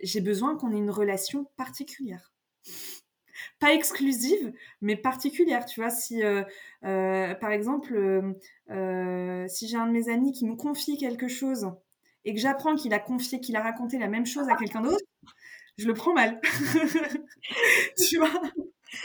j'ai 0.00 0.20
besoin 0.20 0.56
qu'on 0.56 0.72
ait 0.72 0.78
une 0.78 0.90
relation 0.90 1.46
particulière 1.56 2.32
pas 3.58 3.72
exclusive, 3.72 4.52
mais 4.80 4.96
particulière. 4.96 5.66
Tu 5.66 5.80
vois, 5.80 5.90
si 5.90 6.22
euh, 6.22 6.42
euh, 6.84 7.34
par 7.34 7.50
exemple, 7.50 7.94
euh, 8.70 9.48
si 9.48 9.68
j'ai 9.68 9.76
un 9.76 9.86
de 9.86 9.92
mes 9.92 10.08
amis 10.08 10.32
qui 10.32 10.46
me 10.46 10.54
confie 10.54 10.96
quelque 10.98 11.28
chose 11.28 11.70
et 12.24 12.34
que 12.34 12.40
j'apprends 12.40 12.76
qu'il 12.76 12.92
a 12.94 12.98
confié, 12.98 13.40
qu'il 13.40 13.56
a 13.56 13.62
raconté 13.62 13.98
la 13.98 14.08
même 14.08 14.26
chose 14.26 14.48
à 14.48 14.56
quelqu'un 14.56 14.82
d'autre, 14.82 15.04
je 15.76 15.86
le 15.86 15.94
prends 15.94 16.14
mal. 16.14 16.40
tu 18.08 18.18
vois? 18.18 18.42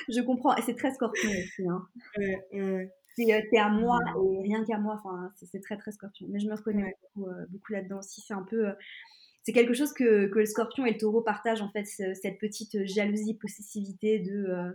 Je 0.09 0.21
comprends. 0.21 0.55
Et 0.55 0.61
c'est 0.61 0.75
très 0.75 0.93
scorpion 0.93 1.29
aussi. 1.29 1.67
Hein. 1.67 2.87
C'est 3.15 3.57
à 3.57 3.69
moi 3.69 3.99
et 4.15 4.41
rien 4.43 4.63
qu'à 4.65 4.77
moi. 4.77 4.99
Enfin, 5.03 5.31
c'est 5.35 5.61
très 5.61 5.77
très 5.77 5.91
scorpion. 5.91 6.27
Mais 6.29 6.39
je 6.39 6.47
me 6.47 6.55
reconnais 6.55 6.95
beaucoup, 7.15 7.29
beaucoup 7.49 7.73
là-dedans 7.73 7.99
aussi. 7.99 8.21
C'est 8.21 8.33
un 8.33 8.43
peu 8.43 8.73
c'est 9.43 9.51
quelque 9.51 9.73
chose 9.73 9.93
que, 9.93 10.27
que, 10.27 10.39
le 10.39 10.45
scorpion 10.45 10.85
et 10.85 10.91
le 10.91 10.97
taureau 10.97 11.21
partagent, 11.21 11.61
en 11.61 11.69
fait, 11.69 11.85
cette 11.85 12.39
petite 12.39 12.85
jalousie, 12.85 13.35
possessivité 13.35 14.19
de... 14.19 14.45
Euh, 14.47 14.71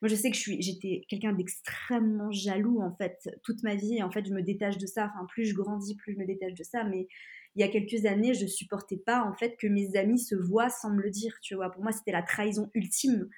moi, 0.00 0.08
je 0.08 0.14
sais 0.14 0.30
que 0.30 0.36
je 0.36 0.40
suis, 0.40 0.62
j'étais 0.62 1.04
quelqu'un 1.08 1.32
d'extrêmement 1.32 2.30
jaloux, 2.30 2.80
en 2.80 2.94
fait, 2.94 3.28
toute 3.42 3.62
ma 3.62 3.74
vie. 3.74 3.96
Et 3.96 4.02
en 4.02 4.10
fait, 4.10 4.26
je 4.26 4.32
me 4.32 4.42
détache 4.42 4.78
de 4.78 4.86
ça. 4.86 5.10
Enfin, 5.12 5.26
plus 5.26 5.44
je 5.46 5.54
grandis, 5.54 5.96
plus 5.96 6.14
je 6.14 6.18
me 6.18 6.26
détache 6.26 6.54
de 6.54 6.62
ça. 6.64 6.84
Mais 6.84 7.08
il 7.54 7.60
y 7.60 7.64
a 7.64 7.68
quelques 7.68 8.06
années, 8.06 8.34
je 8.34 8.46
supportais 8.46 8.96
pas, 8.96 9.24
en 9.24 9.34
fait, 9.34 9.56
que 9.56 9.66
mes 9.66 9.96
amis 9.96 10.20
se 10.20 10.34
voient 10.34 10.70
sans 10.70 10.90
me 10.90 11.02
le 11.02 11.10
dire, 11.10 11.38
tu 11.40 11.54
vois. 11.54 11.70
Pour 11.70 11.82
moi, 11.82 11.92
c'était 11.92 12.12
la 12.12 12.22
trahison 12.22 12.70
ultime. 12.74 13.28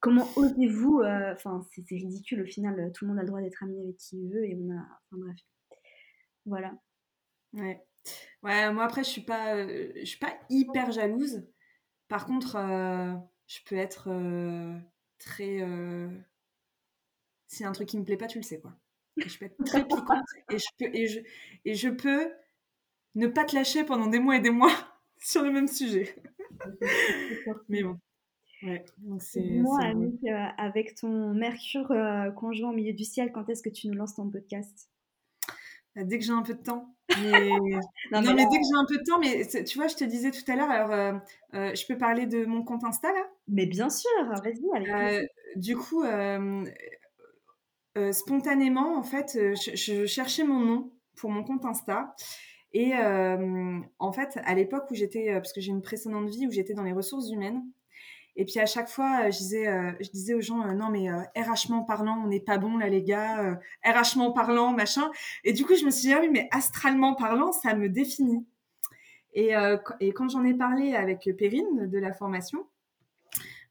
Comment 0.00 0.28
osez-vous 0.36 1.00
euh, 1.00 1.32
Enfin, 1.34 1.62
c'est 1.70 1.84
ridicule. 1.90 2.42
Au 2.42 2.46
final, 2.46 2.90
tout 2.94 3.04
le 3.04 3.10
monde 3.10 3.18
a 3.18 3.22
le 3.22 3.28
droit 3.28 3.40
d'être 3.40 3.62
ami 3.62 3.80
avec 3.80 3.96
qui 3.96 4.16
il 4.16 4.30
veut. 4.30 4.44
Et 4.44 4.56
on 4.56 4.70
a... 4.70 4.80
Enfin, 4.80 5.24
bref. 5.24 5.36
Voilà. 6.46 6.72
Ouais. 7.52 7.82
Ouais, 8.42 8.72
moi 8.72 8.84
après, 8.84 9.04
je 9.04 9.10
suis 9.10 9.20
pas, 9.22 9.56
euh, 9.56 9.92
je 9.96 10.04
suis 10.04 10.18
pas 10.18 10.34
hyper 10.48 10.92
jalouse. 10.92 11.46
Par 12.08 12.26
contre, 12.26 12.56
euh, 12.56 13.14
je 13.46 13.58
peux 13.66 13.76
être 13.76 14.08
euh, 14.10 14.78
très. 15.18 15.60
Si 17.46 17.64
un 17.64 17.72
truc 17.72 17.88
qui 17.88 17.98
me 17.98 18.04
plaît 18.04 18.16
pas, 18.16 18.26
tu 18.26 18.38
le 18.38 18.44
sais 18.44 18.60
quoi. 18.60 18.72
je 19.16 19.38
peux 19.38 19.46
être 19.46 19.64
très 19.64 19.84
piquante 19.84 20.24
et 20.50 20.58
je 20.58 20.66
peux 20.78 20.94
et 20.94 21.06
je 21.08 21.20
et 21.64 21.74
je 21.74 21.88
peux 21.88 22.32
ne 23.16 23.26
pas 23.26 23.44
te 23.44 23.56
lâcher 23.56 23.84
pendant 23.84 24.06
des 24.06 24.20
mois 24.20 24.36
et 24.36 24.40
des 24.40 24.50
mois 24.50 24.72
sur 25.18 25.42
le 25.42 25.50
même 25.50 25.68
sujet. 25.68 26.14
Mais 27.68 27.82
bon. 27.82 27.98
Ouais, 28.62 28.84
Moi, 29.02 29.78
Annick, 29.82 30.20
avec 30.58 30.94
ton 30.94 31.32
Mercure 31.32 31.94
conjoint 32.36 32.70
au 32.70 32.74
milieu 32.74 32.92
du 32.92 33.04
ciel, 33.04 33.32
quand 33.32 33.48
est-ce 33.48 33.62
que 33.62 33.70
tu 33.70 33.88
nous 33.88 33.94
lances 33.94 34.14
ton 34.14 34.28
podcast? 34.28 34.90
Bah, 35.96 36.04
Dès 36.04 36.18
que 36.18 36.24
j'ai 36.24 36.32
un 36.32 36.42
peu 36.42 36.54
de 36.54 36.62
temps. 36.62 36.94
Mais... 37.22 37.50
non, 38.12 38.20
mais, 38.22 38.46
dès 38.46 38.58
que 38.58 38.64
j'ai 38.64 38.76
un 38.76 38.86
peu 38.86 38.98
de 38.98 39.02
temps, 39.04 39.18
mais 39.18 39.46
tu 39.64 39.78
vois, 39.78 39.88
je 39.88 39.96
te 39.96 40.04
disais 40.04 40.30
tout 40.30 40.50
à 40.50 40.56
l'heure, 40.56 40.70
alors 40.70 40.92
euh, 40.92 41.12
euh, 41.54 41.74
je 41.74 41.86
peux 41.86 41.98
parler 41.98 42.26
de 42.26 42.44
mon 42.44 42.62
compte 42.62 42.84
Insta 42.84 43.08
là? 43.12 43.26
Mais 43.48 43.66
bien 43.66 43.90
sûr, 43.90 44.10
vas-y. 44.28 44.64
Euh, 44.90 45.26
du 45.56 45.76
coup, 45.76 46.04
spontanément, 48.12 48.96
en 48.96 49.02
fait, 49.02 49.32
je, 49.34 49.74
je, 49.74 50.06
cherchais 50.06 50.44
mon 50.44 50.60
nom 50.60 50.92
pour 51.16 51.30
mon 51.30 51.42
compte 51.42 51.64
Insta. 51.64 52.14
Et 52.72 52.92
en 52.94 54.12
fait, 54.12 54.38
à 54.44 54.54
l'époque 54.54 54.84
où 54.90 54.94
j'étais, 54.94 55.32
parce 55.32 55.52
que 55.52 55.60
j'ai 55.60 55.70
une 55.70 55.82
précédente 55.82 56.28
vie 56.28 56.46
où 56.46 56.52
j'étais 56.52 56.74
dans 56.74 56.84
les 56.84 56.92
ressources 56.92 57.30
humaines, 57.30 57.64
et 58.40 58.46
puis 58.46 58.58
à 58.58 58.64
chaque 58.64 58.88
fois, 58.88 59.26
euh, 59.26 59.30
je 59.30 59.36
disais, 59.36 59.68
euh, 59.68 59.92
je 60.00 60.08
disais 60.08 60.32
aux 60.32 60.40
gens, 60.40 60.66
euh, 60.66 60.72
non 60.72 60.88
mais 60.88 61.10
RHment 61.36 61.84
parlant, 61.84 62.22
on 62.24 62.28
n'est 62.28 62.40
pas 62.40 62.56
bon 62.56 62.78
là 62.78 62.88
les 62.88 63.02
gars, 63.02 63.60
RHment 63.84 64.32
parlant, 64.32 64.72
machin. 64.72 65.10
Et 65.44 65.52
du 65.52 65.66
coup, 65.66 65.74
je 65.74 65.84
me 65.84 65.90
suis 65.90 66.08
dit, 66.08 66.14
ah 66.14 66.20
oui, 66.22 66.30
mais 66.32 66.48
astralement 66.50 67.14
parlant, 67.14 67.52
ça 67.52 67.74
me 67.74 67.90
définit. 67.90 68.46
Et, 69.34 69.52
et 70.00 70.12
quand 70.12 70.30
j'en 70.30 70.42
ai 70.44 70.54
parlé 70.54 70.94
avec 70.94 71.28
Perrine 71.38 71.86
de 71.86 71.98
la 71.98 72.14
formation, 72.14 72.66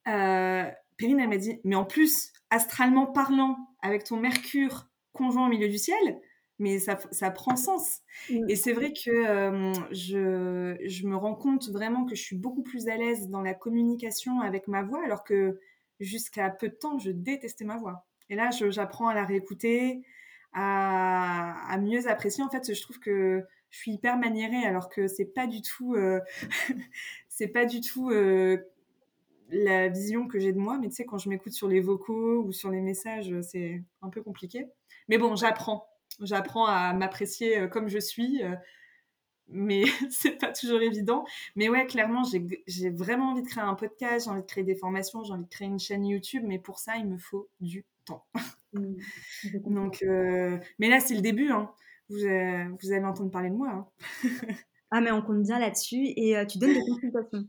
Perrine, 0.05 0.76
elle 1.20 1.30
m'a 1.30 1.38
dit, 1.38 1.59
mais 1.63 1.76
en 1.76 1.84
plus, 1.84 2.32
astralement 2.51 3.07
parlant, 3.07 3.57
avec 3.82 4.03
ton 4.03 4.17
Mercure 4.17 4.86
conjoint 5.13 5.47
au 5.47 5.49
milieu 5.49 5.67
du 5.67 5.80
ciel, 5.80 6.22
mais 6.60 6.80
ça, 6.80 6.99
ça 7.12 7.32
prend 7.32 7.55
sens. 7.55 8.01
Mm. 8.30 8.49
Et 8.49 8.55
c'est 8.55 8.74
vrai 8.74 8.93
que 8.93 9.10
euh, 9.10 9.74
je, 9.91 10.78
je, 10.86 11.07
me 11.07 11.16
rends 11.16 11.36
compte 11.36 11.70
vraiment 11.70 12.05
que 12.05 12.16
je 12.16 12.22
suis 12.22 12.38
beaucoup 12.38 12.64
plus 12.64 12.88
à 12.89 12.97
l'aise 12.97 13.30
dans 13.30 13.41
la 13.41 13.53
communication 13.53 14.41
avec 14.41 14.68
ma 14.68 14.84
voix, 14.84 15.03
alors 15.03 15.24
que 15.24 15.60
jusqu'à 15.99 16.49
peu 16.49 16.70
de 16.70 16.76
temps, 16.76 16.99
je 16.99 17.12
détestais 17.12 17.66
ma 17.66 17.78
voix. 17.78 18.05
Et 18.30 18.36
là, 18.36 18.49
j'apprends 18.51 19.07
à 19.07 19.14
la 19.14 19.26
réécouter, 19.26 20.03
à, 20.53 21.72
à, 21.72 21.78
mieux 21.78 22.07
apprécier. 22.07 22.43
En 22.43 22.49
fait, 22.49 22.74
je 22.74 22.82
trouve 22.82 22.99
que 22.99 23.43
je 23.70 23.78
suis 23.78 23.93
hyper 23.93 24.18
maniérée, 24.18 24.66
alors 24.66 24.89
que 24.89 25.07
c'est 25.07 25.26
pas 25.26 25.47
du 25.47 25.62
tout, 25.62 25.95
euh, 25.95 26.20
c'est 27.30 27.47
pas 27.47 27.66
du 27.66 27.82
tout 27.82 28.12
euh, 28.12 28.57
la 29.49 29.88
vision 29.88 30.28
que 30.28 30.39
j'ai 30.39 30.53
de 30.53 30.60
moi. 30.60 30.78
Mais 30.78 30.89
tu 30.89 30.95
sais, 30.95 31.05
quand 31.05 31.18
je 31.18 31.30
m'écoute 31.30 31.53
sur 31.53 31.68
les 31.68 31.80
vocaux 31.80 32.43
ou 32.43 32.51
sur 32.51 32.70
les 32.70 32.82
messages, 32.82 33.34
c'est 33.41 33.82
un 34.01 34.10
peu 34.10 34.22
compliqué. 34.22 34.68
Mais 35.07 35.18
bon, 35.18 35.36
j'apprends 35.36 35.88
J'apprends 36.22 36.66
à 36.66 36.93
m'apprécier 36.93 37.60
euh, 37.60 37.68
comme 37.68 37.88
je 37.88 37.99
suis, 37.99 38.43
euh, 38.43 38.55
mais 39.47 39.84
c'est 40.10 40.38
pas 40.38 40.51
toujours 40.51 40.82
évident. 40.82 41.26
Mais 41.55 41.70
ouais, 41.70 41.86
clairement, 41.86 42.24
j'ai 42.24 42.89
vraiment 42.89 43.32
envie 43.32 43.43
de 43.43 43.47
créer 43.47 43.64
un 43.64 43.76
podcast, 43.76 44.26
j'ai 44.26 44.32
envie 44.32 44.41
de 44.41 44.47
créer 44.47 44.64
des 44.64 44.76
formations, 44.76 45.24
j'ai 45.24 45.34
envie 45.34 45.45
de 45.45 45.49
créer 45.49 45.68
une 45.68 45.80
chaîne 45.80 46.05
YouTube, 46.05 46.43
mais 46.45 46.60
pour 46.60 46.80
ça, 46.80 46.97
il 46.97 47.07
me 47.07 47.18
faut 47.18 47.49
du 47.60 47.86
temps. 48.05 48.26
Mmh, 48.72 48.97
Donc, 49.66 50.03
euh, 50.03 50.60
mais 50.78 50.89
là, 50.89 50.99
c'est 50.99 51.16
le 51.16 51.22
début. 51.22 51.49
Hein. 51.49 51.72
Vous, 52.07 52.18
vous, 52.18 52.91
allez 52.91 53.03
entendre 53.03 53.32
parler 53.32 53.49
de 53.49 53.55
moi. 53.55 53.70
Hein. 53.72 54.30
ah, 54.91 55.01
mais 55.01 55.10
on 55.10 55.24
compte 55.24 55.41
bien 55.41 55.57
là-dessus. 55.57 56.14
Et 56.16 56.36
tu 56.47 56.60
donnes 56.60 56.76
des 56.76 56.86
consultations. 56.86 57.47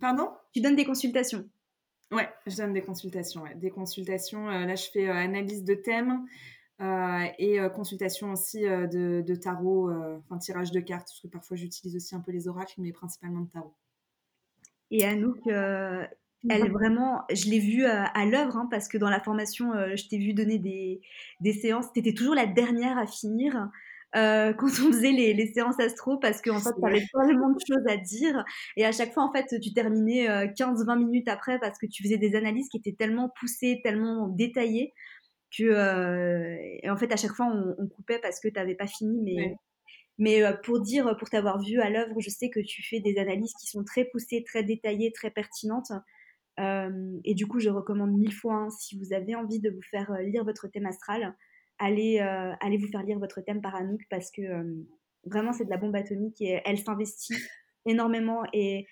Pardon? 0.00 0.30
Tu 0.54 0.62
donnes 0.62 0.76
des 0.76 0.86
consultations. 0.86 1.46
Ouais, 2.10 2.26
je 2.46 2.56
donne 2.56 2.72
des 2.72 2.80
consultations. 2.80 3.44
Des 3.56 3.68
consultations. 3.68 4.46
là, 4.46 4.74
je 4.76 4.88
fais 4.90 5.10
analyse 5.10 5.62
de 5.62 5.74
thèmes. 5.74 6.24
Euh, 6.80 7.26
et 7.38 7.60
euh, 7.60 7.68
consultation 7.68 8.32
aussi 8.32 8.66
euh, 8.66 8.86
de, 8.86 9.34
tarot, 9.34 9.90
enfin 9.90 10.38
tirage 10.38 10.70
de 10.70 10.80
cartes, 10.80 11.08
parce 11.08 11.20
que 11.20 11.28
parfois 11.28 11.56
j'utilise 11.56 11.94
aussi 11.96 12.14
un 12.14 12.20
peu 12.20 12.32
les 12.32 12.48
oracles, 12.48 12.74
mais 12.78 12.92
principalement 12.92 13.40
de 13.40 13.50
tarot. 13.50 13.74
Et 14.90 15.04
Anouk, 15.04 15.46
elle 15.46 16.08
est 16.64 16.70
vraiment, 16.70 17.22
je 17.32 17.50
l'ai 17.50 17.58
vue 17.58 17.84
à, 17.84 18.24
l'œuvre, 18.24 18.56
hein, 18.56 18.68
parce 18.70 18.88
que 18.88 18.96
dans 18.96 19.10
la 19.10 19.20
formation, 19.20 19.72
je 19.94 20.08
t'ai 20.08 20.18
vu 20.18 20.32
donner 20.32 20.58
des, 20.58 21.00
des 21.40 21.52
séances, 21.52 21.92
tu 21.92 22.00
étais 22.00 22.14
toujours 22.14 22.34
la 22.34 22.46
dernière 22.46 22.98
à 22.98 23.06
finir. 23.06 23.68
euh, 24.16 24.52
quand 24.58 24.66
on 24.66 24.90
faisait 24.90 25.12
les, 25.12 25.34
les 25.34 25.52
séances 25.52 25.78
astro 25.78 26.16
parce 26.16 26.40
qu'en 26.40 26.58
fait, 26.58 26.72
tu 26.76 26.84
avais 26.84 27.04
tellement 27.12 27.50
de 27.50 27.60
choses 27.68 27.86
à 27.86 27.98
dire. 27.98 28.44
Et 28.76 28.84
à 28.84 28.90
chaque 28.90 29.12
fois, 29.12 29.22
en 29.22 29.32
fait, 29.32 29.60
tu 29.60 29.72
terminais 29.74 30.26
15-20 30.54 30.98
minutes 30.98 31.28
après 31.28 31.60
parce 31.60 31.78
que 31.78 31.86
tu 31.86 32.02
faisais 32.02 32.18
des 32.18 32.34
analyses 32.34 32.68
qui 32.68 32.78
étaient 32.78 32.96
tellement 32.98 33.28
poussées, 33.38 33.80
tellement 33.84 34.26
détaillées 34.26 34.92
que. 35.56 36.56
et 36.82 36.90
en 36.90 36.96
fait, 36.96 37.12
à 37.12 37.16
chaque 37.16 37.32
fois, 37.32 37.46
on, 37.46 37.86
coupait 37.88 38.18
parce 38.20 38.40
que 38.40 38.48
tu 38.48 38.54
n'avais 38.54 38.74
pas 38.74 38.86
fini. 38.86 39.20
Mais, 39.22 39.54
mais 40.18 40.42
pour 40.64 40.80
dire, 40.80 41.16
pour 41.18 41.30
t'avoir 41.30 41.60
vu 41.62 41.80
à 41.80 41.90
l'œuvre, 41.90 42.20
je 42.20 42.30
sais 42.30 42.50
que 42.50 42.60
tu 42.60 42.82
fais 42.82 43.00
des 43.00 43.18
analyses 43.18 43.54
qui 43.60 43.66
sont 43.66 43.84
très 43.84 44.04
poussées, 44.04 44.44
très 44.44 44.62
détaillées, 44.62 45.12
très 45.12 45.30
pertinentes. 45.30 45.92
et 46.58 47.34
du 47.34 47.46
coup, 47.46 47.60
je 47.60 47.70
recommande 47.70 48.12
mille 48.12 48.34
fois, 48.34 48.54
hein, 48.54 48.70
si 48.70 48.98
vous 48.98 49.12
avez 49.12 49.34
envie 49.34 49.60
de 49.60 49.70
vous 49.70 49.82
faire 49.90 50.12
lire 50.22 50.44
votre 50.44 50.68
thème 50.68 50.86
astral, 50.86 51.34
allez, 51.80 52.20
euh, 52.20 52.52
allez 52.60 52.76
vous 52.76 52.88
faire 52.88 53.02
lire 53.02 53.18
votre 53.18 53.40
thème 53.40 53.60
par 53.60 53.74
Anouk 53.74 54.02
parce 54.08 54.30
que 54.30 54.42
euh, 54.42 54.64
vraiment 55.24 55.52
c'est 55.52 55.64
de 55.64 55.70
la 55.70 55.78
bombe 55.78 55.96
atomique 55.96 56.40
et 56.40 56.60
elle 56.64 56.78
s'investit 56.78 57.34
énormément 57.86 58.44
et 58.52 58.86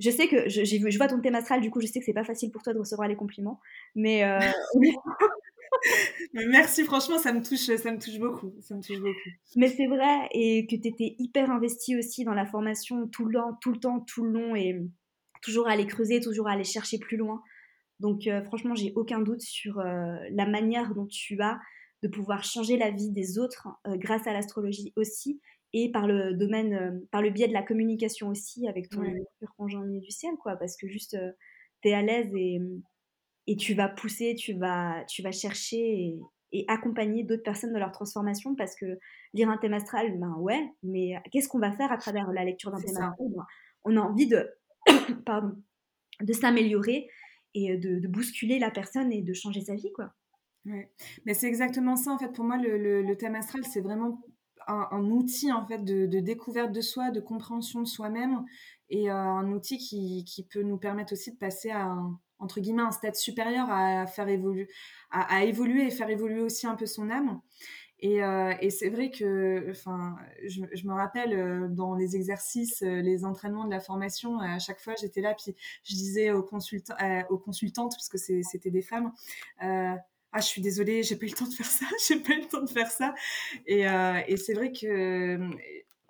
je 0.00 0.10
sais 0.10 0.26
que 0.26 0.48
je, 0.48 0.64
je, 0.64 0.96
vois 0.96 1.06
ton 1.06 1.20
thème 1.20 1.36
astral, 1.36 1.60
du 1.60 1.70
coup 1.70 1.80
je 1.80 1.86
sais 1.86 2.00
que 2.00 2.04
c'est 2.04 2.14
pas 2.14 2.24
facile 2.24 2.50
pour 2.50 2.62
toi 2.62 2.74
de 2.74 2.80
recevoir 2.80 3.06
les 3.06 3.14
compliments, 3.14 3.60
mais 3.94 4.24
euh, 4.24 4.40
merci, 6.32 6.84
franchement, 6.84 7.18
ça 7.18 7.32
me 7.32 7.42
touche, 7.42 7.76
ça 7.76 7.92
me 7.92 7.98
touche 7.98 8.18
beaucoup, 8.18 8.54
ça 8.60 8.74
me 8.74 8.82
touche 8.82 9.00
beaucoup. 9.00 9.30
Mais 9.56 9.68
c'est 9.68 9.86
vrai 9.86 10.28
et 10.32 10.66
que 10.66 10.76
tu 10.76 10.88
étais 10.88 11.16
hyper 11.18 11.50
investie 11.50 11.96
aussi 11.96 12.24
dans 12.24 12.34
la 12.34 12.46
formation 12.46 13.06
tout 13.08 13.26
le, 13.26 13.38
tout 13.60 13.72
le 13.72 13.78
temps, 13.78 14.00
tout 14.00 14.24
le 14.24 14.30
long 14.30 14.56
et 14.56 14.80
toujours 15.42 15.68
à 15.68 15.72
aller 15.72 15.86
creuser, 15.86 16.20
toujours 16.20 16.48
à 16.48 16.52
aller 16.52 16.64
chercher 16.64 16.98
plus 16.98 17.16
loin. 17.16 17.42
Donc 18.00 18.28
franchement, 18.46 18.74
j'ai 18.74 18.92
aucun 18.96 19.20
doute 19.20 19.40
sur 19.40 19.76
la 19.76 20.46
manière 20.46 20.94
dont 20.94 21.06
tu 21.06 21.40
as 21.40 21.58
de 22.04 22.08
pouvoir 22.08 22.44
changer 22.44 22.76
la 22.76 22.90
vie 22.90 23.10
des 23.10 23.38
autres 23.38 23.66
euh, 23.86 23.96
grâce 23.96 24.26
à 24.26 24.34
l'astrologie 24.34 24.92
aussi 24.94 25.40
et 25.72 25.90
par 25.90 26.06
le 26.06 26.34
domaine, 26.34 26.74
euh, 26.74 27.06
par 27.10 27.22
le 27.22 27.30
biais 27.30 27.48
de 27.48 27.54
la 27.54 27.62
communication 27.62 28.28
aussi 28.28 28.68
avec 28.68 28.90
ton 28.90 29.00
pur 29.00 29.54
conjoint 29.56 29.86
du 29.86 30.10
ciel, 30.10 30.34
quoi, 30.38 30.56
parce 30.56 30.76
que 30.76 30.86
juste 30.86 31.14
euh, 31.14 31.32
tu 31.82 31.88
es 31.88 31.94
à 31.94 32.02
l'aise 32.02 32.30
et, 32.36 32.60
et 33.46 33.56
tu 33.56 33.74
vas 33.74 33.88
pousser, 33.88 34.34
tu 34.34 34.54
vas, 34.54 35.04
tu 35.08 35.22
vas 35.22 35.32
chercher 35.32 36.16
et, 36.52 36.64
accompagner 36.68 37.24
d'autres 37.24 37.42
personnes 37.42 37.72
dans 37.72 37.80
leur 37.80 37.90
transformation 37.90 38.54
parce 38.54 38.76
que 38.76 38.98
lire 39.32 39.50
un 39.50 39.56
thème 39.56 39.74
astral, 39.74 40.16
ben 40.20 40.36
ouais, 40.38 40.70
mais 40.84 41.14
qu'est-ce 41.32 41.48
qu'on 41.48 41.58
va 41.58 41.72
faire 41.72 41.90
à 41.90 41.98
travers 41.98 42.30
la 42.30 42.44
lecture 42.44 42.70
d'un 42.70 42.78
thème 42.78 42.96
astral? 42.96 43.12
Ben, 43.18 43.44
On 43.82 43.96
a 43.96 44.00
envie 44.00 44.28
de, 44.28 44.48
pardon, 45.26 45.56
de 46.20 46.32
s'améliorer 46.32 47.08
et 47.54 47.76
de, 47.76 47.98
de, 47.98 48.08
bousculer 48.08 48.60
la 48.60 48.70
personne 48.70 49.12
et 49.12 49.20
de 49.20 49.32
changer 49.32 49.62
sa 49.62 49.74
vie, 49.74 49.92
quoi. 49.92 50.12
Ouais. 50.66 50.90
Mais 51.26 51.34
c'est 51.34 51.46
exactement 51.46 51.96
ça, 51.96 52.12
en 52.12 52.18
fait. 52.18 52.32
Pour 52.32 52.44
moi, 52.44 52.56
le, 52.56 53.02
le, 53.02 53.16
thème 53.16 53.34
astral, 53.34 53.64
c'est 53.64 53.80
vraiment 53.80 54.22
un, 54.66 55.10
outil, 55.10 55.52
en 55.52 55.66
fait, 55.66 55.78
de, 55.78 56.06
de, 56.06 56.20
découverte 56.20 56.72
de 56.72 56.80
soi, 56.80 57.10
de 57.10 57.20
compréhension 57.20 57.80
de 57.80 57.86
soi-même, 57.86 58.44
et 58.88 59.10
euh, 59.10 59.14
un 59.14 59.50
outil 59.52 59.78
qui, 59.78 60.24
qui, 60.24 60.46
peut 60.46 60.62
nous 60.62 60.78
permettre 60.78 61.12
aussi 61.12 61.32
de 61.32 61.36
passer 61.36 61.70
à 61.70 61.84
un, 61.84 62.18
entre 62.38 62.60
guillemets, 62.60 62.82
un 62.82 62.90
stade 62.90 63.16
supérieur 63.16 63.70
à 63.70 64.06
faire 64.06 64.28
évoluer, 64.28 64.68
à, 65.10 65.44
évoluer 65.44 65.86
et 65.86 65.90
faire 65.90 66.10
évoluer 66.10 66.40
aussi 66.40 66.66
un 66.66 66.74
peu 66.74 66.86
son 66.86 67.10
âme. 67.10 67.40
Et, 68.00 68.22
euh, 68.22 68.52
et 68.60 68.70
c'est 68.70 68.90
vrai 68.90 69.10
que, 69.10 69.70
enfin, 69.70 70.16
je, 70.46 70.86
me 70.86 70.92
rappelle 70.92 71.32
euh, 71.32 71.68
dans 71.68 71.94
les 71.94 72.16
exercices, 72.16 72.82
les 72.82 73.24
entraînements 73.24 73.64
de 73.64 73.70
la 73.70 73.80
formation, 73.80 74.40
à 74.40 74.58
chaque 74.58 74.80
fois 74.80 74.94
j'étais 75.00 75.20
là, 75.20 75.34
puis 75.34 75.54
je 75.84 75.94
disais 75.94 76.30
aux, 76.32 76.40
aux 76.40 77.38
consultantes, 77.38 77.92
parce 77.92 78.08
que 78.08 78.18
c'était 78.18 78.70
des 78.70 78.82
femmes, 78.82 79.12
ah 80.34 80.40
je 80.40 80.46
suis 80.46 80.60
désolée 80.60 81.02
j'ai 81.02 81.16
pas 81.16 81.26
eu 81.26 81.28
le 81.28 81.36
temps 81.36 81.46
de 81.46 81.54
faire 81.54 81.66
ça 81.66 81.86
j'ai 82.08 82.16
pas 82.16 82.34
eu 82.34 82.40
le 82.40 82.48
temps 82.48 82.62
de 82.62 82.68
faire 82.68 82.90
ça 82.90 83.14
et, 83.66 83.88
euh, 83.88 84.20
et 84.26 84.36
c'est 84.36 84.52
vrai 84.52 84.72
que 84.72 84.86
euh, 84.86 85.50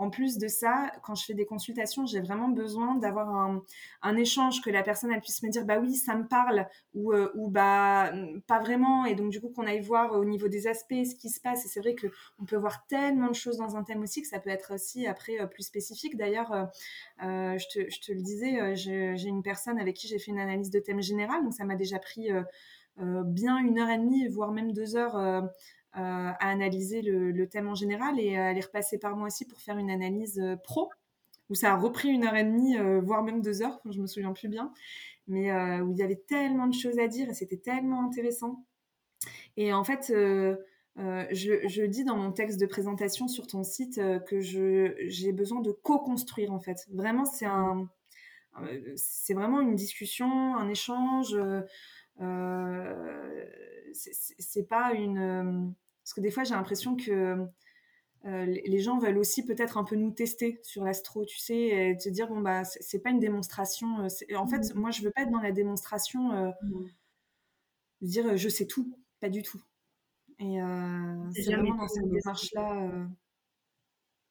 en 0.05 0.11
plus 0.11 0.37
de 0.37 0.49
ça, 0.49 0.93
quand 1.03 1.15
je 1.15 1.25
fais 1.25 1.35
des 1.35 1.47
consultations, 1.47 2.05
j'ai 2.05 2.21
vraiment 2.21 2.49
besoin 2.49 2.95
d'avoir 2.97 3.29
un, 4.03 4.17
échange, 4.17 4.61
que 4.61 4.71
la 4.71 4.83
personne 4.83 5.19
puisse 5.21 5.43
me 5.43 5.49
dire 5.49 5.65
bah 5.65 5.79
oui, 5.81 5.95
ça 5.95 6.15
me 6.15 6.27
parle 6.27 6.67
ou, 6.93 7.13
euh, 7.13 7.33
bah 7.49 8.13
pas 8.47 8.59
vraiment. 8.59 9.07
Et 9.07 9.15
donc 9.15 9.31
du 9.31 9.41
coup 9.41 9.49
qu'on 9.49 9.67
aille 9.67 9.81
voir 9.81 10.13
au 10.13 10.25
niveau 10.25 10.49
des 10.49 10.67
aspects 10.67 11.05
ce 11.05 11.15
qui 11.15 11.31
se 11.31 11.41
passe. 11.41 11.65
Et 11.65 11.69
c'est 11.69 11.81
vrai 11.81 11.95
que 11.95 12.09
on 12.39 12.45
peut 12.45 12.57
voir 12.57 12.87
tellement 12.87 13.29
de 13.29 13.35
choses 13.35 13.57
dans 13.57 13.77
un 13.77 13.83
thème 13.83 14.03
aussi 14.03 14.21
que 14.21 14.29
ça 14.29 14.41
peut 14.41 14.51
être 14.51 14.75
aussi 14.75 15.07
après 15.07 15.49
plus 15.49 15.63
spécifique. 15.63 16.17
D'ailleurs, 16.17 16.53
euh, 16.53 17.59
je, 17.59 17.67
te, 17.69 18.13
le 18.13 18.23
disais, 18.23 18.77
j'ai 18.77 19.29
une 19.29 19.43
personne 19.43 19.79
avec 19.79 19.97
qui 19.97 20.07
j'ai 20.07 20.19
fait 20.19 20.31
une 20.31 20.39
analyse 20.39 20.71
de 20.71 20.81
thème 20.81 21.01
général, 21.01 21.43
donc 21.43 21.55
ça 21.55 21.65
m'a 21.65 21.77
déjà 21.77 21.99
pris 21.99 22.31
euh, 23.01 23.23
bien 23.25 23.59
une 23.59 23.79
heure 23.79 23.91
et 23.91 23.99
demie, 23.99 24.29
voire 24.29 24.53
même 24.53 24.73
deux 24.73 24.97
heures 24.97 25.17
euh, 25.17 25.41
euh, 25.41 25.47
à 25.95 26.49
analyser 26.49 27.03
le, 27.03 27.49
thème 27.49 27.69
en 27.69 27.75
général 27.75 28.19
et 28.19 28.31
elle 28.31 28.59
est 28.59 28.65
repassée 28.65 28.99
par 28.99 29.17
moi 29.17 29.29
aussi 29.29 29.47
pour 29.47 29.61
faire 29.61 29.79
une 29.79 29.91
analyse 29.91 30.43
pro 30.65 30.91
où 31.51 31.55
ça 31.55 31.73
a 31.73 31.77
repris 31.77 32.09
une 32.09 32.25
heure 32.25 32.35
et 32.37 32.45
demie, 32.45 32.77
voire 33.03 33.23
même 33.23 33.43
deux 33.43 33.63
heures, 33.63 33.81
je 33.89 34.01
me 34.01 34.07
souviens 34.07 34.33
plus 34.33 34.49
bien, 34.49 34.73
mais 35.29 35.53
où 35.83 35.93
il 35.93 35.99
y 35.99 36.03
avait 36.03 36.23
tellement 36.27 36.67
de 36.67 36.75
choses 36.75 36.99
à 36.99 37.07
dire 37.07 37.29
et 37.29 37.35
c'était 37.35 37.59
tellement 37.59 38.05
intéressant. 38.05 38.65
Et 39.57 39.73
en 39.73 39.85
fait, 39.85 40.07
je, 40.09 40.57
je, 41.31 41.83
dis 41.83 42.05
dans 42.05 42.17
mon 42.17 42.33
texte 42.33 42.59
de 42.59 42.67
présentation 42.67 43.29
sur 43.29 43.47
ton 43.47 43.63
site 43.63 44.01
que 44.27 44.41
j'ai 44.41 45.33
besoin 45.33 45.61
de 45.61 45.71
co-construire 45.71 46.53
en 46.53 46.61
fait. 46.61 46.89
Vraiment, 46.91 47.25
c'est 47.25 47.47
un, 47.47 47.89
c'est 48.97 49.35
vraiment 49.35 49.61
une 49.61 49.75
discussion, 49.75 50.57
un 50.57 50.69
échange. 50.69 51.37
Euh, 52.21 53.47
c'est 53.93 54.69
pas 54.69 54.93
une. 54.93 55.75
Euh, 56.05 56.11
parce 56.11 56.15
que 56.15 56.21
des 56.21 56.31
fois, 56.31 56.45
j'ai 56.45 56.55
l'impression 56.55 56.97
que 56.97 57.47
euh, 58.27 58.45
les 58.47 58.79
gens 58.79 58.99
veulent 58.99 59.19
aussi 59.19 59.45
peut-être 59.45 59.77
un 59.77 59.85
peu 59.85 59.97
nous 59.97 60.11
tester 60.11 60.61
sur 60.63 60.85
l'astro, 60.85 61.25
tu 61.25 61.39
sais, 61.39 61.91
et 61.91 61.97
te 61.97 62.09
dire 62.09 62.29
bon 62.29 62.41
bah 62.41 62.65
c'est 62.65 63.01
pas 63.01 63.11
une 63.11 63.21
démonstration. 63.21 64.07
En 64.35 64.47
fait, 64.47 64.75
mmh. 64.75 64.79
moi 64.79 64.91
je 64.91 65.03
veux 65.03 65.11
pas 65.11 65.23
être 65.23 65.31
dans 65.31 65.41
la 65.41 65.53
démonstration, 65.53 66.55
mmh. 66.63 66.89
de 68.01 68.07
dire 68.07 68.37
je 68.37 68.49
sais 68.49 68.67
tout, 68.67 68.97
pas 69.21 69.29
du 69.29 69.43
tout. 69.43 69.63
Et 70.39 70.59
c'est 71.35 71.53
vraiment 71.53 71.75
dans 71.75 71.89
cette 71.89 72.09
démarche-là. 72.09 73.07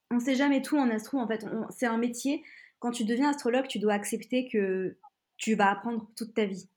On 0.09 0.19
sait 0.19 0.35
jamais 0.35 0.61
tout 0.61 0.77
en 0.77 0.89
astro. 0.89 1.19
En 1.19 1.27
fait, 1.27 1.45
c'est 1.69 1.85
un 1.85 1.97
métier. 1.97 2.43
Quand 2.79 2.91
tu 2.91 3.05
deviens 3.05 3.29
astrologue, 3.29 3.67
tu 3.67 3.79
dois 3.79 3.93
accepter 3.93 4.49
que 4.49 4.97
tu 5.37 5.53
vas 5.55 5.69
apprendre 5.69 6.09
toute 6.15 6.33
ta 6.33 6.45
vie. 6.45 6.67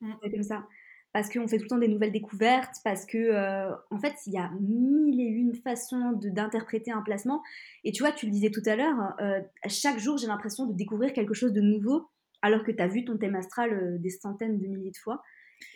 Mmh. 0.00 0.12
comme 0.22 0.42
ça. 0.42 0.66
Parce 1.14 1.30
qu'on 1.30 1.46
fait 1.46 1.58
tout 1.58 1.62
le 1.62 1.68
temps 1.68 1.78
des 1.78 1.86
nouvelles 1.86 2.10
découvertes, 2.10 2.74
parce 2.82 3.06
que, 3.06 3.16
euh, 3.16 3.72
en 3.92 3.98
fait, 4.00 4.14
il 4.26 4.32
y 4.32 4.36
a 4.36 4.50
mille 4.60 5.20
et 5.20 5.28
une 5.28 5.54
façons 5.54 6.18
d'interpréter 6.20 6.90
un 6.90 7.02
placement. 7.02 7.40
Et 7.84 7.92
tu 7.92 8.02
vois, 8.02 8.10
tu 8.10 8.26
le 8.26 8.32
disais 8.32 8.50
tout 8.50 8.64
à 8.66 8.74
l'heure, 8.74 9.14
euh, 9.20 9.40
chaque 9.68 10.00
jour, 10.00 10.18
j'ai 10.18 10.26
l'impression 10.26 10.66
de 10.66 10.74
découvrir 10.74 11.12
quelque 11.12 11.32
chose 11.32 11.52
de 11.52 11.60
nouveau, 11.60 12.10
alors 12.42 12.64
que 12.64 12.72
tu 12.72 12.82
as 12.82 12.88
vu 12.88 13.04
ton 13.04 13.16
thème 13.16 13.36
astral 13.36 13.72
euh, 13.72 13.98
des 13.98 14.10
centaines 14.10 14.58
de 14.58 14.66
milliers 14.66 14.90
de 14.90 14.96
fois. 14.96 15.22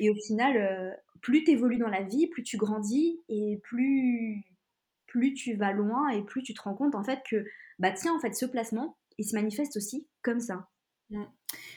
Et 0.00 0.10
au 0.10 0.16
final, 0.26 0.98
plus 1.22 1.44
tu 1.44 1.52
évolues 1.52 1.78
dans 1.78 1.88
la 1.88 2.02
vie, 2.02 2.26
plus 2.26 2.42
tu 2.42 2.56
grandis, 2.56 3.22
et 3.28 3.60
plus, 3.62 4.42
plus 5.06 5.34
tu 5.34 5.54
vas 5.54 5.72
loin, 5.72 6.08
et 6.08 6.24
plus 6.24 6.42
tu 6.42 6.52
te 6.52 6.62
rends 6.62 6.74
compte, 6.74 6.96
en 6.96 7.04
fait, 7.04 7.20
que, 7.30 7.44
bah 7.78 7.92
tiens, 7.92 8.12
en 8.12 8.18
fait, 8.18 8.34
ce 8.34 8.44
placement, 8.44 8.98
il 9.18 9.24
se 9.24 9.36
manifeste 9.36 9.76
aussi 9.76 10.08
comme 10.22 10.40
ça. 10.40 10.68
Mmh. 11.10 11.24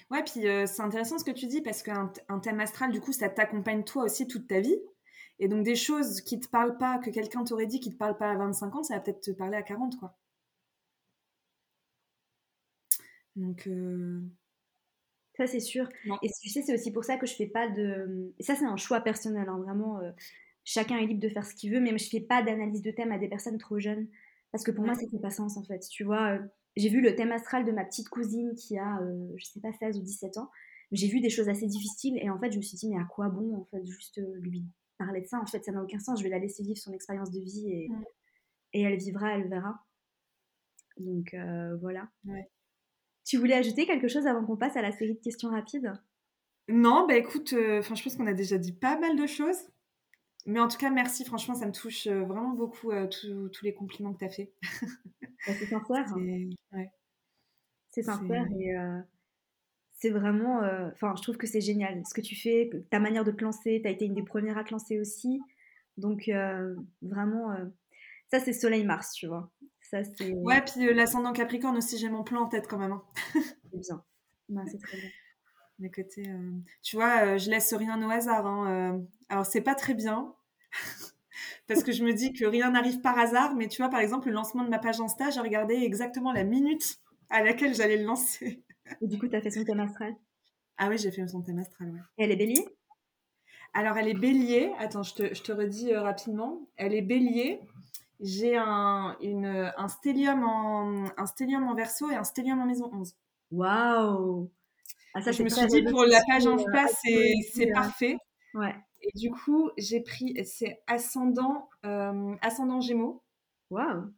Ouais, 0.10 0.24
puis 0.24 0.48
euh, 0.48 0.66
c'est 0.66 0.82
intéressant 0.82 1.18
ce 1.18 1.24
que 1.24 1.32
tu 1.32 1.48
dis 1.48 1.62
parce 1.62 1.84
qu'un 1.84 2.12
thème 2.44 2.60
astral, 2.60 2.92
du 2.92 3.00
coup, 3.00 3.14
ça 3.14 3.30
t'accompagne 3.30 3.84
toi 3.84 4.04
aussi 4.04 4.28
toute 4.28 4.48
ta 4.48 4.60
vie. 4.60 4.78
Et 5.40 5.48
donc, 5.48 5.64
des 5.64 5.76
choses 5.76 6.22
qui 6.22 6.40
te 6.40 6.48
parlent 6.48 6.78
pas, 6.78 7.00
que 7.00 7.10
quelqu'un 7.10 7.44
t'aurait 7.44 7.66
dit 7.68 7.80
qui 7.80 7.92
te 7.92 7.98
parle 7.98 8.18
pas 8.18 8.32
à 8.32 8.36
25 8.36 8.76
ans, 8.76 8.84
ça 8.84 8.96
va 8.96 9.00
peut-être 9.02 9.22
te 9.22 9.32
parler 9.32 9.58
à 9.58 9.64
40, 9.64 9.98
quoi. 10.00 10.18
Donc. 13.36 13.68
Euh, 13.68 14.22
ça, 15.38 15.48
c'est 15.48 15.60
sûr. 15.62 15.88
Et 16.22 16.30
tu 16.42 16.50
sais, 16.50 16.62
c'est 16.62 16.74
aussi 16.74 16.92
pour 16.92 17.06
ça 17.06 17.18
que 17.18 17.26
je 17.26 17.34
fais 17.34 17.48
pas 17.48 17.68
de. 17.70 18.34
Et 18.38 18.44
ça, 18.44 18.56
c'est 18.56 18.66
un 18.66 18.78
choix 18.78 19.02
personnel, 19.02 19.48
hein, 19.50 19.60
vraiment. 19.60 20.00
Euh, 20.00 20.12
chacun 20.66 20.98
est 20.98 21.06
libre 21.08 21.22
de 21.22 21.30
faire 21.30 21.46
ce 21.46 21.56
qu'il 21.56 21.74
veut, 21.74 21.80
mais 21.80 21.98
je 21.98 22.10
fais 22.10 22.20
pas 22.20 22.44
d'analyse 22.44 22.82
de 22.82 22.92
thème 22.92 23.12
à 23.12 23.18
des 23.18 23.30
personnes 23.30 23.58
trop 23.58 23.80
jeunes. 23.80 24.08
Parce 24.52 24.64
que 24.64 24.72
pour 24.72 24.86
moi, 24.86 24.94
ça 24.94 25.08
fait 25.10 25.20
pas 25.20 25.30
sens, 25.32 25.58
en 25.58 25.64
fait. 25.64 25.80
Tu 25.90 26.04
vois 26.04 26.38
j'ai 26.76 26.90
vu 26.90 27.02
le 27.02 27.16
thème 27.16 27.32
astral 27.32 27.66
de 27.66 27.72
ma 27.72 27.84
petite 27.86 28.10
cousine 28.10 28.54
qui 28.56 28.78
a, 28.78 29.00
euh, 29.02 29.28
je 29.36 29.46
sais 29.46 29.60
pas, 29.60 29.74
16 29.74 29.98
ou 29.98 30.02
17 30.02 30.38
ans. 30.38 30.50
J'ai 30.92 31.08
vu 31.08 31.22
des 31.22 31.30
choses 31.30 31.50
assez 31.50 31.68
difficiles 31.68 32.18
et 32.22 32.30
en 32.30 32.40
fait, 32.40 32.52
je 32.52 32.58
me 32.58 32.62
suis 32.62 32.78
dit, 32.78 32.90
mais 32.90 32.98
à 32.98 33.06
quoi 33.06 33.30
bon, 33.30 33.56
en 33.56 33.66
fait, 33.66 33.86
juste 33.86 34.18
euh, 34.18 34.36
lui 34.40 34.66
parler 34.98 35.22
de 35.22 35.28
ça? 35.28 35.40
En 35.40 35.46
fait, 35.46 35.64
ça 35.64 35.72
n'a 35.72 35.82
aucun 35.82 36.00
sens. 36.00 36.20
Je 36.20 36.24
vais 36.24 36.30
la 36.30 36.40
laisser 36.40 36.64
vivre 36.64 36.78
son 36.78 36.94
expérience 36.94 37.32
de 37.32 37.40
vie 37.40 37.70
et, 37.72 37.90
et 38.74 38.82
elle 38.82 38.98
vivra, 38.98 39.38
elle 39.38 39.48
verra. 39.48 39.86
Donc 40.98 41.34
euh, 41.34 41.78
voilà. 41.78 42.10
Tu 43.26 43.38
voulais 43.38 43.54
ajouter 43.54 43.86
quelque 43.86 44.08
chose 44.08 44.28
avant 44.28 44.46
qu'on 44.46 44.58
passe 44.58 44.76
à 44.76 44.82
la 44.82 44.92
série 44.92 45.16
de 45.16 45.22
questions 45.22 45.50
rapides? 45.50 45.94
Non, 46.68 47.06
bah 47.08 47.16
écoute, 47.16 47.54
enfin, 47.80 47.96
je 47.96 48.04
pense 48.04 48.16
qu'on 48.16 48.28
a 48.28 48.34
déjà 48.34 48.58
dit 48.58 48.74
pas 48.74 49.00
mal 49.00 49.18
de 49.18 49.26
choses. 49.26 49.58
Mais 50.46 50.60
en 50.60 50.68
tout 50.68 50.78
cas, 50.78 50.90
merci. 50.90 51.26
Franchement, 51.26 51.56
ça 51.56 51.66
me 51.66 51.72
touche 51.72 52.08
vraiment 52.08 52.54
beaucoup 52.54 52.92
tous 53.10 53.64
les 53.64 53.74
compliments 53.74 54.14
que 54.14 54.20
tu 54.20 54.26
as 54.26 54.30
fait. 54.30 54.52
Bah, 55.48 55.54
c'est 55.58 55.66
sincère. 55.66 56.06
C'est 57.90 58.04
sincère 58.04 58.46
et 58.58 58.78
euh, 58.78 59.00
c'est 59.94 60.10
vraiment. 60.10 60.64
Euh, 60.64 60.90
enfin, 60.94 61.14
je 61.18 61.22
trouve 61.22 61.38
que 61.38 61.48
c'est 61.48 61.62
génial 61.62 62.02
ce 62.06 62.14
que 62.14 62.22
tu 62.22 62.36
fais, 62.36 62.70
ta 62.90 63.00
manière 63.00 63.24
de 63.24 63.32
te 63.32 63.44
lancer. 63.44 63.80
Tu 63.82 63.88
as 63.88 63.92
été 63.92 64.06
une 64.06 64.14
des 64.14 64.24
premières 64.24 64.58
à 64.58 64.64
te 64.64 64.72
lancer 64.72 65.00
aussi. 65.00 65.42
Donc, 65.98 66.30
euh, 66.30 66.76
vraiment, 67.02 67.56
Ça, 68.30 68.40
c'est 68.40 68.54
Soleil-Mars, 68.54 69.14
tu 69.14 69.28
vois. 69.28 69.52
Ça, 69.82 70.04
c'est... 70.04 70.32
Ouais, 70.32 70.62
puis 70.62 70.88
euh, 70.88 70.94
l'ascendant 70.94 71.34
Capricorne 71.34 71.76
aussi, 71.78 71.98
j'ai 71.98 72.10
mon 72.10 72.24
plan 72.24 72.44
en 72.44 72.48
tête 72.48 72.66
quand 72.68 72.78
même. 72.78 72.94
Hein. 72.94 73.04
c'est 73.34 73.80
bien. 73.80 74.06
c'est 74.68 74.80
très 74.80 74.98
bien. 74.98 75.10
Côtés, 75.90 76.28
euh, 76.28 76.52
Tu 76.82 76.96
vois, 76.96 77.38
je 77.38 77.50
laisse 77.50 77.74
rien 77.74 78.02
au 78.06 78.10
hasard. 78.10 78.46
Hein, 78.46 79.02
Alors, 79.30 79.46
c'est 79.46 79.62
pas 79.62 79.76
très 79.76 79.94
bien. 79.94 80.34
parce 81.68 81.84
que 81.84 81.92
je 81.92 82.04
me 82.04 82.14
dis 82.14 82.34
que 82.34 82.46
rien 82.46 82.72
n'arrive 82.72 83.02
par 83.02 83.18
hasard. 83.18 83.56
Mais 83.56 83.68
tu 83.68 83.82
vois, 83.82 83.90
par 83.90 84.00
exemple, 84.00 84.28
le 84.28 84.34
lancement 84.34 84.64
de 84.64 84.70
ma 84.70 84.80
page 84.80 85.00
Insta, 85.00 85.30
j'ai 85.30 85.40
regardé 85.42 85.76
exactement 85.76 86.32
la 86.32 86.44
minute 86.44 87.00
à 87.30 87.44
laquelle 87.44 87.74
j'allais 87.74 87.98
le 87.98 88.06
lancer. 88.06 88.64
Et 89.02 89.08
du 89.08 89.18
coup, 89.18 89.28
tu 89.28 89.36
as 89.36 89.42
fait 89.42 89.52
son 89.52 89.64
thème 89.64 89.80
astral? 89.80 90.16
Ah 90.78 90.90
oui, 90.90 90.98
j'ai 90.98 91.12
fait 91.12 91.28
son 91.28 91.42
thème 91.42 91.60
astral, 91.60 91.92
ouais. 91.92 92.00
Et 92.18 92.24
elle 92.24 92.32
est 92.32 92.36
bélier? 92.36 92.66
Alors, 93.74 93.98
elle 93.98 94.10
est 94.10 94.14
bélier. 94.14 94.74
Attends, 94.80 95.04
je 95.04 95.14
te, 95.14 95.34
je 95.34 95.42
te 95.42 95.52
redis 95.52 95.94
euh, 95.94 96.02
rapidement. 96.02 96.68
Elle 96.76 96.94
est 96.94 97.02
bélier. 97.02 97.62
J'ai 98.20 98.56
un, 98.58 99.18
une, 99.22 99.72
un, 99.78 99.88
stellium 99.88 100.44
en, 100.44 101.06
un 101.18 101.26
stellium 101.26 101.68
en 101.68 101.74
verso 101.74 102.10
et 102.12 102.16
un 102.16 102.24
stellium 102.24 102.60
en 102.60 102.66
maison 102.66 102.90
11. 102.94 103.16
Waouh 103.52 104.52
ah, 105.14 105.22
ça, 105.22 105.32
Je 105.32 105.44
me 105.44 105.50
suis 105.50 105.66
dit, 105.68 105.84
pour 105.84 106.06
la 106.06 106.22
page 106.28 106.48
en 106.48 106.58
place, 106.58 106.96
c'est 107.54 107.68
parfait. 107.74 108.18
Ouais. 108.54 108.76
Et 109.02 109.18
du 109.18 109.32
coup, 109.32 109.72
j'ai 109.78 110.02
pris, 110.02 110.36
c'est 110.46 110.82
ascendant, 110.88 111.70
euh, 111.86 112.36
ascendant 112.42 112.82
Gémeaux. 112.82 113.24
Waouh 113.70 114.12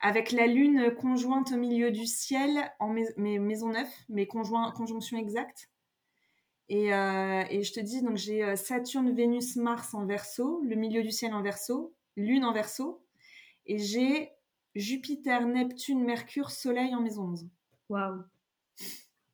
avec 0.00 0.32
la 0.32 0.46
lune 0.46 0.94
conjointe 0.94 1.52
au 1.52 1.56
milieu 1.56 1.90
du 1.90 2.06
ciel 2.06 2.70
en 2.78 2.88
mes, 2.88 3.38
maison 3.38 3.70
9, 3.70 3.88
mes 4.08 4.26
conjoints, 4.26 4.70
conjonctions 4.72 5.18
exactes. 5.18 5.70
Et, 6.68 6.92
euh, 6.92 7.44
et, 7.50 7.62
je 7.62 7.72
te 7.72 7.80
dis, 7.80 8.02
donc 8.02 8.16
j'ai 8.16 8.44
euh, 8.44 8.54
Saturne, 8.54 9.12
Vénus, 9.12 9.56
Mars 9.56 9.94
en 9.94 10.04
verso, 10.04 10.62
le 10.64 10.76
milieu 10.76 11.02
du 11.02 11.10
ciel 11.10 11.32
en 11.32 11.42
verso, 11.42 11.94
lune 12.16 12.44
en 12.44 12.52
verso, 12.52 13.02
et 13.66 13.78
j'ai 13.78 14.30
Jupiter, 14.74 15.46
Neptune, 15.46 16.04
Mercure, 16.04 16.50
Soleil 16.50 16.94
en 16.94 17.00
maison 17.00 17.24
11. 17.24 17.48
Waouh! 17.88 18.22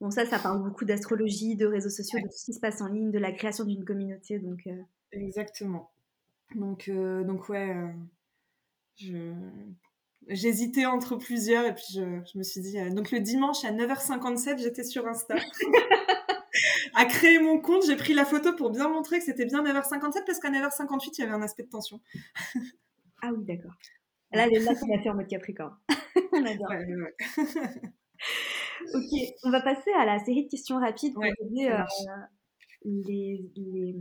Bon, 0.00 0.10
ça, 0.10 0.26
ça 0.26 0.38
parle 0.38 0.62
beaucoup 0.62 0.84
d'astrologie, 0.84 1.56
de 1.56 1.66
réseaux 1.66 1.90
sociaux, 1.90 2.18
de 2.18 2.24
tout 2.24 2.36
ce 2.36 2.44
qui 2.46 2.54
se 2.54 2.60
passe 2.60 2.80
en 2.80 2.88
ligne, 2.88 3.10
de 3.10 3.18
la 3.18 3.32
création 3.32 3.64
d'une 3.64 3.84
communauté. 3.84 4.38
Donc, 4.38 4.66
euh. 4.66 4.82
Exactement. 5.12 5.90
Donc, 6.54 6.90
donc 6.90 7.48
ouais, 7.48 7.74
je, 8.96 9.32
J'hésitais 10.28 10.86
entre 10.86 11.16
plusieurs 11.16 11.66
et 11.66 11.74
puis 11.74 11.84
je, 11.94 12.38
me 12.38 12.42
suis 12.42 12.60
dit. 12.60 12.78
Euh, 12.78 12.90
donc 12.90 13.10
le 13.10 13.20
dimanche 13.20 13.64
à 13.64 13.72
9h57, 13.72 14.58
j'étais 14.58 14.84
sur 14.84 15.06
Insta. 15.06 15.34
à 16.94 17.04
créer 17.04 17.38
mon 17.38 17.60
compte, 17.60 17.84
j'ai 17.86 17.96
pris 17.96 18.14
la 18.14 18.24
photo 18.24 18.54
pour 18.54 18.70
bien 18.70 18.88
montrer 18.88 19.18
que 19.18 19.24
c'était 19.24 19.44
bien 19.44 19.62
9h57 19.62 20.24
parce 20.24 20.38
qu'à 20.40 20.50
9h58, 20.50 21.10
il 21.18 21.20
y 21.20 21.24
avait 21.24 21.34
un 21.34 21.42
aspect 21.42 21.64
de 21.64 21.68
tension. 21.68 22.00
ah 23.22 23.32
oui, 23.36 23.44
d'accord. 23.44 23.74
Là, 24.32 24.48
là, 24.48 24.74
tu 24.74 24.88
l'as 24.88 25.00
fait 25.00 25.10
en 25.10 25.14
mode 25.14 25.28
Capricorne. 25.28 25.76
on 26.32 26.44
adore. 26.44 26.72
Ok, 28.92 29.34
on 29.44 29.50
va 29.50 29.60
passer 29.60 29.90
à 29.98 30.04
la 30.04 30.18
série 30.24 30.44
de 30.44 30.50
questions 30.50 30.78
rapides 30.78 31.14
pour 31.14 31.24
aider 31.24 31.70
euh, 31.70 31.82
les, 32.84 33.50
les 33.56 33.96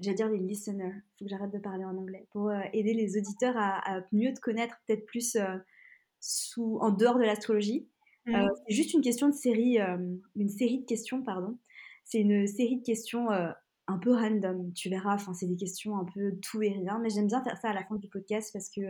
j'allais 0.00 0.16
dire 0.16 0.28
les 0.28 0.38
listeners, 0.38 0.92
il 0.94 1.18
faut 1.18 1.24
que 1.24 1.30
j'arrête 1.30 1.52
de 1.52 1.58
parler 1.58 1.84
en 1.84 1.96
anglais, 1.96 2.26
pour 2.30 2.48
euh, 2.48 2.60
aider 2.72 2.94
les 2.94 3.16
auditeurs 3.16 3.54
à, 3.56 4.00
mieux 4.12 4.32
te 4.32 4.40
connaître, 4.40 4.76
peut-être 4.86 5.06
plus 5.06 5.36
euh, 5.36 5.56
sous, 6.20 6.78
en 6.80 6.90
dehors 6.90 7.18
de 7.18 7.24
l'astrologie. 7.24 7.88
Mmh. 8.26 8.34
Euh, 8.34 8.48
c'est 8.66 8.74
juste 8.74 8.94
une 8.94 9.02
question 9.02 9.28
de 9.28 9.34
série, 9.34 9.78
une 10.36 10.48
série 10.48 10.80
de 10.80 10.86
questions, 10.86 11.22
pardon. 11.22 11.58
C'est 12.04 12.20
une 12.20 12.46
série 12.46 12.78
de 12.78 12.84
questions 12.84 13.30
un 13.30 13.98
peu 13.98 14.12
random, 14.12 14.72
tu 14.74 14.88
verras. 14.88 15.14
Enfin, 15.14 15.34
c'est 15.34 15.46
des 15.46 15.56
questions 15.56 15.96
un 15.96 16.04
peu 16.04 16.36
tout 16.40 16.62
et 16.62 16.70
rien, 16.70 16.98
mais 17.00 17.10
j'aime 17.10 17.26
bien 17.26 17.42
faire 17.42 17.56
ça 17.56 17.70
à 17.70 17.72
la 17.72 17.84
fin 17.84 17.96
du 17.96 18.08
podcast 18.08 18.50
parce 18.52 18.68
que 18.70 18.80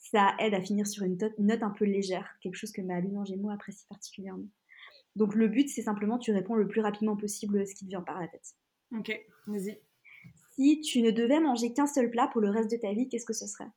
ça 0.00 0.34
aide 0.38 0.54
à 0.54 0.60
finir 0.60 0.86
sur 0.86 1.04
une 1.04 1.18
note 1.38 1.62
un 1.62 1.70
peu 1.70 1.84
légère, 1.84 2.36
quelque 2.40 2.56
chose 2.56 2.72
que 2.72 2.80
ma 2.80 3.00
lune 3.00 3.18
en 3.18 3.24
Gémeaux 3.24 3.50
apprécie 3.50 3.86
particulièrement. 3.88 4.48
Donc 5.14 5.34
le 5.34 5.46
but, 5.46 5.68
c'est 5.68 5.82
simplement 5.82 6.18
tu 6.18 6.32
réponds 6.32 6.54
le 6.54 6.66
plus 6.66 6.80
rapidement 6.80 7.16
possible 7.16 7.66
ce 7.66 7.74
qui 7.74 7.84
te 7.84 7.90
vient 7.90 8.00
par 8.00 8.18
la 8.20 8.26
tête. 8.26 8.54
Ok, 8.96 9.12
vas-y. 9.46 9.78
Si 10.52 10.80
tu 10.80 11.02
ne 11.02 11.10
devais 11.10 11.38
manger 11.38 11.72
qu'un 11.72 11.86
seul 11.86 12.10
plat 12.10 12.28
pour 12.28 12.40
le 12.40 12.50
reste 12.50 12.70
de 12.70 12.76
ta 12.76 12.92
vie, 12.92 13.08
qu'est-ce 13.08 13.26
que 13.26 13.32
ce 13.32 13.46
serait? 13.46 13.68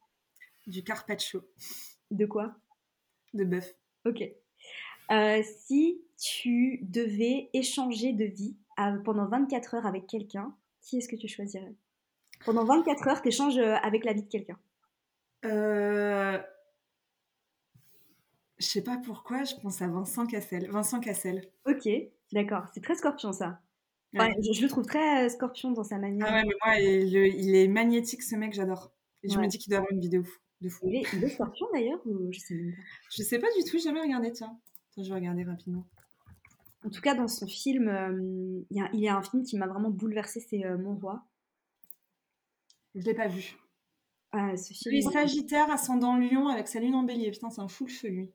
Du 0.66 0.84
carpaccio. 0.84 1.44
De 2.10 2.26
quoi? 2.26 2.56
De 3.34 3.44
bœuf. 3.44 3.76
Ok. 4.06 4.24
Euh, 5.12 5.44
si 5.44 6.02
tu 6.18 6.80
devais 6.84 7.50
échanger 7.54 8.14
de 8.14 8.26
vie 8.26 8.56
pendant 9.04 9.28
24 9.28 9.76
heures 9.76 9.86
avec 9.86 10.08
quelqu'un, 10.08 10.56
qui 10.82 10.98
est-ce 10.98 11.10
que 11.10 11.16
tu 11.16 11.28
choisirais? 11.28 11.74
Pendant 12.46 12.66
24 12.66 13.08
heures, 13.08 13.22
tu 13.22 13.28
échanges 13.28 13.58
euh, 13.58 13.76
avec 13.76 14.06
la 14.06 14.14
vie 14.14 14.24
de 14.24 14.30
quelqu'un. 14.30 14.58
Euh... 15.46 16.40
Je 18.58 18.66
sais 18.66 18.84
pas 18.84 18.98
pourquoi, 19.04 19.44
je 19.44 19.56
pense 19.56 19.82
à 19.82 19.88
Vincent 19.88 20.26
Cassel. 20.26 20.70
Vincent 20.70 21.00
Cassel. 21.00 21.50
Ok, 21.66 21.90
d'accord. 22.32 22.68
C'est 22.74 22.82
très 22.82 22.96
scorpion 22.96 23.34
ça 23.34 23.62
je, 24.14 24.62
le 24.62 24.68
trouve 24.68 24.86
très 24.86 25.26
euh, 25.26 25.30
scorpion 25.30 25.72
dans 25.72 25.84
sa 25.84 25.98
manière. 25.98 26.28
Ah 26.30 26.34
ouais, 26.36 26.44
mais 26.44 26.56
moi, 26.66 26.80
il, 26.80 27.56
est 27.56 27.68
magnétique, 27.68 28.22
ce 28.22 28.36
mec, 28.36 28.54
j'adore. 28.54 28.92
Et 29.24 29.30
je 29.30 29.38
me 29.40 29.48
dis 29.48 29.58
qu'il 29.58 29.72
doit 29.72 29.80
avoir 29.80 29.92
une 29.92 30.02
vidéo 30.02 30.24
de 30.62 30.70
fou. 30.70 30.88
Il 30.90 31.24
est, 31.24 31.30
scorpion 31.30 31.66
d'ailleurs 31.74 32.00
ou 32.06 32.32
je 32.32 32.40
sais 32.40 32.56
même 32.56 32.74
pas 32.74 32.82
Je 33.10 33.24
sais 33.24 33.40
pas 33.40 33.48
du 33.58 33.64
tout, 33.64 33.78
j'ai 33.78 33.86
jamais 33.86 34.02
regardé, 34.02 34.32
tiens. 34.32 34.58
Attends, 34.92 35.04
je 35.04 35.10
vais 35.10 35.16
regarder 35.16 35.44
rapidement. 35.44 35.86
En 36.86 36.90
tout 36.90 37.02
cas, 37.02 37.16
dans 37.16 37.30
son 37.30 37.48
film, 37.48 37.88
euh, 37.88 38.62
il, 38.70 38.78
y 38.78 38.82
a, 38.82 38.90
il, 38.94 39.00
y 39.00 39.08
a, 39.08 39.16
un 39.16 39.22
film 39.22 39.44
qui 39.44 39.58
m'a 39.58 39.68
vraiment 39.68 39.90
bouleversé, 39.90 40.42
c'est 40.42 40.66
euh, 40.66 40.78
Mon 40.78 40.96
Roi. 40.96 41.24
Je 42.96 43.02
l'ai 43.02 43.14
pas 43.14 43.28
vu. 43.28 43.56
Ah, 44.36 44.58
ce 44.58 44.74
film. 44.74 45.12
Sagittaire, 45.12 45.70
ascendant 45.70 46.18
Lion, 46.18 46.48
avec 46.48 46.68
sa 46.68 46.80
lune 46.80 46.96
en 46.96 47.04
bélier. 47.04 47.30
Putain, 47.30 47.52
c'est 47.52 47.62
un 47.62 47.68
fou 47.68 47.86
le 47.86 47.92
feu, 47.92 48.08
lui. 48.08 48.32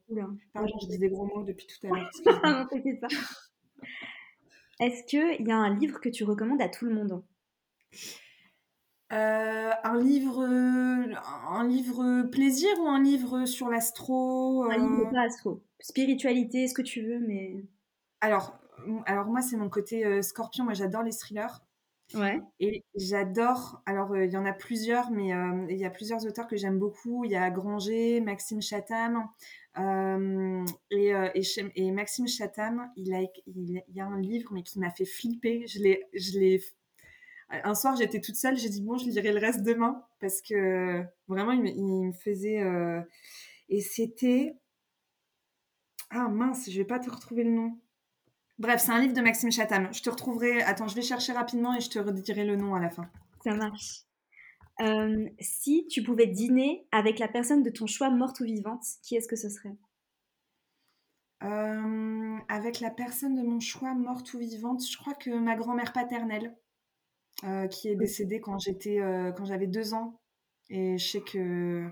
Pardon, 0.53 0.73
je 0.81 0.87
dis 0.87 0.99
des 0.99 1.09
gros 1.09 1.27
mots 1.27 1.43
depuis 1.43 1.67
tout 1.67 1.87
à 1.87 1.91
l'heure. 1.97 2.11
non, 2.45 2.67
t'inquiète 2.67 3.01
pas. 3.01 3.09
Est-ce 4.79 5.03
qu'il 5.05 5.47
y 5.47 5.51
a 5.51 5.57
un 5.57 5.77
livre 5.77 6.01
que 6.01 6.09
tu 6.09 6.23
recommandes 6.23 6.63
à 6.63 6.69
tout 6.69 6.85
le 6.85 6.95
monde? 6.95 7.25
Euh, 9.13 9.71
un 9.83 9.99
livre, 10.01 10.45
un 10.45 11.67
livre 11.67 12.23
plaisir 12.31 12.71
ou 12.81 12.87
un 12.87 13.03
livre 13.03 13.47
sur 13.47 13.69
l'astro 13.69 14.65
Un 14.71 14.77
livre 14.77 15.11
pas 15.11 15.23
astro, 15.23 15.63
spiritualité, 15.81 16.69
ce 16.69 16.75
que 16.75 16.83
tu 16.83 17.03
veux, 17.03 17.19
mais. 17.19 17.65
Alors, 18.21 18.57
alors 19.07 19.27
moi 19.27 19.43
c'est 19.43 19.57
mon 19.57 19.69
côté 19.69 20.05
euh, 20.05 20.23
Scorpion. 20.23 20.65
Moi 20.65 20.75
j'adore 20.75 21.03
les 21.03 21.13
thrillers. 21.13 21.65
Et 22.61 22.85
j'adore. 22.95 23.83
Alors 23.85 24.13
euh, 24.13 24.25
il 24.25 24.33
y 24.33 24.37
en 24.37 24.47
a 24.47 24.53
plusieurs, 24.53 25.11
mais 25.11 25.29
il 25.69 25.79
y 25.79 25.85
a 25.85 25.91
plusieurs 25.91 26.25
auteurs 26.25 26.47
que 26.47 26.57
j'aime 26.57 26.79
beaucoup. 26.79 27.25
Il 27.25 27.31
y 27.31 27.37
a 27.37 27.51
Granger, 27.51 28.21
Maxime 28.21 28.63
Chatham. 28.63 29.29
Euh, 29.79 30.65
et, 30.91 31.15
euh, 31.15 31.93
Maxime 31.93 32.27
Chatham, 32.27 32.91
il, 32.97 33.15
a, 33.15 33.21
il, 33.47 33.83
y 33.89 34.01
a 34.01 34.07
un 34.07 34.21
livre 34.21 34.53
mais 34.53 34.63
qui 34.63 34.79
m'a 34.81 34.91
fait 34.91 35.05
flipper. 35.05 35.67
Je 35.67 35.79
l'ai, 35.81 36.09
je 36.15 36.39
l'ai. 36.39 36.63
Un 37.51 37.75
soir, 37.75 37.97
j'étais 37.97 38.21
toute 38.21 38.37
seule. 38.37 38.57
J'ai 38.57 38.69
dit 38.69 38.83
bon, 38.83 38.99
je 38.99 39.09
lirai 39.09 39.33
le 39.33 39.39
reste 39.39 39.63
demain 39.63 40.05
parce 40.21 40.43
que 40.43 41.03
vraiment, 41.29 41.53
il 41.53 41.63
me, 41.63 42.13
faisait. 42.13 42.61
Euh, 42.61 43.01
et 43.69 43.81
c'était. 43.81 44.57
Ah 46.11 46.29
mince, 46.29 46.71
je 46.71 46.79
vais 46.79 46.87
pas 46.87 46.99
te 46.99 47.11
retrouver 47.11 47.45
le 47.45 47.51
nom. 47.51 47.79
Bref, 48.59 48.83
c'est 48.85 48.91
un 48.91 49.01
livre 49.01 49.15
de 49.15 49.21
Maxime 49.21 49.53
Chatham. 49.53 49.89
Je 49.93 50.03
te 50.03 50.11
retrouverai. 50.11 50.63
Attends, 50.63 50.89
je 50.89 50.95
vais 50.97 51.03
chercher 51.03 51.33
rapidement 51.33 51.77
et 51.77 51.81
je 51.81 51.91
te 51.91 51.99
redirai 51.99 52.45
le 52.45 52.57
nom 52.57 52.75
à 52.75 52.81
la 52.81 52.91
fin. 52.91 53.09
Ça 53.45 53.55
marche. 53.55 54.03
Euh, 54.81 55.29
si 55.41 55.87
tu 55.89 56.03
pouvais 56.03 56.27
dîner 56.27 56.87
avec 56.93 57.19
la 57.19 57.29
personne 57.29 57.63
de 57.63 57.71
ton 57.71 57.87
choix, 57.87 58.11
morte 58.11 58.41
ou 58.41 58.45
vivante, 58.45 58.85
qui 59.03 59.17
est-ce 59.17 59.29
que 59.29 59.37
ce 59.37 59.49
serait? 59.49 59.77
Euh, 61.45 62.37
Avec 62.49 62.81
la 62.81 62.91
personne 62.91 63.37
de 63.37 63.43
mon 63.43 63.61
choix, 63.61 63.95
morte 63.95 64.35
ou 64.35 64.39
vivante, 64.39 64.85
je 64.85 64.97
crois 64.97 65.15
que 65.15 65.31
ma 65.31 65.55
grand-mère 65.55 65.93
paternelle, 65.93 66.57
euh, 67.45 67.69
qui 67.69 67.89
est 67.89 67.97
décédée 67.97 68.41
quand 68.41 68.59
j'étais, 68.59 68.99
quand 69.37 69.45
j'avais 69.45 69.69
deux 69.69 69.95
ans, 69.95 70.21
et 70.69 70.99
je 70.99 71.09
sais 71.09 71.21
que 71.21 71.89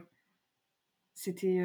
c'était 1.15 1.61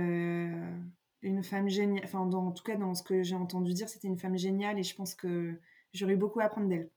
une 1.21 1.43
femme 1.43 1.69
géniale. 1.69 2.03
Enfin, 2.03 2.19
en 2.19 2.51
tout 2.51 2.63
cas, 2.63 2.75
dans 2.75 2.93
ce 2.93 3.03
que 3.03 3.23
j'ai 3.23 3.35
entendu 3.35 3.73
dire, 3.73 3.89
c'était 3.89 4.07
une 4.07 4.17
femme 4.17 4.37
géniale, 4.37 4.79
et 4.79 4.83
je 4.83 4.95
pense 4.95 5.15
que 5.15 5.59
j'aurais 5.93 6.15
beaucoup 6.15 6.39
à 6.39 6.45
apprendre 6.45 6.67
d'elle. 6.67 6.89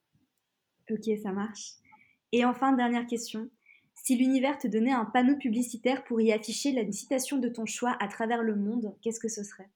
Ok, 0.91 1.09
ça 1.23 1.33
marche. 1.33 1.75
Et 2.33 2.45
enfin, 2.45 2.73
dernière 2.73 3.07
question. 3.07 3.49
Si 3.95 4.17
l'univers 4.17 4.59
te 4.59 4.67
donnait 4.67 4.93
un 4.93 5.05
panneau 5.05 5.37
publicitaire 5.37 6.05
pour 6.05 6.21
y 6.21 6.33
afficher 6.33 6.73
la 6.73 6.91
citation 6.91 7.39
de 7.39 7.49
ton 7.49 7.65
choix 7.65 7.97
à 8.01 8.09
travers 8.09 8.43
le 8.43 8.57
monde, 8.57 8.95
qu'est-ce 9.01 9.21
que 9.21 9.29
ce 9.29 9.45
serait? 9.45 9.71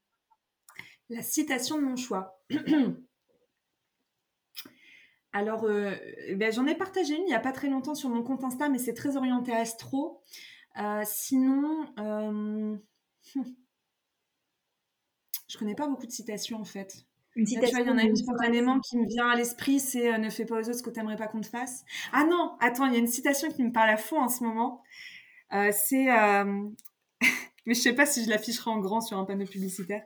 La 1.09 1.23
citation 1.23 1.79
de 1.79 1.85
mon 1.85 1.97
choix. 1.97 2.43
Alors, 5.33 5.65
euh, 5.65 5.95
ben, 6.35 6.53
j'en 6.53 6.67
ai 6.67 6.75
partagé 6.75 7.15
une 7.15 7.23
il 7.23 7.27
n'y 7.27 7.35
a 7.35 7.41
pas 7.41 7.53
très 7.53 7.69
longtemps 7.69 7.95
sur 7.95 8.09
mon 8.09 8.23
compte 8.23 8.45
Insta, 8.45 8.69
mais 8.69 8.79
c'est 8.79 8.95
très 8.95 9.17
orienté 9.17 9.53
astro. 9.53 10.23
Euh, 10.79 11.03
sinon, 11.05 11.87
euh... 11.99 12.77
je 15.49 15.59
connais 15.59 15.75
pas 15.75 15.89
beaucoup 15.89 16.07
de 16.07 16.13
citations 16.13 16.61
en 16.61 16.65
fait. 16.65 17.07
Une 17.37 17.47
citation. 17.47 17.79
il 17.79 17.87
y 17.87 17.91
en 17.91 17.99
a 17.99 18.03
une 18.03 18.17
spontanément 18.17 18.81
qui 18.81 18.99
me 18.99 19.07
vient 19.07 19.29
à 19.29 19.37
l'esprit, 19.37 19.79
c'est 19.79 20.13
euh, 20.13 20.19
ne 20.19 20.29
fais 20.29 20.45
pas 20.45 20.57
aux 20.57 20.69
autres 20.69 20.79
ce 20.79 20.83
que 20.83 20.91
tu 20.91 20.99
n'aimerais 20.99 21.17
pas 21.17 21.29
qu'on 21.29 21.41
te 21.41 21.47
fasse. 21.47 21.85
Ah 22.13 22.25
non, 22.25 22.57
attends, 22.61 22.87
il 22.87 22.95
y 22.95 22.97
a 22.97 22.99
une 22.99 23.07
citation 23.07 23.49
qui 23.51 23.63
me 23.63 23.73
parle 23.73 23.91
à 23.91 23.97
fond 23.97 24.21
en 24.21 24.29
ce 24.29 24.43
moment. 24.43 24.83
Euh, 25.53 25.71
c'est 25.73 26.11
euh, 26.11 26.69
mais 27.67 27.75
je 27.75 27.81
sais 27.81 27.93
pas 27.93 28.07
si 28.07 28.25
je 28.25 28.31
l'afficherai 28.31 28.71
en 28.71 28.81
grand 28.81 29.01
sur 29.01 29.19
un 29.19 29.25
panneau 29.25 29.47
publicitaire. 29.47 30.03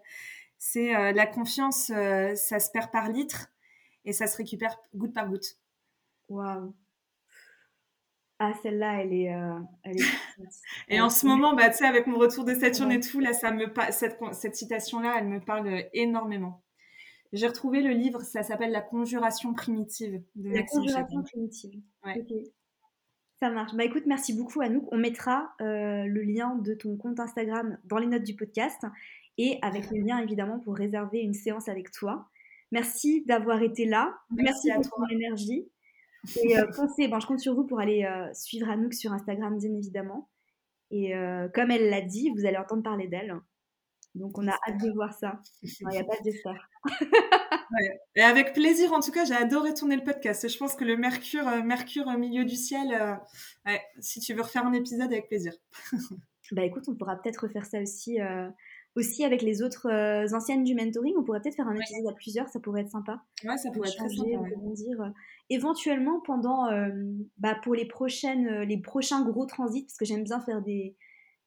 C'est 0.58 0.92
la 1.12 1.26
confiance, 1.26 1.86
ça 1.86 2.60
se 2.60 2.70
perd 2.70 2.92
par 2.92 3.08
litre 3.08 3.48
et 4.04 4.12
ça 4.12 4.28
se 4.28 4.36
récupère 4.36 4.78
goutte 4.94 5.12
par 5.12 5.28
goutte. 5.28 5.56
Waouh. 6.28 6.72
Ah, 8.44 8.52
celle-là, 8.60 9.00
elle 9.00 9.12
est. 9.12 9.32
Euh, 9.32 9.56
elle 9.84 10.00
est... 10.00 10.04
et 10.88 11.00
en 11.00 11.10
ce 11.10 11.26
moment, 11.26 11.54
bah, 11.54 11.70
avec 11.84 12.08
mon 12.08 12.18
retour 12.18 12.44
de 12.44 12.54
Saturne 12.54 12.90
et 12.90 12.98
tout, 12.98 13.20
là, 13.20 13.32
ça 13.32 13.52
me 13.52 13.66
cette, 13.92 14.18
cette 14.32 14.56
citation-là, 14.56 15.14
elle 15.18 15.28
me 15.28 15.38
parle 15.38 15.84
énormément. 15.92 16.60
J'ai 17.32 17.46
retrouvé 17.46 17.82
le 17.82 17.90
livre, 17.90 18.20
ça 18.22 18.42
s'appelle 18.42 18.72
La 18.72 18.80
conjuration 18.80 19.54
primitive 19.54 20.24
de 20.34 20.50
La 20.50 20.64
conjuration 20.64 21.22
primitive. 21.22 21.80
Ouais. 22.04 22.26
Ça 23.38 23.48
marche. 23.48 23.74
Bah 23.74 23.84
écoute, 23.84 24.06
merci 24.06 24.34
beaucoup 24.34 24.60
Anouk. 24.60 24.88
On 24.90 24.98
mettra 24.98 25.54
euh, 25.60 26.04
le 26.04 26.22
lien 26.22 26.56
de 26.56 26.74
ton 26.74 26.96
compte 26.96 27.20
Instagram 27.20 27.78
dans 27.84 27.98
les 27.98 28.06
notes 28.06 28.24
du 28.24 28.34
podcast 28.34 28.84
et 29.38 29.60
avec 29.62 29.88
le 29.92 30.00
lien 30.00 30.18
évidemment 30.18 30.58
pour 30.58 30.76
réserver 30.76 31.20
une 31.20 31.32
séance 31.32 31.68
avec 31.68 31.92
toi. 31.92 32.28
Merci 32.72 33.24
d'avoir 33.24 33.62
été 33.62 33.84
là. 33.84 34.18
Merci, 34.30 34.70
pour 34.74 34.96
ton 34.96 35.06
énergie. 35.10 35.68
Et 36.42 36.58
euh, 36.58 36.66
pensez, 36.74 37.08
bon, 37.08 37.20
je 37.20 37.26
compte 37.26 37.40
sur 37.40 37.54
vous 37.54 37.66
pour 37.66 37.80
aller 37.80 38.04
euh, 38.04 38.32
suivre 38.34 38.68
Anouk 38.68 38.94
sur 38.94 39.12
Instagram, 39.12 39.58
bien 39.58 39.74
évidemment. 39.74 40.28
Et 40.94 41.14
comme 41.54 41.70
elle 41.70 41.88
l'a 41.88 42.02
dit, 42.02 42.30
vous 42.36 42.44
allez 42.44 42.58
entendre 42.58 42.82
parler 42.82 43.08
d'elle. 43.08 43.34
Donc 44.14 44.36
on 44.36 44.46
a 44.46 44.52
hâte 44.52 44.78
de 44.82 44.92
voir 44.92 45.14
ça. 45.14 45.40
Il 45.62 45.88
n'y 45.88 45.96
a 45.96 46.04
pas 46.04 46.18
d'espoir. 46.22 46.68
Et 48.14 48.20
avec 48.20 48.52
plaisir, 48.52 48.92
en 48.92 49.00
tout 49.00 49.10
cas, 49.10 49.24
j'ai 49.24 49.34
adoré 49.34 49.74
tourner 49.74 49.96
le 49.96 50.04
podcast. 50.04 50.48
Je 50.48 50.58
pense 50.58 50.74
que 50.74 50.84
le 50.84 50.96
Mercure, 50.96 51.46
euh, 51.48 51.62
Mercure 51.62 52.06
au 52.06 52.18
milieu 52.18 52.44
du 52.44 52.56
ciel, 52.56 52.92
euh, 53.66 53.76
si 54.00 54.20
tu 54.20 54.34
veux 54.34 54.42
refaire 54.42 54.66
un 54.66 54.72
épisode, 54.72 55.12
avec 55.12 55.28
plaisir. 55.28 55.54
bah 56.52 56.64
écoute, 56.64 56.84
on 56.88 56.94
pourra 56.94 57.16
peut-être 57.16 57.44
refaire 57.44 57.64
ça 57.64 57.80
aussi, 57.80 58.20
euh, 58.20 58.48
aussi 58.94 59.24
avec 59.24 59.42
les 59.42 59.62
autres 59.62 59.88
anciennes 60.34 60.64
du 60.64 60.74
mentoring. 60.74 61.14
On 61.18 61.24
pourrait 61.24 61.40
peut-être 61.40 61.56
faire 61.56 61.68
un 61.68 61.74
épisode 61.74 62.06
à 62.08 62.12
plusieurs, 62.12 62.48
ça 62.48 62.60
pourrait 62.60 62.82
être 62.82 62.90
sympa. 62.90 63.22
Ouais, 63.44 63.56
ça 63.56 63.70
pourrait 63.70 63.88
être 63.88 63.96
très 63.96 64.08
sympa. 64.08 64.46
Dire, 64.74 65.12
éventuellement, 65.50 66.20
pendant, 66.20 66.68
bah, 67.38 67.56
pour 67.62 67.74
les, 67.74 67.86
prochaines, 67.86 68.62
les 68.62 68.78
prochains 68.78 69.24
gros 69.24 69.46
transits, 69.46 69.84
parce 69.84 69.96
que 69.96 70.04
j'aime 70.04 70.24
bien 70.24 70.40
faire 70.40 70.62
des, 70.62 70.96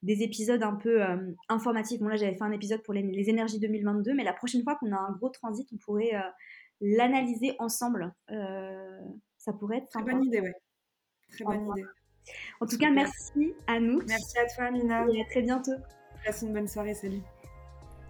des 0.06 0.22
épisodes 0.22 0.62
un 0.62 0.76
peu 0.76 1.04
euh, 1.04 1.18
informatifs. 1.50 2.00
Bon, 2.00 2.08
là, 2.08 2.16
j'avais 2.16 2.36
fait 2.36 2.44
un 2.44 2.52
épisode 2.52 2.82
pour 2.84 2.94
les, 2.94 3.30
énergies 3.30 3.60
2022, 3.60 4.14
mais 4.14 4.24
la 4.24 4.34
prochaine 4.34 4.64
fois 4.64 4.76
qu'on 4.76 4.92
a 4.92 4.98
un 4.98 5.12
gros 5.14 5.30
transit, 5.30 5.68
on 5.74 5.78
pourrait 5.78 6.14
euh, 6.14 6.20
l'analyser 6.80 7.56
ensemble. 7.58 8.14
Euh, 8.30 9.02
ça 9.38 9.52
pourrait 9.52 9.78
être 9.78 9.92
sympa. 9.92 10.06
Très 10.06 10.14
bonne 10.14 10.26
idée, 10.26 10.42
ouais. 10.42 10.54
Très 11.32 11.44
bonne 11.44 11.68
idée. 11.72 11.86
En 12.62 12.68
tout 12.68 12.78
cas, 12.78 12.92
merci 12.92 13.54
à 13.68 13.80
nous. 13.80 14.00
Merci 14.08 14.38
à 14.38 14.46
toi, 14.46 14.72
Mina. 14.72 15.06
Et 15.12 15.22
à 15.22 15.26
très 15.26 15.42
bientôt. 15.42 15.76
Passe 16.24 16.44
une 16.44 16.54
bonne 16.54 16.68
soirée, 16.68 16.94
salut. 16.94 17.22